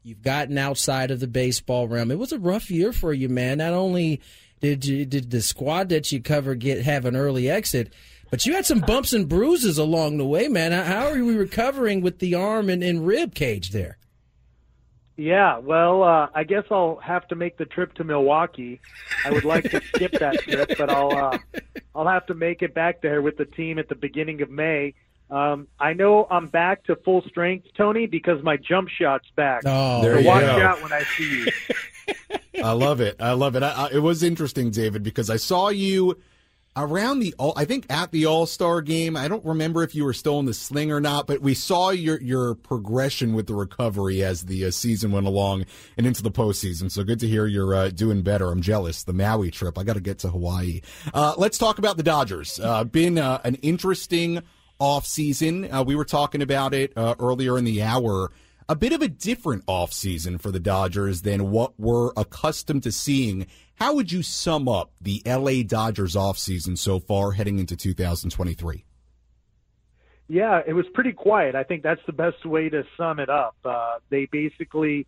You've 0.09 0.23
gotten 0.23 0.57
outside 0.57 1.11
of 1.11 1.21
the 1.21 1.27
baseball 1.27 1.87
realm. 1.87 2.11
It 2.11 2.19
was 2.19 2.33
a 2.33 2.39
rough 2.39 2.71
year 2.71 2.95
for 2.95 3.13
you, 3.13 3.29
man. 3.29 3.59
Not 3.59 3.75
only 3.75 4.23
did 4.59 4.87
you 4.87 5.05
did 5.05 5.31
the 5.31 5.43
squad 5.43 5.91
that 5.91 6.11
you 6.11 6.23
cover 6.23 6.55
get 6.55 6.83
have 6.83 7.05
an 7.05 7.15
early 7.15 7.51
exit, 7.51 7.93
but 8.31 8.47
you 8.47 8.55
had 8.55 8.65
some 8.65 8.81
bumps 8.81 9.13
and 9.13 9.29
bruises 9.29 9.77
along 9.77 10.17
the 10.17 10.25
way, 10.25 10.49
man. 10.49 10.73
How 10.73 11.09
are 11.09 11.23
we 11.23 11.37
recovering 11.37 12.01
with 12.01 12.21
the 12.21 12.35
arm 12.35 12.71
and, 12.71 12.83
and 12.83 13.07
rib 13.07 13.35
cage 13.35 13.71
there? 13.71 13.98
Yeah, 15.19 15.59
well, 15.59 16.05
uh, 16.05 16.29
I 16.33 16.45
guess 16.45 16.63
I'll 16.71 17.01
have 17.03 17.27
to 17.29 17.35
make 17.35 17.59
the 17.59 17.65
trip 17.65 17.93
to 17.95 18.05
Milwaukee. 18.05 18.81
I 19.25 19.33
would 19.33 19.45
like 19.45 19.69
to 19.73 19.81
skip 19.93 20.13
that 20.13 20.39
trip, 20.43 20.79
but 20.79 20.91
I'll 20.91 21.11
uh, 21.11 21.39
I'll 21.93 22.07
have 22.07 22.27
to 22.27 22.35
make 22.35 22.63
it 22.63 22.73
back 22.73 23.03
there 23.03 23.21
with 23.21 23.37
the 23.37 23.45
team 23.45 23.81
at 23.81 23.89
the 23.89 23.97
beginning 23.97 24.43
of 24.43 24.49
May. 24.49 24.95
Um, 25.29 25.67
I 25.81 25.95
know 25.95 26.25
I'm 26.31 26.47
back 26.47 26.85
to 26.85 26.95
full 26.95 27.23
strength, 27.23 27.67
Tony, 27.77 28.07
because 28.07 28.45
my 28.45 28.57
jump 28.57 28.91
shot's 28.91 29.29
back. 29.35 29.63
Oh, 29.67 30.01
so 30.01 30.09
there 30.09 30.21
you 30.21 30.27
watch 30.29 30.43
go. 30.43 30.63
out 30.63 30.83
when 30.85 30.93
I 30.93 31.03
see 31.03 31.47
you. 31.47 31.47
I 32.65 32.71
love 32.71 33.01
it. 33.01 33.21
I 33.21 33.33
love 33.33 33.57
it. 33.57 33.65
I, 33.65 33.71
I, 33.71 33.89
it 33.91 33.99
was 33.99 34.23
interesting, 34.23 34.71
David, 34.71 35.03
because 35.03 35.31
I 35.31 35.37
saw 35.37 35.69
you 35.69 36.17
around 36.79 37.19
the 37.19 37.35
all 37.39 37.53
I 37.57 37.65
think 37.65 37.87
at 37.91 38.13
the 38.13 38.27
All 38.27 38.47
Star 38.47 38.81
game. 38.81 39.17
I 39.17 39.29
don't 39.29 39.45
remember 39.45 39.83
if 39.83 39.95
you 39.95 40.05
were 40.05 40.13
still 40.13 40.39
in 40.39 40.47
the 40.47 40.55
sling 40.55 40.93
or 40.93 41.01
not, 41.01 41.27
but 41.27 41.43
we 41.43 41.55
saw 41.55 41.91
your 41.91 42.21
your 42.21 42.55
progression 42.55 43.35
with 43.35 43.47
the 43.47 43.55
recovery 43.55 44.23
as 44.23 44.45
the 44.45 44.65
uh, 44.65 44.71
season 44.71 45.13
went 45.13 45.27
along 45.27 45.67
and 45.97 46.07
into 46.07 46.23
the 46.23 46.31
postseason. 46.31 46.91
So 46.91 47.05
good 47.05 47.21
to 47.21 47.29
hear 47.29 47.47
you're 47.47 47.75
uh, 47.75 47.89
doing 47.89 48.23
better. 48.23 48.51
I'm 48.51 48.63
jealous. 48.63 49.03
The 49.03 49.13
Maui 49.13 49.51
trip. 49.51 49.77
I 49.77 49.83
got 49.83 49.95
to 49.95 50.01
get 50.01 50.21
to 50.21 50.29
Hawaii. 50.29 50.81
Uh, 51.13 51.35
let's 51.37 51.59
talk 51.59 51.79
about 51.79 51.97
the 51.97 52.03
Dodgers. 52.03 52.61
Uh, 52.61 52.85
been 52.85 53.19
uh, 53.19 53.41
an 53.45 53.57
interesting 53.57 54.43
off 54.79 55.07
season. 55.07 55.71
Uh, 55.73 55.83
we 55.83 55.97
were 55.97 56.05
talking 56.05 56.41
about 56.41 56.73
it 56.73 56.93
earlier 56.97 57.59
in 57.59 57.65
the 57.65 57.83
hour 57.83 58.31
a 58.69 58.77
bit 58.77 58.93
of 58.93 59.01
a 59.01 59.09
different 59.09 59.65
offseason 59.67 60.41
for 60.41 60.51
the 60.51 60.61
Dodgers 60.61 61.23
than 61.23 61.51
what 61.51 61.73
we're 61.79 62.11
accustomed 62.17 62.83
to 62.83 62.93
seeing. 62.93 63.47
How 63.77 63.95
would 63.95 64.13
you 64.13 64.23
sum 64.23 64.69
up 64.69 64.93
the 65.01 65.23
LA 65.25 65.63
Dodgers 65.67 66.15
offseason 66.15 66.77
so 66.77 66.99
far 66.99 67.33
heading 67.33 67.59
into 67.59 67.77
2023? 67.77 68.85
Yeah, 70.29 70.61
it 70.67 70.75
was 70.75 70.85
pretty 70.93 71.13
quiet. 71.13 71.55
I 71.55 71.65
think 71.65 71.83
that's 71.83 72.05
the 72.07 72.13
best 72.13 72.45
way 72.45 72.69
to 72.69 72.85
sum 72.99 73.19
it 73.19 73.31
up. 73.31 73.57
Uh, 73.65 73.99
they 74.11 74.27
basically 74.27 75.07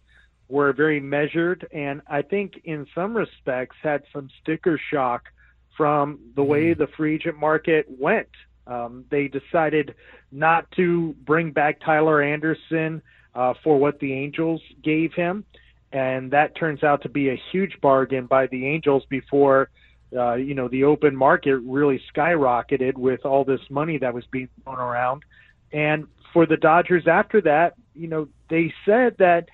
were 0.49 0.73
very 0.73 0.99
measured, 0.99 1.69
and 1.71 2.01
I 2.07 2.23
think 2.23 2.63
in 2.65 2.87
some 2.95 3.15
respects 3.15 3.77
had 3.83 4.05
some 4.15 4.31
sticker 4.41 4.81
shock 4.91 5.25
from 5.77 6.19
the 6.35 6.43
way 6.43 6.73
the 6.73 6.87
free 6.97 7.17
agent 7.17 7.39
market 7.39 7.87
went. 7.89 8.29
Um, 8.67 9.05
they 9.11 9.29
decided 9.29 9.95
not 10.33 10.71
to 10.73 11.15
bring 11.25 11.53
back 11.53 11.81
Tyler 11.81 12.23
Anderson 12.23 13.03
uh, 13.35 13.55
for 13.63 13.79
what 13.79 13.99
the 14.01 14.13
Angels 14.13 14.61
gave 14.83 15.13
him, 15.15 15.45
and 15.93 16.31
that 16.31 16.57
turns 16.57 16.83
out 16.83 17.03
to 17.03 17.09
be 17.09 17.31
a 17.31 17.41
huge 17.53 17.81
bargain 17.81 18.27
by 18.27 18.47
the 18.49 18.67
Angels 18.67 19.05
before 19.09 19.71
uh, 20.17 20.35
you 20.35 20.55
know 20.55 20.69
the 20.69 20.85
open 20.85 21.15
market 21.15 21.57
really 21.59 22.01
skyrocketed 22.15 22.95
with 22.97 23.25
all 23.25 23.45
this 23.45 23.61
money 23.71 23.99
that 23.99 24.13
was 24.13 24.25
being 24.33 24.49
thrown 24.65 24.79
around, 24.79 25.23
and 25.73 26.07
for 26.33 26.47
the 26.47 26.57
Dodgers 26.57 27.07
after 27.07 27.41
that, 27.43 27.75
you 27.95 28.09
know 28.09 28.29
they 28.49 28.73
said 28.85 29.17
that 29.19 29.49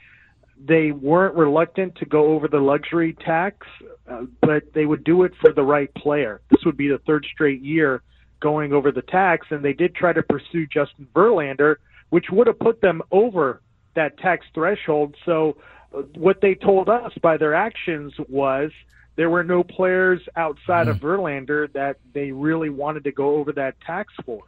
they 0.58 0.90
weren't 0.90 1.34
reluctant 1.34 1.94
to 1.96 2.06
go 2.06 2.28
over 2.28 2.48
the 2.48 2.58
luxury 2.58 3.14
tax, 3.24 3.66
uh, 4.10 4.22
but 4.40 4.62
they 4.74 4.86
would 4.86 5.04
do 5.04 5.24
it 5.24 5.32
for 5.40 5.52
the 5.52 5.62
right 5.62 5.92
player. 5.94 6.40
This 6.50 6.64
would 6.64 6.76
be 6.76 6.88
the 6.88 7.00
third 7.06 7.26
straight 7.32 7.60
year 7.60 8.02
going 8.40 8.72
over 8.72 8.90
the 8.90 9.02
tax, 9.02 9.46
and 9.50 9.64
they 9.64 9.72
did 9.72 9.94
try 9.94 10.12
to 10.12 10.22
pursue 10.22 10.66
Justin 10.66 11.06
Verlander, 11.14 11.76
which 12.10 12.26
would 12.30 12.46
have 12.46 12.58
put 12.58 12.80
them 12.80 13.02
over 13.10 13.60
that 13.96 14.18
tax 14.18 14.46
threshold. 14.54 15.16
So, 15.24 15.56
uh, 15.94 16.02
what 16.14 16.40
they 16.40 16.54
told 16.54 16.88
us 16.88 17.12
by 17.20 17.36
their 17.36 17.54
actions 17.54 18.14
was 18.28 18.70
there 19.16 19.30
were 19.30 19.44
no 19.44 19.64
players 19.64 20.20
outside 20.36 20.86
mm. 20.86 20.90
of 20.90 20.98
Verlander 20.98 21.72
that 21.72 21.98
they 22.12 22.32
really 22.32 22.70
wanted 22.70 23.04
to 23.04 23.12
go 23.12 23.36
over 23.36 23.52
that 23.52 23.80
tax 23.80 24.12
for. 24.24 24.42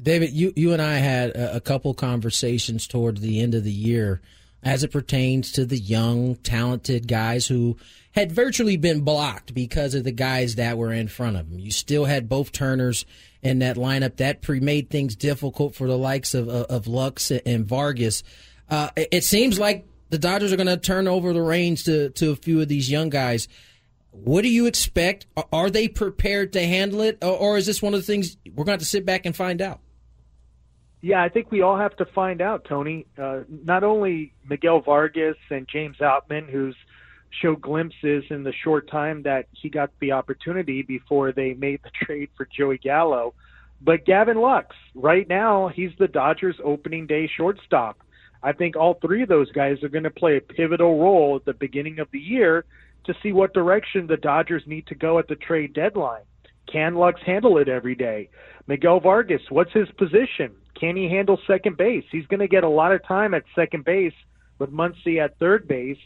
David, 0.00 0.30
you 0.30 0.52
you 0.56 0.72
and 0.72 0.82
I 0.82 0.94
had 0.94 1.30
a, 1.30 1.56
a 1.56 1.60
couple 1.60 1.94
conversations 1.94 2.86
towards 2.86 3.20
the 3.20 3.40
end 3.40 3.54
of 3.54 3.64
the 3.64 3.72
year 3.72 4.20
as 4.62 4.82
it 4.82 4.90
pertains 4.90 5.52
to 5.52 5.64
the 5.64 5.78
young, 5.78 6.36
talented 6.36 7.06
guys 7.06 7.46
who 7.46 7.76
had 8.12 8.32
virtually 8.32 8.76
been 8.76 9.02
blocked 9.02 9.52
because 9.52 9.94
of 9.94 10.04
the 10.04 10.12
guys 10.12 10.54
that 10.54 10.78
were 10.78 10.92
in 10.92 11.06
front 11.06 11.36
of 11.36 11.50
them. 11.50 11.58
You 11.58 11.70
still 11.70 12.06
had 12.06 12.28
both 12.28 12.50
Turners 12.50 13.04
in 13.42 13.58
that 13.58 13.76
lineup. 13.76 14.16
That 14.16 14.40
pre 14.40 14.60
made 14.60 14.88
things 14.88 15.14
difficult 15.14 15.74
for 15.74 15.86
the 15.86 15.98
likes 15.98 16.34
of, 16.34 16.48
of, 16.48 16.66
of 16.66 16.86
Lux 16.86 17.30
and 17.30 17.66
Vargas. 17.66 18.22
Uh, 18.68 18.90
it 18.96 19.24
seems 19.24 19.58
like 19.58 19.86
the 20.10 20.18
Dodgers 20.18 20.52
are 20.52 20.56
going 20.56 20.66
to 20.66 20.76
turn 20.76 21.08
over 21.08 21.32
the 21.32 21.42
reins 21.42 21.84
to, 21.84 22.10
to 22.10 22.30
a 22.30 22.36
few 22.36 22.60
of 22.60 22.68
these 22.68 22.90
young 22.90 23.10
guys. 23.10 23.48
What 24.10 24.42
do 24.42 24.48
you 24.48 24.66
expect? 24.66 25.26
Are 25.52 25.70
they 25.70 25.88
prepared 25.88 26.52
to 26.52 26.64
handle 26.64 27.00
it, 27.00 27.18
or 27.22 27.56
is 27.56 27.66
this 27.66 27.82
one 27.82 27.94
of 27.94 28.00
the 28.00 28.06
things 28.06 28.36
we're 28.54 28.64
going 28.64 28.78
to, 28.78 28.84
to 28.84 28.88
sit 28.88 29.04
back 29.04 29.26
and 29.26 29.34
find 29.34 29.60
out? 29.60 29.80
Yeah, 31.00 31.22
I 31.22 31.28
think 31.28 31.50
we 31.50 31.60
all 31.60 31.76
have 31.76 31.96
to 31.96 32.06
find 32.06 32.40
out, 32.40 32.64
Tony. 32.64 33.06
Uh, 33.18 33.40
not 33.48 33.84
only 33.84 34.32
Miguel 34.48 34.80
Vargas 34.80 35.36
and 35.50 35.68
James 35.70 35.98
Outman, 35.98 36.48
who's 36.48 36.76
showed 37.42 37.60
glimpses 37.60 38.24
in 38.30 38.44
the 38.44 38.52
short 38.52 38.88
time 38.88 39.22
that 39.24 39.46
he 39.52 39.68
got 39.68 39.90
the 40.00 40.12
opportunity 40.12 40.82
before 40.82 41.32
they 41.32 41.52
made 41.54 41.80
the 41.82 41.90
trade 42.06 42.30
for 42.36 42.48
Joey 42.56 42.78
Gallo, 42.78 43.34
but 43.82 44.06
Gavin 44.06 44.38
Lux. 44.38 44.74
Right 44.94 45.28
now, 45.28 45.68
he's 45.68 45.90
the 45.98 46.08
Dodgers' 46.08 46.56
opening 46.64 47.06
day 47.06 47.28
shortstop. 47.36 47.98
I 48.44 48.52
think 48.52 48.76
all 48.76 48.98
three 49.00 49.22
of 49.22 49.28
those 49.30 49.50
guys 49.52 49.82
are 49.82 49.88
going 49.88 50.04
to 50.04 50.10
play 50.10 50.36
a 50.36 50.40
pivotal 50.40 51.00
role 51.00 51.34
at 51.36 51.46
the 51.46 51.54
beginning 51.54 51.98
of 51.98 52.08
the 52.12 52.18
year 52.20 52.66
to 53.06 53.14
see 53.22 53.32
what 53.32 53.54
direction 53.54 54.06
the 54.06 54.18
Dodgers 54.18 54.62
need 54.66 54.86
to 54.88 54.94
go 54.94 55.18
at 55.18 55.28
the 55.28 55.36
trade 55.36 55.72
deadline. 55.72 56.22
Can 56.70 56.94
Lux 56.94 57.20
handle 57.24 57.56
it 57.56 57.68
every 57.68 57.94
day? 57.94 58.28
Miguel 58.66 59.00
Vargas, 59.00 59.40
what's 59.48 59.72
his 59.72 59.88
position? 59.98 60.52
Can 60.78 60.94
he 60.94 61.08
handle 61.08 61.38
second 61.46 61.78
base? 61.78 62.04
He's 62.12 62.26
going 62.26 62.40
to 62.40 62.48
get 62.48 62.64
a 62.64 62.68
lot 62.68 62.92
of 62.92 63.02
time 63.06 63.32
at 63.32 63.44
second 63.54 63.84
base 63.86 64.14
with 64.58 64.70
Muncy 64.70 65.24
at 65.24 65.38
third 65.38 65.66
base. 65.66 65.98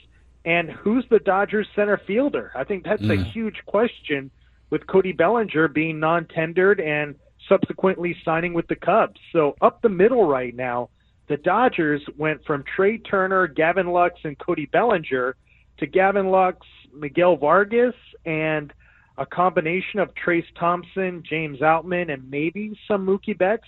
And 0.44 0.70
who's 0.70 1.04
the 1.10 1.18
Dodgers 1.18 1.66
center 1.74 2.00
fielder? 2.06 2.52
I 2.54 2.62
think 2.62 2.84
that's 2.84 3.02
mm. 3.02 3.20
a 3.20 3.30
huge 3.30 3.56
question 3.66 4.30
with 4.70 4.86
Cody 4.86 5.12
Bellinger 5.12 5.68
being 5.68 5.98
non 5.98 6.26
tendered 6.26 6.80
and 6.80 7.16
subsequently 7.48 8.16
signing 8.24 8.54
with 8.54 8.68
the 8.68 8.76
Cubs. 8.76 9.18
So 9.32 9.56
up 9.60 9.82
the 9.82 9.88
middle 9.88 10.26
right 10.26 10.54
now, 10.54 10.90
the 11.28 11.36
Dodgers 11.36 12.02
went 12.16 12.44
from 12.44 12.64
Trea 12.76 12.98
Turner, 12.98 13.46
Gavin 13.46 13.88
Lux, 13.88 14.18
and 14.24 14.38
Cody 14.38 14.66
Bellinger 14.66 15.36
to 15.78 15.86
Gavin 15.86 16.28
Lux, 16.28 16.66
Miguel 16.92 17.36
Vargas, 17.36 17.94
and 18.24 18.72
a 19.16 19.26
combination 19.26 20.00
of 20.00 20.10
Trayce 20.14 20.46
Thompson, 20.58 21.22
James 21.28 21.60
Outman, 21.60 22.12
and 22.12 22.30
maybe 22.30 22.78
some 22.86 23.06
Mookie 23.06 23.36
Betts. 23.36 23.66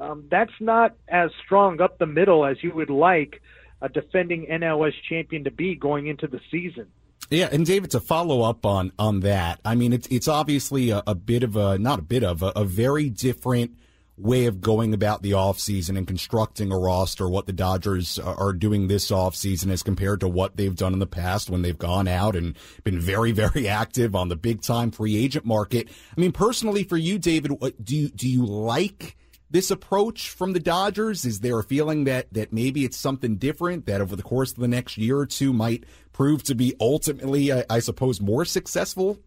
Um, 0.00 0.24
that's 0.30 0.52
not 0.60 0.94
as 1.08 1.30
strong 1.44 1.80
up 1.80 1.98
the 1.98 2.06
middle 2.06 2.44
as 2.44 2.62
you 2.62 2.72
would 2.74 2.90
like 2.90 3.42
a 3.82 3.88
defending 3.88 4.46
NLS 4.50 4.92
champion 5.08 5.44
to 5.44 5.50
be 5.50 5.74
going 5.74 6.06
into 6.06 6.26
the 6.26 6.40
season. 6.50 6.86
Yeah, 7.30 7.48
and 7.50 7.64
David, 7.64 7.92
to 7.92 8.00
follow 8.00 8.42
up 8.42 8.66
on 8.66 8.92
on 8.98 9.20
that, 9.20 9.60
I 9.64 9.74
mean, 9.74 9.92
it's 9.92 10.06
it's 10.08 10.26
obviously 10.26 10.90
a, 10.90 11.02
a 11.06 11.14
bit 11.14 11.42
of 11.42 11.56
a 11.56 11.78
not 11.78 11.98
a 11.98 12.02
bit 12.02 12.24
of 12.24 12.42
a, 12.42 12.52
a 12.56 12.64
very 12.64 13.08
different 13.08 13.72
way 14.20 14.46
of 14.46 14.60
going 14.60 14.94
about 14.94 15.22
the 15.22 15.32
offseason 15.32 15.96
and 15.96 16.06
constructing 16.06 16.72
a 16.72 16.78
roster, 16.78 17.28
what 17.28 17.46
the 17.46 17.52
Dodgers 17.52 18.18
are 18.18 18.52
doing 18.52 18.88
this 18.88 19.10
offseason 19.10 19.70
as 19.70 19.82
compared 19.82 20.20
to 20.20 20.28
what 20.28 20.56
they've 20.56 20.74
done 20.74 20.92
in 20.92 20.98
the 20.98 21.06
past 21.06 21.50
when 21.50 21.62
they've 21.62 21.78
gone 21.78 22.08
out 22.08 22.36
and 22.36 22.56
been 22.84 23.00
very, 23.00 23.32
very 23.32 23.68
active 23.68 24.14
on 24.14 24.28
the 24.28 24.36
big 24.36 24.62
time 24.62 24.90
free 24.90 25.16
agent 25.16 25.44
market. 25.44 25.88
I 26.16 26.20
mean, 26.20 26.32
personally 26.32 26.84
for 26.84 26.96
you, 26.96 27.18
David, 27.18 27.52
do 27.82 27.96
you, 27.96 28.08
do 28.08 28.28
you 28.28 28.44
like 28.44 29.16
this 29.50 29.70
approach 29.70 30.30
from 30.30 30.52
the 30.52 30.60
Dodgers? 30.60 31.24
Is 31.24 31.40
there 31.40 31.58
a 31.58 31.64
feeling 31.64 32.04
that, 32.04 32.32
that 32.32 32.52
maybe 32.52 32.84
it's 32.84 32.96
something 32.96 33.36
different 33.36 33.86
that 33.86 34.00
over 34.00 34.14
the 34.14 34.22
course 34.22 34.52
of 34.52 34.58
the 34.58 34.68
next 34.68 34.96
year 34.98 35.18
or 35.18 35.26
two 35.26 35.52
might 35.52 35.84
prove 36.12 36.42
to 36.44 36.54
be 36.54 36.74
ultimately, 36.80 37.52
I, 37.52 37.64
I 37.68 37.78
suppose, 37.80 38.20
more 38.20 38.44
successful? 38.44 39.18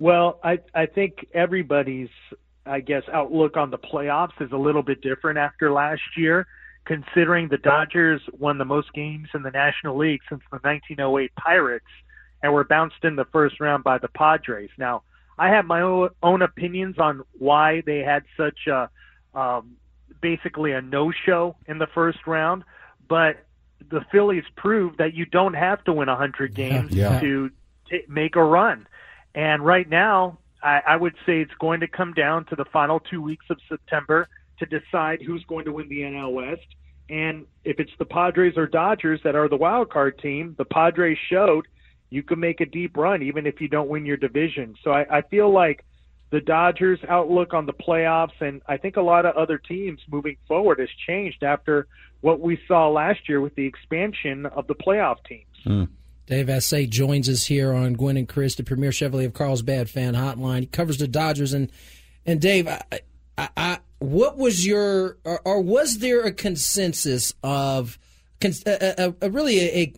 Well, 0.00 0.40
I 0.42 0.58
I 0.74 0.86
think 0.86 1.26
everybody's 1.34 2.08
I 2.66 2.80
guess, 2.80 3.02
outlook 3.12 3.56
on 3.56 3.70
the 3.70 3.78
playoffs 3.78 4.40
is 4.40 4.52
a 4.52 4.56
little 4.56 4.82
bit 4.82 5.00
different 5.00 5.38
after 5.38 5.72
last 5.72 6.02
year, 6.16 6.46
considering 6.84 7.48
the 7.48 7.58
Dodgers 7.58 8.20
won 8.38 8.58
the 8.58 8.64
most 8.64 8.92
games 8.92 9.28
in 9.34 9.42
the 9.42 9.50
National 9.50 9.96
League 9.96 10.20
since 10.28 10.42
the 10.50 10.58
1908 10.58 11.34
Pirates 11.36 11.86
and 12.42 12.52
were 12.52 12.64
bounced 12.64 13.04
in 13.04 13.16
the 13.16 13.26
first 13.26 13.60
round 13.60 13.84
by 13.84 13.98
the 13.98 14.08
Padres. 14.08 14.70
Now, 14.78 15.02
I 15.38 15.48
have 15.48 15.64
my 15.64 15.80
own 16.22 16.42
opinions 16.42 16.98
on 16.98 17.22
why 17.38 17.82
they 17.86 17.98
had 17.98 18.24
such 18.36 18.66
a 18.66 18.90
um, 19.34 19.76
basically 20.20 20.72
a 20.72 20.82
no-show 20.82 21.56
in 21.66 21.78
the 21.78 21.86
first 21.86 22.18
round, 22.26 22.64
but 23.08 23.46
the 23.90 24.04
Phillies 24.12 24.44
proved 24.56 24.98
that 24.98 25.14
you 25.14 25.24
don't 25.24 25.54
have 25.54 25.82
to 25.84 25.92
win 25.92 26.08
100 26.08 26.54
games 26.54 26.92
yeah, 26.92 27.12
yeah. 27.12 27.20
to 27.20 27.50
t- 27.88 28.02
make 28.08 28.36
a 28.36 28.42
run. 28.42 28.86
And 29.34 29.64
right 29.64 29.88
now, 29.88 30.38
I, 30.62 30.80
I 30.86 30.96
would 30.96 31.14
say 31.26 31.40
it's 31.40 31.54
going 31.60 31.80
to 31.80 31.88
come 31.88 32.12
down 32.12 32.44
to 32.46 32.56
the 32.56 32.64
final 32.72 33.00
two 33.00 33.22
weeks 33.22 33.46
of 33.50 33.58
September 33.68 34.28
to 34.58 34.66
decide 34.66 35.22
who's 35.22 35.44
going 35.44 35.64
to 35.64 35.72
win 35.72 35.88
the 35.88 36.00
NL 36.00 36.32
West. 36.32 36.66
And 37.08 37.46
if 37.64 37.80
it's 37.80 37.90
the 37.98 38.04
Padres 38.04 38.56
or 38.56 38.66
Dodgers 38.66 39.20
that 39.24 39.34
are 39.34 39.48
the 39.48 39.56
wild 39.56 39.90
card 39.90 40.18
team, 40.18 40.54
the 40.58 40.64
Padres 40.64 41.18
showed 41.28 41.66
you 42.10 42.22
can 42.22 42.38
make 42.38 42.60
a 42.60 42.66
deep 42.66 42.96
run 42.96 43.22
even 43.22 43.46
if 43.46 43.60
you 43.60 43.68
don't 43.68 43.88
win 43.88 44.04
your 44.04 44.16
division. 44.16 44.74
So 44.84 44.90
I, 44.90 45.18
I 45.18 45.22
feel 45.22 45.52
like 45.52 45.84
the 46.30 46.40
Dodgers' 46.40 47.00
outlook 47.08 47.54
on 47.54 47.66
the 47.66 47.72
playoffs, 47.72 48.40
and 48.40 48.62
I 48.68 48.76
think 48.76 48.96
a 48.96 49.02
lot 49.02 49.26
of 49.26 49.34
other 49.36 49.58
teams 49.58 50.00
moving 50.08 50.36
forward 50.46 50.78
has 50.78 50.88
changed 51.06 51.42
after 51.42 51.88
what 52.20 52.40
we 52.40 52.58
saw 52.68 52.88
last 52.88 53.28
year 53.28 53.40
with 53.40 53.54
the 53.56 53.66
expansion 53.66 54.46
of 54.46 54.66
the 54.66 54.74
playoff 54.74 55.16
teams. 55.28 55.46
Mm. 55.66 55.88
Dave 56.26 56.46
Vassegh 56.46 56.88
joins 56.88 57.28
us 57.28 57.46
here 57.46 57.72
on 57.72 57.94
Gwynn 57.94 58.16
and 58.16 58.28
Chris, 58.28 58.54
the 58.54 58.62
premier 58.62 58.90
Chevrolet 58.90 59.26
of 59.26 59.32
Carlsbad 59.32 59.90
fan 59.90 60.14
hotline. 60.14 60.60
He 60.60 60.66
covers 60.66 60.98
the 60.98 61.08
Dodgers 61.08 61.52
and 61.52 61.70
and 62.26 62.40
Dave, 62.40 62.68
I, 62.68 62.82
I, 63.36 63.48
I, 63.56 63.78
what 63.98 64.36
was 64.36 64.66
your 64.66 65.18
or, 65.24 65.40
or, 65.44 65.60
was 65.60 65.98
there 65.98 66.22
a 66.22 66.32
consensus 66.32 67.34
of 67.42 67.98
a, 68.42 68.52
a, 68.66 69.14
a 69.22 69.30
really 69.30 69.60
a, 69.60 69.94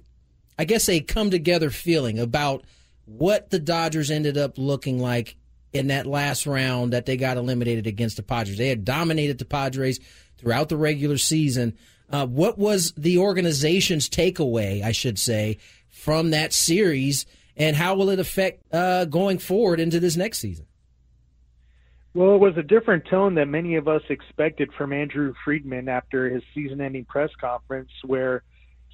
I 0.58 0.64
guess 0.64 0.88
a 0.88 1.00
come 1.00 1.30
together 1.30 1.70
feeling 1.70 2.18
about 2.18 2.64
what 3.04 3.50
the 3.50 3.58
Dodgers 3.58 4.10
ended 4.10 4.38
up 4.38 4.58
looking 4.58 4.98
like 4.98 5.36
in 5.72 5.88
that 5.88 6.06
last 6.06 6.46
round 6.46 6.92
that 6.92 7.06
they 7.06 7.16
got 7.16 7.36
eliminated 7.36 7.86
against 7.86 8.16
the 8.16 8.22
Padres. 8.22 8.58
They 8.58 8.68
had 8.68 8.84
dominated 8.84 9.38
the 9.38 9.44
Padres 9.44 10.00
throughout 10.38 10.68
the 10.68 10.76
regular 10.76 11.18
season. 11.18 11.76
Uh, 12.10 12.26
what 12.26 12.58
was 12.58 12.92
the 12.96 13.18
organization's 13.18 14.08
takeaway, 14.08 14.82
I 14.82 14.92
should 14.92 15.18
say, 15.18 15.58
from 15.92 16.30
that 16.30 16.52
series, 16.52 17.26
and 17.56 17.76
how 17.76 17.94
will 17.94 18.10
it 18.10 18.18
affect 18.18 18.62
uh, 18.74 19.04
going 19.04 19.38
forward 19.38 19.78
into 19.78 20.00
this 20.00 20.16
next 20.16 20.38
season? 20.38 20.66
Well, 22.14 22.34
it 22.34 22.38
was 22.38 22.56
a 22.58 22.62
different 22.62 23.06
tone 23.08 23.34
than 23.36 23.50
many 23.50 23.76
of 23.76 23.88
us 23.88 24.02
expected 24.10 24.70
from 24.76 24.92
Andrew 24.92 25.32
Friedman 25.44 25.88
after 25.88 26.28
his 26.28 26.42
season 26.54 26.80
ending 26.80 27.04
press 27.04 27.30
conference, 27.40 27.90
where 28.04 28.42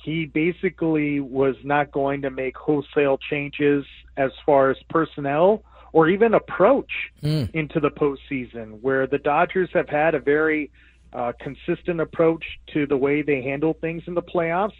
he 0.04 0.26
basically 0.26 1.18
was 1.18 1.56
not 1.64 1.90
going 1.90 2.22
to 2.22 2.30
make 2.30 2.56
wholesale 2.56 3.18
changes 3.30 3.84
as 4.16 4.30
far 4.46 4.70
as 4.70 4.76
personnel 4.88 5.64
or 5.92 6.08
even 6.08 6.34
approach 6.34 6.90
mm. 7.22 7.50
into 7.54 7.80
the 7.80 7.90
postseason, 7.90 8.80
where 8.82 9.06
the 9.06 9.18
Dodgers 9.18 9.70
have 9.72 9.88
had 9.88 10.14
a 10.14 10.20
very 10.20 10.70
uh, 11.12 11.32
consistent 11.40 12.00
approach 12.00 12.44
to 12.74 12.86
the 12.86 12.96
way 12.96 13.22
they 13.22 13.42
handle 13.42 13.74
things 13.80 14.02
in 14.06 14.14
the 14.14 14.22
playoffs. 14.22 14.76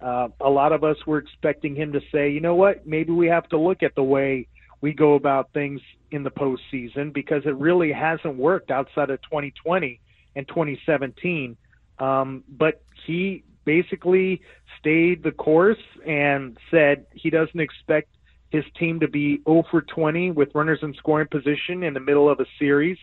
Uh, 0.00 0.28
a 0.40 0.48
lot 0.48 0.72
of 0.72 0.82
us 0.82 0.96
were 1.06 1.18
expecting 1.18 1.74
him 1.74 1.92
to 1.92 2.00
say, 2.12 2.30
you 2.30 2.40
know 2.40 2.54
what, 2.54 2.86
maybe 2.86 3.12
we 3.12 3.26
have 3.26 3.48
to 3.50 3.58
look 3.58 3.82
at 3.82 3.94
the 3.94 4.02
way 4.02 4.46
we 4.80 4.92
go 4.92 5.14
about 5.14 5.52
things 5.52 5.80
in 6.10 6.22
the 6.22 6.30
postseason 6.30 7.12
because 7.12 7.42
it 7.44 7.54
really 7.56 7.92
hasn't 7.92 8.36
worked 8.36 8.70
outside 8.70 9.10
of 9.10 9.20
2020 9.22 10.00
and 10.36 10.48
2017. 10.48 11.56
Um, 11.98 12.44
but 12.48 12.82
he 13.06 13.44
basically 13.64 14.40
stayed 14.78 15.22
the 15.22 15.32
course 15.32 15.78
and 16.06 16.56
said 16.70 17.06
he 17.12 17.28
doesn't 17.30 17.60
expect 17.60 18.08
his 18.50 18.64
team 18.78 19.00
to 19.00 19.08
be 19.08 19.40
0 19.46 19.64
for 19.70 19.82
20 19.82 20.32
with 20.32 20.48
runners 20.54 20.80
in 20.82 20.94
scoring 20.94 21.28
position 21.30 21.82
in 21.82 21.94
the 21.94 22.00
middle 22.00 22.28
of 22.28 22.40
a 22.40 22.46
series. 22.58 22.98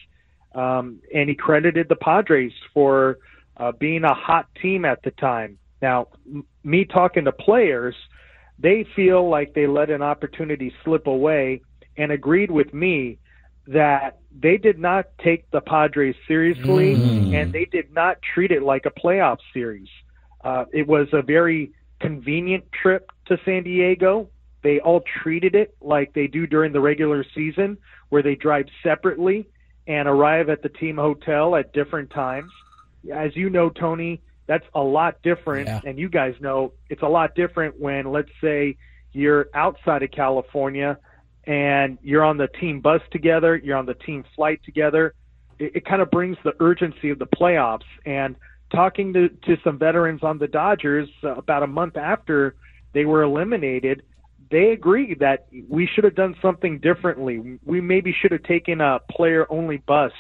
Um, 0.56 1.00
and 1.14 1.30
he 1.30 1.36
credited 1.36 1.88
the 1.88 1.96
Padres 1.96 2.52
for 2.74 3.20
uh, 3.56 3.72
being 3.72 4.04
a 4.04 4.14
hot 4.14 4.48
team 4.62 4.84
at 4.84 5.04
the 5.04 5.12
time. 5.12 5.58
Now, 5.82 6.08
m- 6.26 6.46
me 6.64 6.86
talking 6.86 7.26
to 7.26 7.32
players, 7.32 7.96
they 8.60 8.86
feel 8.96 9.30
like 9.30 9.54
they 9.54 9.68
let 9.68 9.90
an 9.90 10.02
opportunity 10.02 10.74
slip 10.84 11.08
away 11.08 11.62
and 11.98 12.12
agreed 12.12 12.52
with 12.52 12.74
me 12.74 13.20
that 13.68 14.20
they 14.40 14.58
did 14.58 14.80
not 14.80 15.08
take 15.24 15.50
the 15.52 15.62
Padres 15.62 16.16
seriously 16.28 16.96
mm. 16.96 17.36
and 17.36 17.52
they 17.52 17.66
did 17.66 17.92
not 17.94 18.18
treat 18.34 18.52
it 18.52 18.64
like 18.64 18.86
a 18.86 18.92
playoff 18.92 19.38
series. 19.54 19.90
Uh, 20.44 20.66
it 20.72 20.88
was 20.88 21.08
a 21.12 21.22
very 21.22 21.72
convenient 22.00 22.64
trip 22.72 23.12
to 23.26 23.38
San 23.44 23.64
Diego. 23.64 24.30
They 24.64 24.80
all 24.80 25.04
treated 25.22 25.56
it 25.56 25.76
like 25.82 26.14
they 26.14 26.28
do 26.28 26.48
during 26.48 26.72
the 26.72 26.80
regular 26.80 27.26
season, 27.36 27.78
where 28.10 28.24
they 28.24 28.36
drive 28.36 28.66
separately 28.84 29.48
and 29.88 30.08
arrive 30.08 30.50
at 30.50 30.62
the 30.62 30.70
team 30.70 30.98
hotel 30.98 31.56
at 31.56 31.74
different 31.74 32.10
times. 32.12 32.52
As 33.14 33.36
you 33.36 33.50
know, 33.50 33.70
Tony, 33.70 34.22
that's 34.48 34.66
a 34.74 34.82
lot 34.82 35.22
different, 35.22 35.68
yeah. 35.68 35.82
and 35.86 36.00
you 36.00 36.10
guys 36.10 36.34
know 36.40 36.74
it's 36.90 37.04
a 37.04 37.08
lot 37.08 37.36
different 37.36 37.80
when, 37.80 38.12
let's 38.12 38.32
say, 38.42 38.78
you're 39.12 39.48
outside 39.54 40.04
of 40.04 40.12
California 40.12 40.98
and 41.46 41.98
you're 42.02 42.24
on 42.24 42.38
the 42.38 42.48
team 42.48 42.82
bus 42.82 43.02
together, 43.12 43.56
you're 43.56 43.78
on 43.78 43.86
the 43.86 43.94
team 43.94 44.24
flight 44.36 44.62
together. 44.64 45.14
It, 45.60 45.78
it 45.78 45.86
kind 45.86 46.02
of 46.02 46.12
brings 46.12 46.38
the 46.44 46.54
urgency 46.60 47.10
of 47.10 47.20
the 47.20 47.26
playoffs. 47.26 47.88
And 48.06 48.36
talking 48.72 49.14
to, 49.14 49.30
to 49.30 49.58
some 49.64 49.78
veterans 49.78 50.24
on 50.24 50.38
the 50.38 50.48
Dodgers 50.48 51.10
uh, 51.24 51.36
about 51.36 51.64
a 51.64 51.68
month 51.68 51.98
after 51.98 52.56
they 52.94 53.06
were 53.06 53.24
eliminated, 53.24 54.04
they 54.50 54.72
agree 54.72 55.16
that 55.16 55.48
we 55.68 55.88
should 55.88 56.04
have 56.04 56.16
done 56.16 56.36
something 56.42 56.80
differently. 56.80 57.60
We 57.66 57.82
maybe 57.82 58.14
should 58.14 58.32
have 58.32 58.44
taken 58.44 58.82
a 58.82 59.00
player 59.12 59.46
only 59.50 59.78
bus 59.78 60.14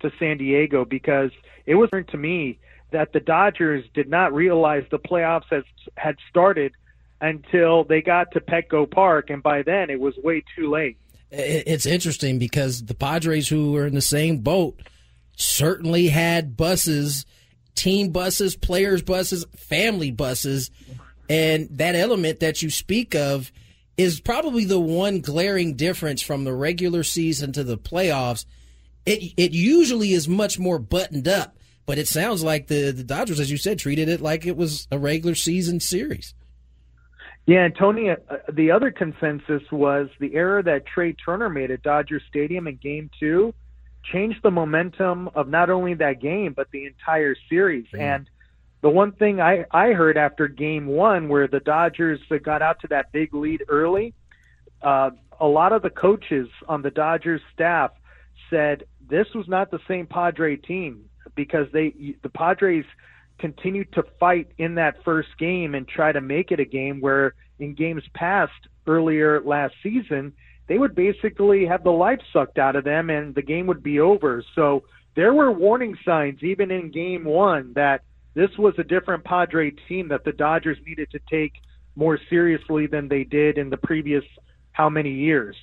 to 0.00 0.10
San 0.18 0.38
Diego 0.38 0.84
because 0.84 1.30
it 1.66 1.74
was 1.74 1.86
different 1.88 2.08
to 2.10 2.18
me 2.18 2.58
that 2.94 3.12
the 3.12 3.20
Dodgers 3.20 3.84
did 3.92 4.08
not 4.08 4.32
realize 4.32 4.84
the 4.90 4.98
playoffs 4.98 5.46
has, 5.50 5.64
had 5.96 6.16
started 6.30 6.72
until 7.20 7.84
they 7.84 8.00
got 8.00 8.30
to 8.32 8.40
Petco 8.40 8.88
Park, 8.90 9.30
and 9.30 9.42
by 9.42 9.62
then 9.62 9.90
it 9.90 10.00
was 10.00 10.14
way 10.22 10.44
too 10.56 10.70
late. 10.70 10.96
It's 11.30 11.86
interesting 11.86 12.38
because 12.38 12.84
the 12.84 12.94
Padres, 12.94 13.48
who 13.48 13.72
were 13.72 13.86
in 13.86 13.94
the 13.94 14.00
same 14.00 14.38
boat, 14.38 14.80
certainly 15.36 16.08
had 16.08 16.56
buses, 16.56 17.26
team 17.74 18.10
buses, 18.10 18.54
players' 18.56 19.02
buses, 19.02 19.44
family 19.56 20.12
buses, 20.12 20.70
and 21.28 21.68
that 21.70 21.96
element 21.96 22.38
that 22.38 22.62
you 22.62 22.70
speak 22.70 23.16
of 23.16 23.50
is 23.96 24.20
probably 24.20 24.64
the 24.64 24.78
one 24.78 25.20
glaring 25.20 25.74
difference 25.74 26.22
from 26.22 26.44
the 26.44 26.52
regular 26.52 27.02
season 27.02 27.52
to 27.52 27.64
the 27.64 27.78
playoffs. 27.78 28.44
It 29.04 29.32
it 29.36 29.50
usually 29.52 30.12
is 30.12 30.28
much 30.28 30.58
more 30.58 30.78
buttoned 30.78 31.26
up, 31.26 31.56
but 31.86 31.98
it 31.98 32.08
sounds 32.08 32.42
like 32.42 32.66
the 32.66 32.90
the 32.90 33.04
Dodgers, 33.04 33.40
as 33.40 33.50
you 33.50 33.56
said, 33.56 33.78
treated 33.78 34.08
it 34.08 34.20
like 34.20 34.46
it 34.46 34.56
was 34.56 34.86
a 34.90 34.98
regular 34.98 35.34
season 35.34 35.80
series. 35.80 36.34
Yeah, 37.46 37.64
and 37.64 37.76
Tony, 37.76 38.10
uh, 38.10 38.16
the 38.50 38.70
other 38.70 38.90
consensus 38.90 39.62
was 39.70 40.08
the 40.18 40.34
error 40.34 40.62
that 40.62 40.86
Trea 40.86 41.12
Turner 41.12 41.50
made 41.50 41.70
at 41.70 41.82
Dodger 41.82 42.20
Stadium 42.28 42.66
in 42.66 42.76
Game 42.76 43.10
Two 43.20 43.54
changed 44.12 44.40
the 44.42 44.50
momentum 44.50 45.28
of 45.34 45.48
not 45.48 45.70
only 45.70 45.94
that 45.94 46.20
game 46.20 46.52
but 46.52 46.70
the 46.70 46.86
entire 46.86 47.34
series. 47.48 47.86
Mm. 47.94 48.00
And 48.00 48.30
the 48.82 48.90
one 48.90 49.12
thing 49.12 49.40
I, 49.40 49.64
I 49.70 49.92
heard 49.92 50.18
after 50.18 50.46
game 50.46 50.86
one, 50.86 51.28
where 51.28 51.48
the 51.48 51.60
Dodgers 51.60 52.20
got 52.42 52.60
out 52.60 52.80
to 52.80 52.88
that 52.88 53.12
big 53.12 53.34
lead 53.34 53.64
early, 53.68 54.12
uh, 54.82 55.10
a 55.40 55.46
lot 55.46 55.72
of 55.72 55.82
the 55.82 55.90
coaches 55.90 56.48
on 56.68 56.82
the 56.82 56.90
Dodgers 56.90 57.40
staff 57.52 57.92
said 58.50 58.84
this 59.08 59.26
was 59.34 59.48
not 59.48 59.70
the 59.70 59.80
same 59.88 60.06
Padre 60.06 60.56
team 60.56 61.08
because 61.34 61.66
they 61.72 62.16
the 62.22 62.28
Padres 62.28 62.84
continued 63.38 63.92
to 63.92 64.04
fight 64.20 64.48
in 64.58 64.76
that 64.76 65.02
first 65.04 65.28
game 65.38 65.74
and 65.74 65.88
try 65.88 66.12
to 66.12 66.20
make 66.20 66.52
it 66.52 66.60
a 66.60 66.64
game 66.64 67.00
where 67.00 67.34
in 67.58 67.74
games 67.74 68.02
past 68.14 68.52
earlier 68.86 69.40
last 69.40 69.74
season 69.82 70.32
they 70.68 70.78
would 70.78 70.94
basically 70.94 71.66
have 71.66 71.84
the 71.84 71.90
life 71.90 72.20
sucked 72.32 72.58
out 72.58 72.76
of 72.76 72.84
them 72.84 73.10
and 73.10 73.34
the 73.34 73.42
game 73.42 73.66
would 73.66 73.82
be 73.82 74.00
over. 74.00 74.42
So 74.54 74.84
there 75.14 75.34
were 75.34 75.52
warning 75.52 75.96
signs 76.04 76.42
even 76.42 76.70
in 76.70 76.90
game 76.90 77.24
one 77.24 77.72
that 77.74 78.02
this 78.34 78.50
was 78.58 78.74
a 78.78 78.84
different 78.84 79.24
Padre 79.24 79.70
team 79.88 80.08
that 80.08 80.24
the 80.24 80.32
Dodgers 80.32 80.78
needed 80.86 81.10
to 81.10 81.20
take 81.30 81.52
more 81.96 82.18
seriously 82.28 82.86
than 82.86 83.08
they 83.08 83.24
did 83.24 83.58
in 83.58 83.70
the 83.70 83.76
previous 83.76 84.24
how 84.72 84.88
many 84.88 85.12
years. 85.12 85.56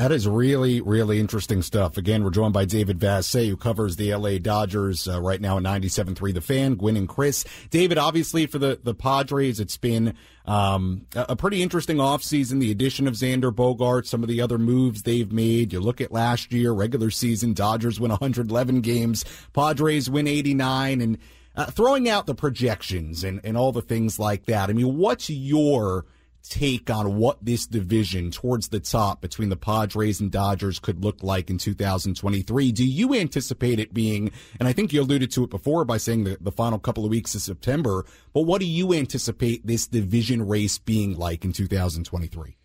That 0.00 0.12
is 0.12 0.26
really, 0.26 0.80
really 0.80 1.20
interesting 1.20 1.60
stuff. 1.60 1.98
Again, 1.98 2.24
we're 2.24 2.30
joined 2.30 2.54
by 2.54 2.64
David 2.64 2.98
Vassegh, 2.98 3.50
who 3.50 3.56
covers 3.58 3.96
the 3.96 4.14
LA 4.14 4.38
Dodgers 4.38 5.06
uh, 5.06 5.20
right 5.20 5.38
now 5.38 5.58
at 5.58 5.62
97.3 5.62 6.32
The 6.32 6.40
Fan, 6.40 6.76
Gwynn 6.76 6.96
and 6.96 7.06
Chris. 7.06 7.44
David, 7.68 7.98
obviously 7.98 8.46
for 8.46 8.58
the, 8.58 8.80
the 8.82 8.94
Padres, 8.94 9.60
it's 9.60 9.76
been 9.76 10.14
um, 10.46 11.04
a 11.14 11.36
pretty 11.36 11.62
interesting 11.62 11.98
offseason. 11.98 12.60
The 12.60 12.70
addition 12.70 13.06
of 13.08 13.12
Xander 13.12 13.52
Bogaerts, 13.52 14.06
some 14.06 14.22
of 14.22 14.30
the 14.30 14.40
other 14.40 14.56
moves 14.56 15.02
they've 15.02 15.30
made. 15.30 15.74
You 15.74 15.80
look 15.80 16.00
at 16.00 16.10
last 16.10 16.50
year, 16.50 16.72
regular 16.72 17.10
season, 17.10 17.52
Dodgers 17.52 18.00
win 18.00 18.08
111 18.08 18.80
games, 18.80 19.22
Padres 19.52 20.08
win 20.08 20.26
89, 20.26 21.02
and 21.02 21.18
uh, 21.56 21.66
throwing 21.66 22.08
out 22.08 22.24
the 22.24 22.34
projections 22.34 23.22
and, 23.22 23.38
and 23.44 23.54
all 23.54 23.70
the 23.70 23.82
things 23.82 24.18
like 24.18 24.46
that, 24.46 24.70
I 24.70 24.72
mean, 24.72 24.96
what's 24.96 25.28
your 25.28 26.06
take 26.42 26.90
on 26.90 27.16
what 27.16 27.44
this 27.44 27.66
division 27.66 28.30
towards 28.30 28.68
the 28.68 28.80
top 28.80 29.20
between 29.20 29.48
the 29.48 29.56
Padres 29.56 30.20
and 30.20 30.30
Dodgers 30.30 30.78
could 30.78 31.04
look 31.04 31.22
like 31.22 31.50
in 31.50 31.58
2023? 31.58 32.72
Do 32.72 32.84
you 32.84 33.14
anticipate 33.14 33.78
it 33.78 33.94
being, 33.94 34.30
and 34.58 34.68
I 34.68 34.72
think 34.72 34.92
you 34.92 35.02
alluded 35.02 35.30
to 35.32 35.44
it 35.44 35.50
before 35.50 35.84
by 35.84 35.96
saying 35.96 36.24
the, 36.24 36.38
the 36.40 36.52
final 36.52 36.78
couple 36.78 37.04
of 37.04 37.10
weeks 37.10 37.34
of 37.34 37.42
September, 37.42 38.04
but 38.32 38.42
what 38.42 38.60
do 38.60 38.66
you 38.66 38.92
anticipate 38.92 39.66
this 39.66 39.86
division 39.86 40.46
race 40.46 40.78
being 40.78 41.16
like 41.16 41.44
in 41.44 41.52
2023? 41.52 42.56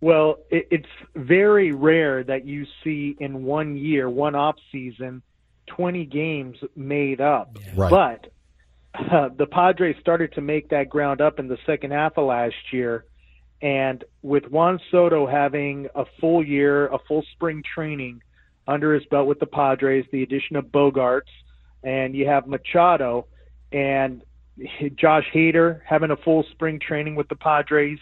Well, 0.00 0.38
it, 0.50 0.66
it's 0.70 0.88
very 1.14 1.72
rare 1.72 2.24
that 2.24 2.44
you 2.44 2.66
see 2.82 3.16
in 3.20 3.44
one 3.44 3.76
year, 3.76 4.10
one 4.10 4.34
off 4.34 4.56
season, 4.72 5.22
20 5.68 6.04
games 6.06 6.56
made 6.74 7.20
up. 7.20 7.56
Right. 7.76 7.90
But 7.90 8.31
uh, 8.94 9.28
the 9.36 9.46
Padres 9.46 9.96
started 10.00 10.32
to 10.34 10.40
make 10.40 10.68
that 10.70 10.88
ground 10.88 11.20
up 11.20 11.38
in 11.38 11.48
the 11.48 11.58
second 11.66 11.92
half 11.92 12.16
of 12.16 12.26
last 12.26 12.54
year. 12.72 13.04
And 13.60 14.02
with 14.22 14.46
Juan 14.46 14.80
Soto 14.90 15.26
having 15.26 15.86
a 15.94 16.04
full 16.20 16.44
year, 16.44 16.88
a 16.88 16.98
full 17.06 17.24
spring 17.32 17.62
training 17.74 18.20
under 18.66 18.94
his 18.94 19.04
belt 19.06 19.26
with 19.28 19.38
the 19.38 19.46
Padres, 19.46 20.04
the 20.12 20.22
addition 20.22 20.56
of 20.56 20.66
Bogaerts, 20.66 21.30
and 21.82 22.14
you 22.14 22.26
have 22.26 22.46
Machado 22.46 23.26
and 23.72 24.22
Josh 24.96 25.24
Hader 25.34 25.80
having 25.86 26.10
a 26.10 26.16
full 26.16 26.44
spring 26.50 26.80
training 26.80 27.14
with 27.14 27.28
the 27.28 27.36
Padres. 27.36 27.98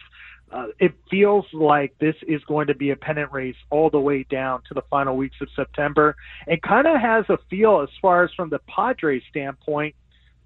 Uh, 0.51 0.67
it 0.81 0.93
feels 1.11 1.45
like 1.53 1.95
this 2.01 2.17
is 2.27 2.43
going 2.45 2.67
to 2.67 2.75
be 2.75 2.91
a 2.91 2.97
pennant 2.97 3.31
race 3.31 3.57
all 3.71 3.89
the 3.89 4.01
way 4.01 4.25
down 4.25 4.61
to 4.67 4.75
the 4.75 4.83
final 4.91 5.17
weeks 5.17 5.37
of 5.41 5.49
September. 5.55 6.17
It 6.47 6.61
kind 6.63 6.89
of 6.89 7.01
has 7.01 7.25
a 7.29 7.39
feel, 7.49 7.81
as 7.83 7.89
far 8.03 8.25
as 8.25 8.31
from 8.35 8.51
the 8.51 8.59
Padres 8.67 9.23
standpoint, 9.31 9.95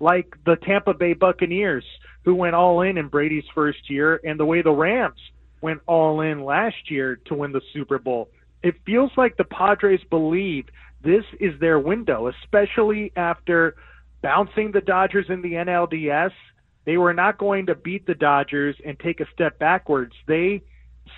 like 0.05 0.36
the 0.44 0.57
Tampa 0.57 0.92
Bay 0.92 1.14
Buccaneers, 1.14 1.84
who 2.24 2.34
went 2.34 2.55
all 2.55 2.82
in 2.82 2.98
in 2.98 3.09
Brady's 3.09 3.44
first 3.55 3.88
year, 3.88 4.20
and 4.22 4.38
the 4.38 4.44
way 4.44 4.61
the 4.61 4.70
Rams 4.70 5.18
went 5.62 5.80
all 5.86 6.20
in 6.20 6.44
last 6.44 6.90
year 6.90 7.16
to 7.24 7.34
win 7.34 7.52
the 7.52 7.62
Super 7.72 7.98
Bowl. 7.98 8.28
It 8.62 8.74
feels 8.84 9.11
like 9.16 9.38
the 9.38 9.44
Padres 9.44 10.00
believe 10.11 10.66
this 11.02 11.24
is 11.40 11.59
their 11.59 11.78
window, 11.78 12.28
especially 12.28 13.12
after 13.16 13.76
bouncing 14.22 14.72
the 14.72 14.82
Dodgers 14.82 15.26
in 15.30 15.40
the 15.40 15.52
NLDS. 15.52 16.32
They 16.84 16.98
were 16.98 17.14
not 17.14 17.38
going 17.38 17.64
to 17.66 17.74
beat 17.74 18.07
the 18.07 18.14
Dodgers 18.14 18.76
and 18.84 18.98
take 19.00 19.20
a 19.20 19.26
step 19.32 19.59
backwards. 19.59 20.12
They 20.28 20.62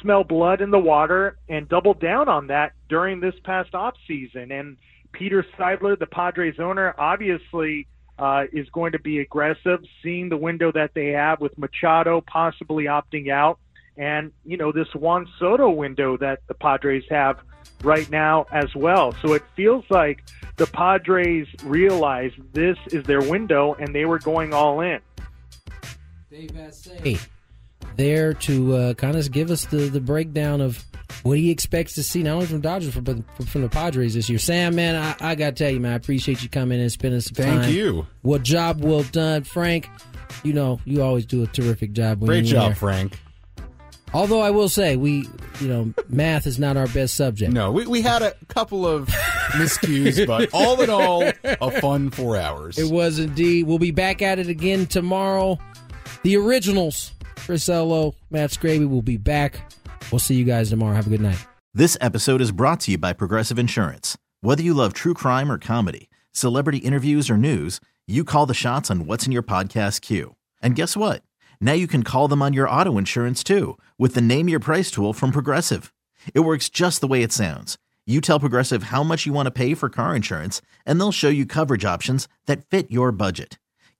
smell 0.01 0.22
blood 0.22 0.61
in 0.61 0.70
the 0.70 0.78
water 0.78 1.39
and 1.49 1.68
doubled 1.68 2.01
down 2.01 2.28
on 2.28 2.47
that 2.49 2.72
during 2.89 3.18
this 3.18 3.34
past 3.43 3.74
off 3.74 3.95
season. 4.07 4.53
And 4.53 4.76
Peter 5.12 5.45
Seidler, 5.59 5.99
the 5.99 6.07
Padres 6.07 6.61
owner, 6.61 6.95
obviously 6.99 7.89
uh, 8.19 8.45
is 8.53 8.69
going 8.71 8.93
to 8.93 8.99
be 8.99 9.21
aggressive, 9.21 9.81
seeing 10.03 10.29
the 10.29 10.37
window 10.37 10.73
that 10.73 10.93
they 10.95 11.09
have 11.09 11.41
with 11.41 11.57
Machado 11.59 12.21
possibly 12.21 12.85
opting 12.85 13.31
out, 13.31 13.59
and 13.97 14.33
you 14.45 14.57
know 14.57 14.73
this 14.73 14.89
Juan 14.95 15.29
Soto 15.39 15.71
window 15.71 16.17
that 16.19 16.41
the 16.49 16.55
Padres 16.55 17.05
have 17.11 17.39
right 17.83 18.11
now 18.11 18.47
as 18.53 18.75
well. 18.75 19.12
So 19.23 19.35
it 19.35 19.43
feels 19.55 19.85
like 19.91 20.25
the 20.57 20.67
Padres 20.67 21.47
realize 21.64 22.33
this 22.53 22.79
is 22.93 23.05
their 23.05 23.23
window, 23.23 23.75
and 23.75 23.95
they 23.95 24.05
were 24.05 24.19
going 24.19 24.55
all 24.55 24.81
in. 24.81 25.01
Dave 26.31 26.51
Vassegh 26.51 27.29
there 27.97 28.35
to 28.35 28.75
uh, 28.75 28.95
kind 28.95 29.17
of 29.17 29.31
give 29.31 29.51
us 29.51 29.67
the, 29.67 29.89
the 29.89 30.01
breakdown 30.01 30.61
of 30.61 30.85
what 31.23 31.39
he 31.39 31.51
expects 31.51 31.95
to 31.95 32.03
see 32.03 32.23
not 32.23 32.35
only 32.35 32.47
from 32.47 32.61
Dodgers 32.61 32.95
but 32.97 33.19
from 33.47 33.63
the 33.63 33.69
Padres 33.69 34.15
this 34.15 34.29
year. 34.29 34.39
Sam, 34.39 34.75
man, 34.75 34.97
I, 34.97 35.31
I 35.31 35.35
got 35.35 35.57
to 35.57 35.65
tell 35.65 35.73
you, 35.73 35.81
man, 35.81 35.93
I 35.93 35.97
appreciate 35.97 36.43
you 36.43 36.49
coming 36.49 36.81
and 36.81 36.91
spending 36.91 37.21
some 37.21 37.35
Thank 37.35 37.49
time. 37.49 37.63
Thank 37.63 37.75
you. 37.75 38.07
What 38.23 38.43
job 38.43 38.83
well 38.83 39.03
done, 39.05 39.45
Frank. 39.45 39.89
You 40.43 40.53
know, 40.53 40.81
you 40.85 41.03
always 41.03 41.25
do 41.25 41.43
a 41.43 41.47
terrific 41.47 41.93
job. 41.93 42.21
When 42.21 42.31
you. 42.31 42.43
Great 42.43 42.45
job, 42.51 42.67
here. 42.67 42.75
Frank. 42.75 43.19
Although 44.13 44.41
I 44.41 44.51
will 44.51 44.69
say, 44.69 44.97
we, 44.97 45.29
you 45.61 45.69
know, 45.69 45.93
math 46.09 46.47
is 46.47 46.59
not 46.59 46.77
our 46.77 46.87
best 46.89 47.17
subject. 47.17 47.53
No, 47.53 47.73
we, 47.73 47.87
we 47.87 48.03
had 48.03 48.23
a 48.23 48.35
couple 48.49 48.87
of 48.87 49.09
miscues, 49.51 50.27
but 50.27 50.49
all 50.53 50.81
in 50.81 50.91
all, 50.91 51.23
a 51.45 51.81
fun 51.81 52.11
four 52.11 52.37
hours. 52.37 52.79
It 52.79 52.91
was 52.91 53.19
indeed. 53.19 53.67
We'll 53.67 53.79
be 53.79 53.91
back 53.91 54.23
at 54.23 54.39
it 54.39 54.49
again 54.49 54.87
tomorrow. 54.87 55.59
The 56.27 56.37
originals, 56.37 57.12
Chris 57.37 57.68
Ello, 57.68 58.16
Matt 58.31 58.51
Scraby 58.51 58.91
will 58.91 59.01
be 59.01 59.16
back. 59.16 59.61
We'll 60.11 60.18
see 60.18 60.35
you 60.35 60.45
guys 60.45 60.70
tomorrow. 60.70 60.93
Have 60.93 61.07
a 61.07 61.11
good 61.11 61.20
night. 61.20 61.39
This 61.72 61.97
episode 62.01 62.41
is 62.41 62.51
brought 62.51 62.81
to 62.81 62.91
you 62.91 62.99
by 62.99 63.12
Progressive 63.12 63.61
Insurance. 63.61 64.18
Whether 64.41 64.64
you 64.64 64.74
love 64.74 64.93
true 64.93 65.14
crime 65.14 65.53
or 65.53 65.57
comedy, 65.57 66.11
celebrity 66.33 66.79
interviews 66.79 67.31
or 67.31 67.37
news, 67.37 67.79
you 68.09 68.24
call 68.24 68.45
the 68.45 68.55
shots 68.55 68.91
on 68.91 69.07
what's 69.07 69.24
in 69.24 69.31
your 69.31 69.45
podcast 69.45 70.01
queue. 70.01 70.35
And 70.61 70.74
guess 70.74 70.97
what? 70.97 71.22
Now 71.61 71.74
you 71.74 71.87
can 71.87 72.03
call 72.03 72.27
them 72.27 72.43
on 72.43 72.53
your 72.53 72.68
auto 72.68 72.99
insurance 72.99 73.45
too 73.45 73.79
with 73.97 74.14
the 74.14 74.20
Name 74.20 74.49
Your 74.49 74.59
Price 74.59 74.91
tool 74.91 75.12
from 75.12 75.31
Progressive. 75.31 75.93
It 76.35 76.41
works 76.41 76.68
just 76.68 77.01
the 77.01 77.07
way 77.07 77.22
it 77.22 77.31
sounds. 77.31 77.79
You 78.05 78.20
tell 78.20 78.41
Progressive 78.41 78.91
how 78.91 79.05
much 79.05 79.27
you 79.27 79.33
want 79.33 79.47
to 79.47 79.53
pay 79.53 79.74
for 79.74 79.89
car 79.89 80.16
insurance, 80.16 80.61
and 80.85 80.99
they'll 80.99 81.12
show 81.12 81.29
you 81.29 81.47
coverage 81.47 81.85
options 81.85 82.27
that 82.47 82.64
fit 82.64 82.91
your 82.91 83.12
budget. 83.12 83.59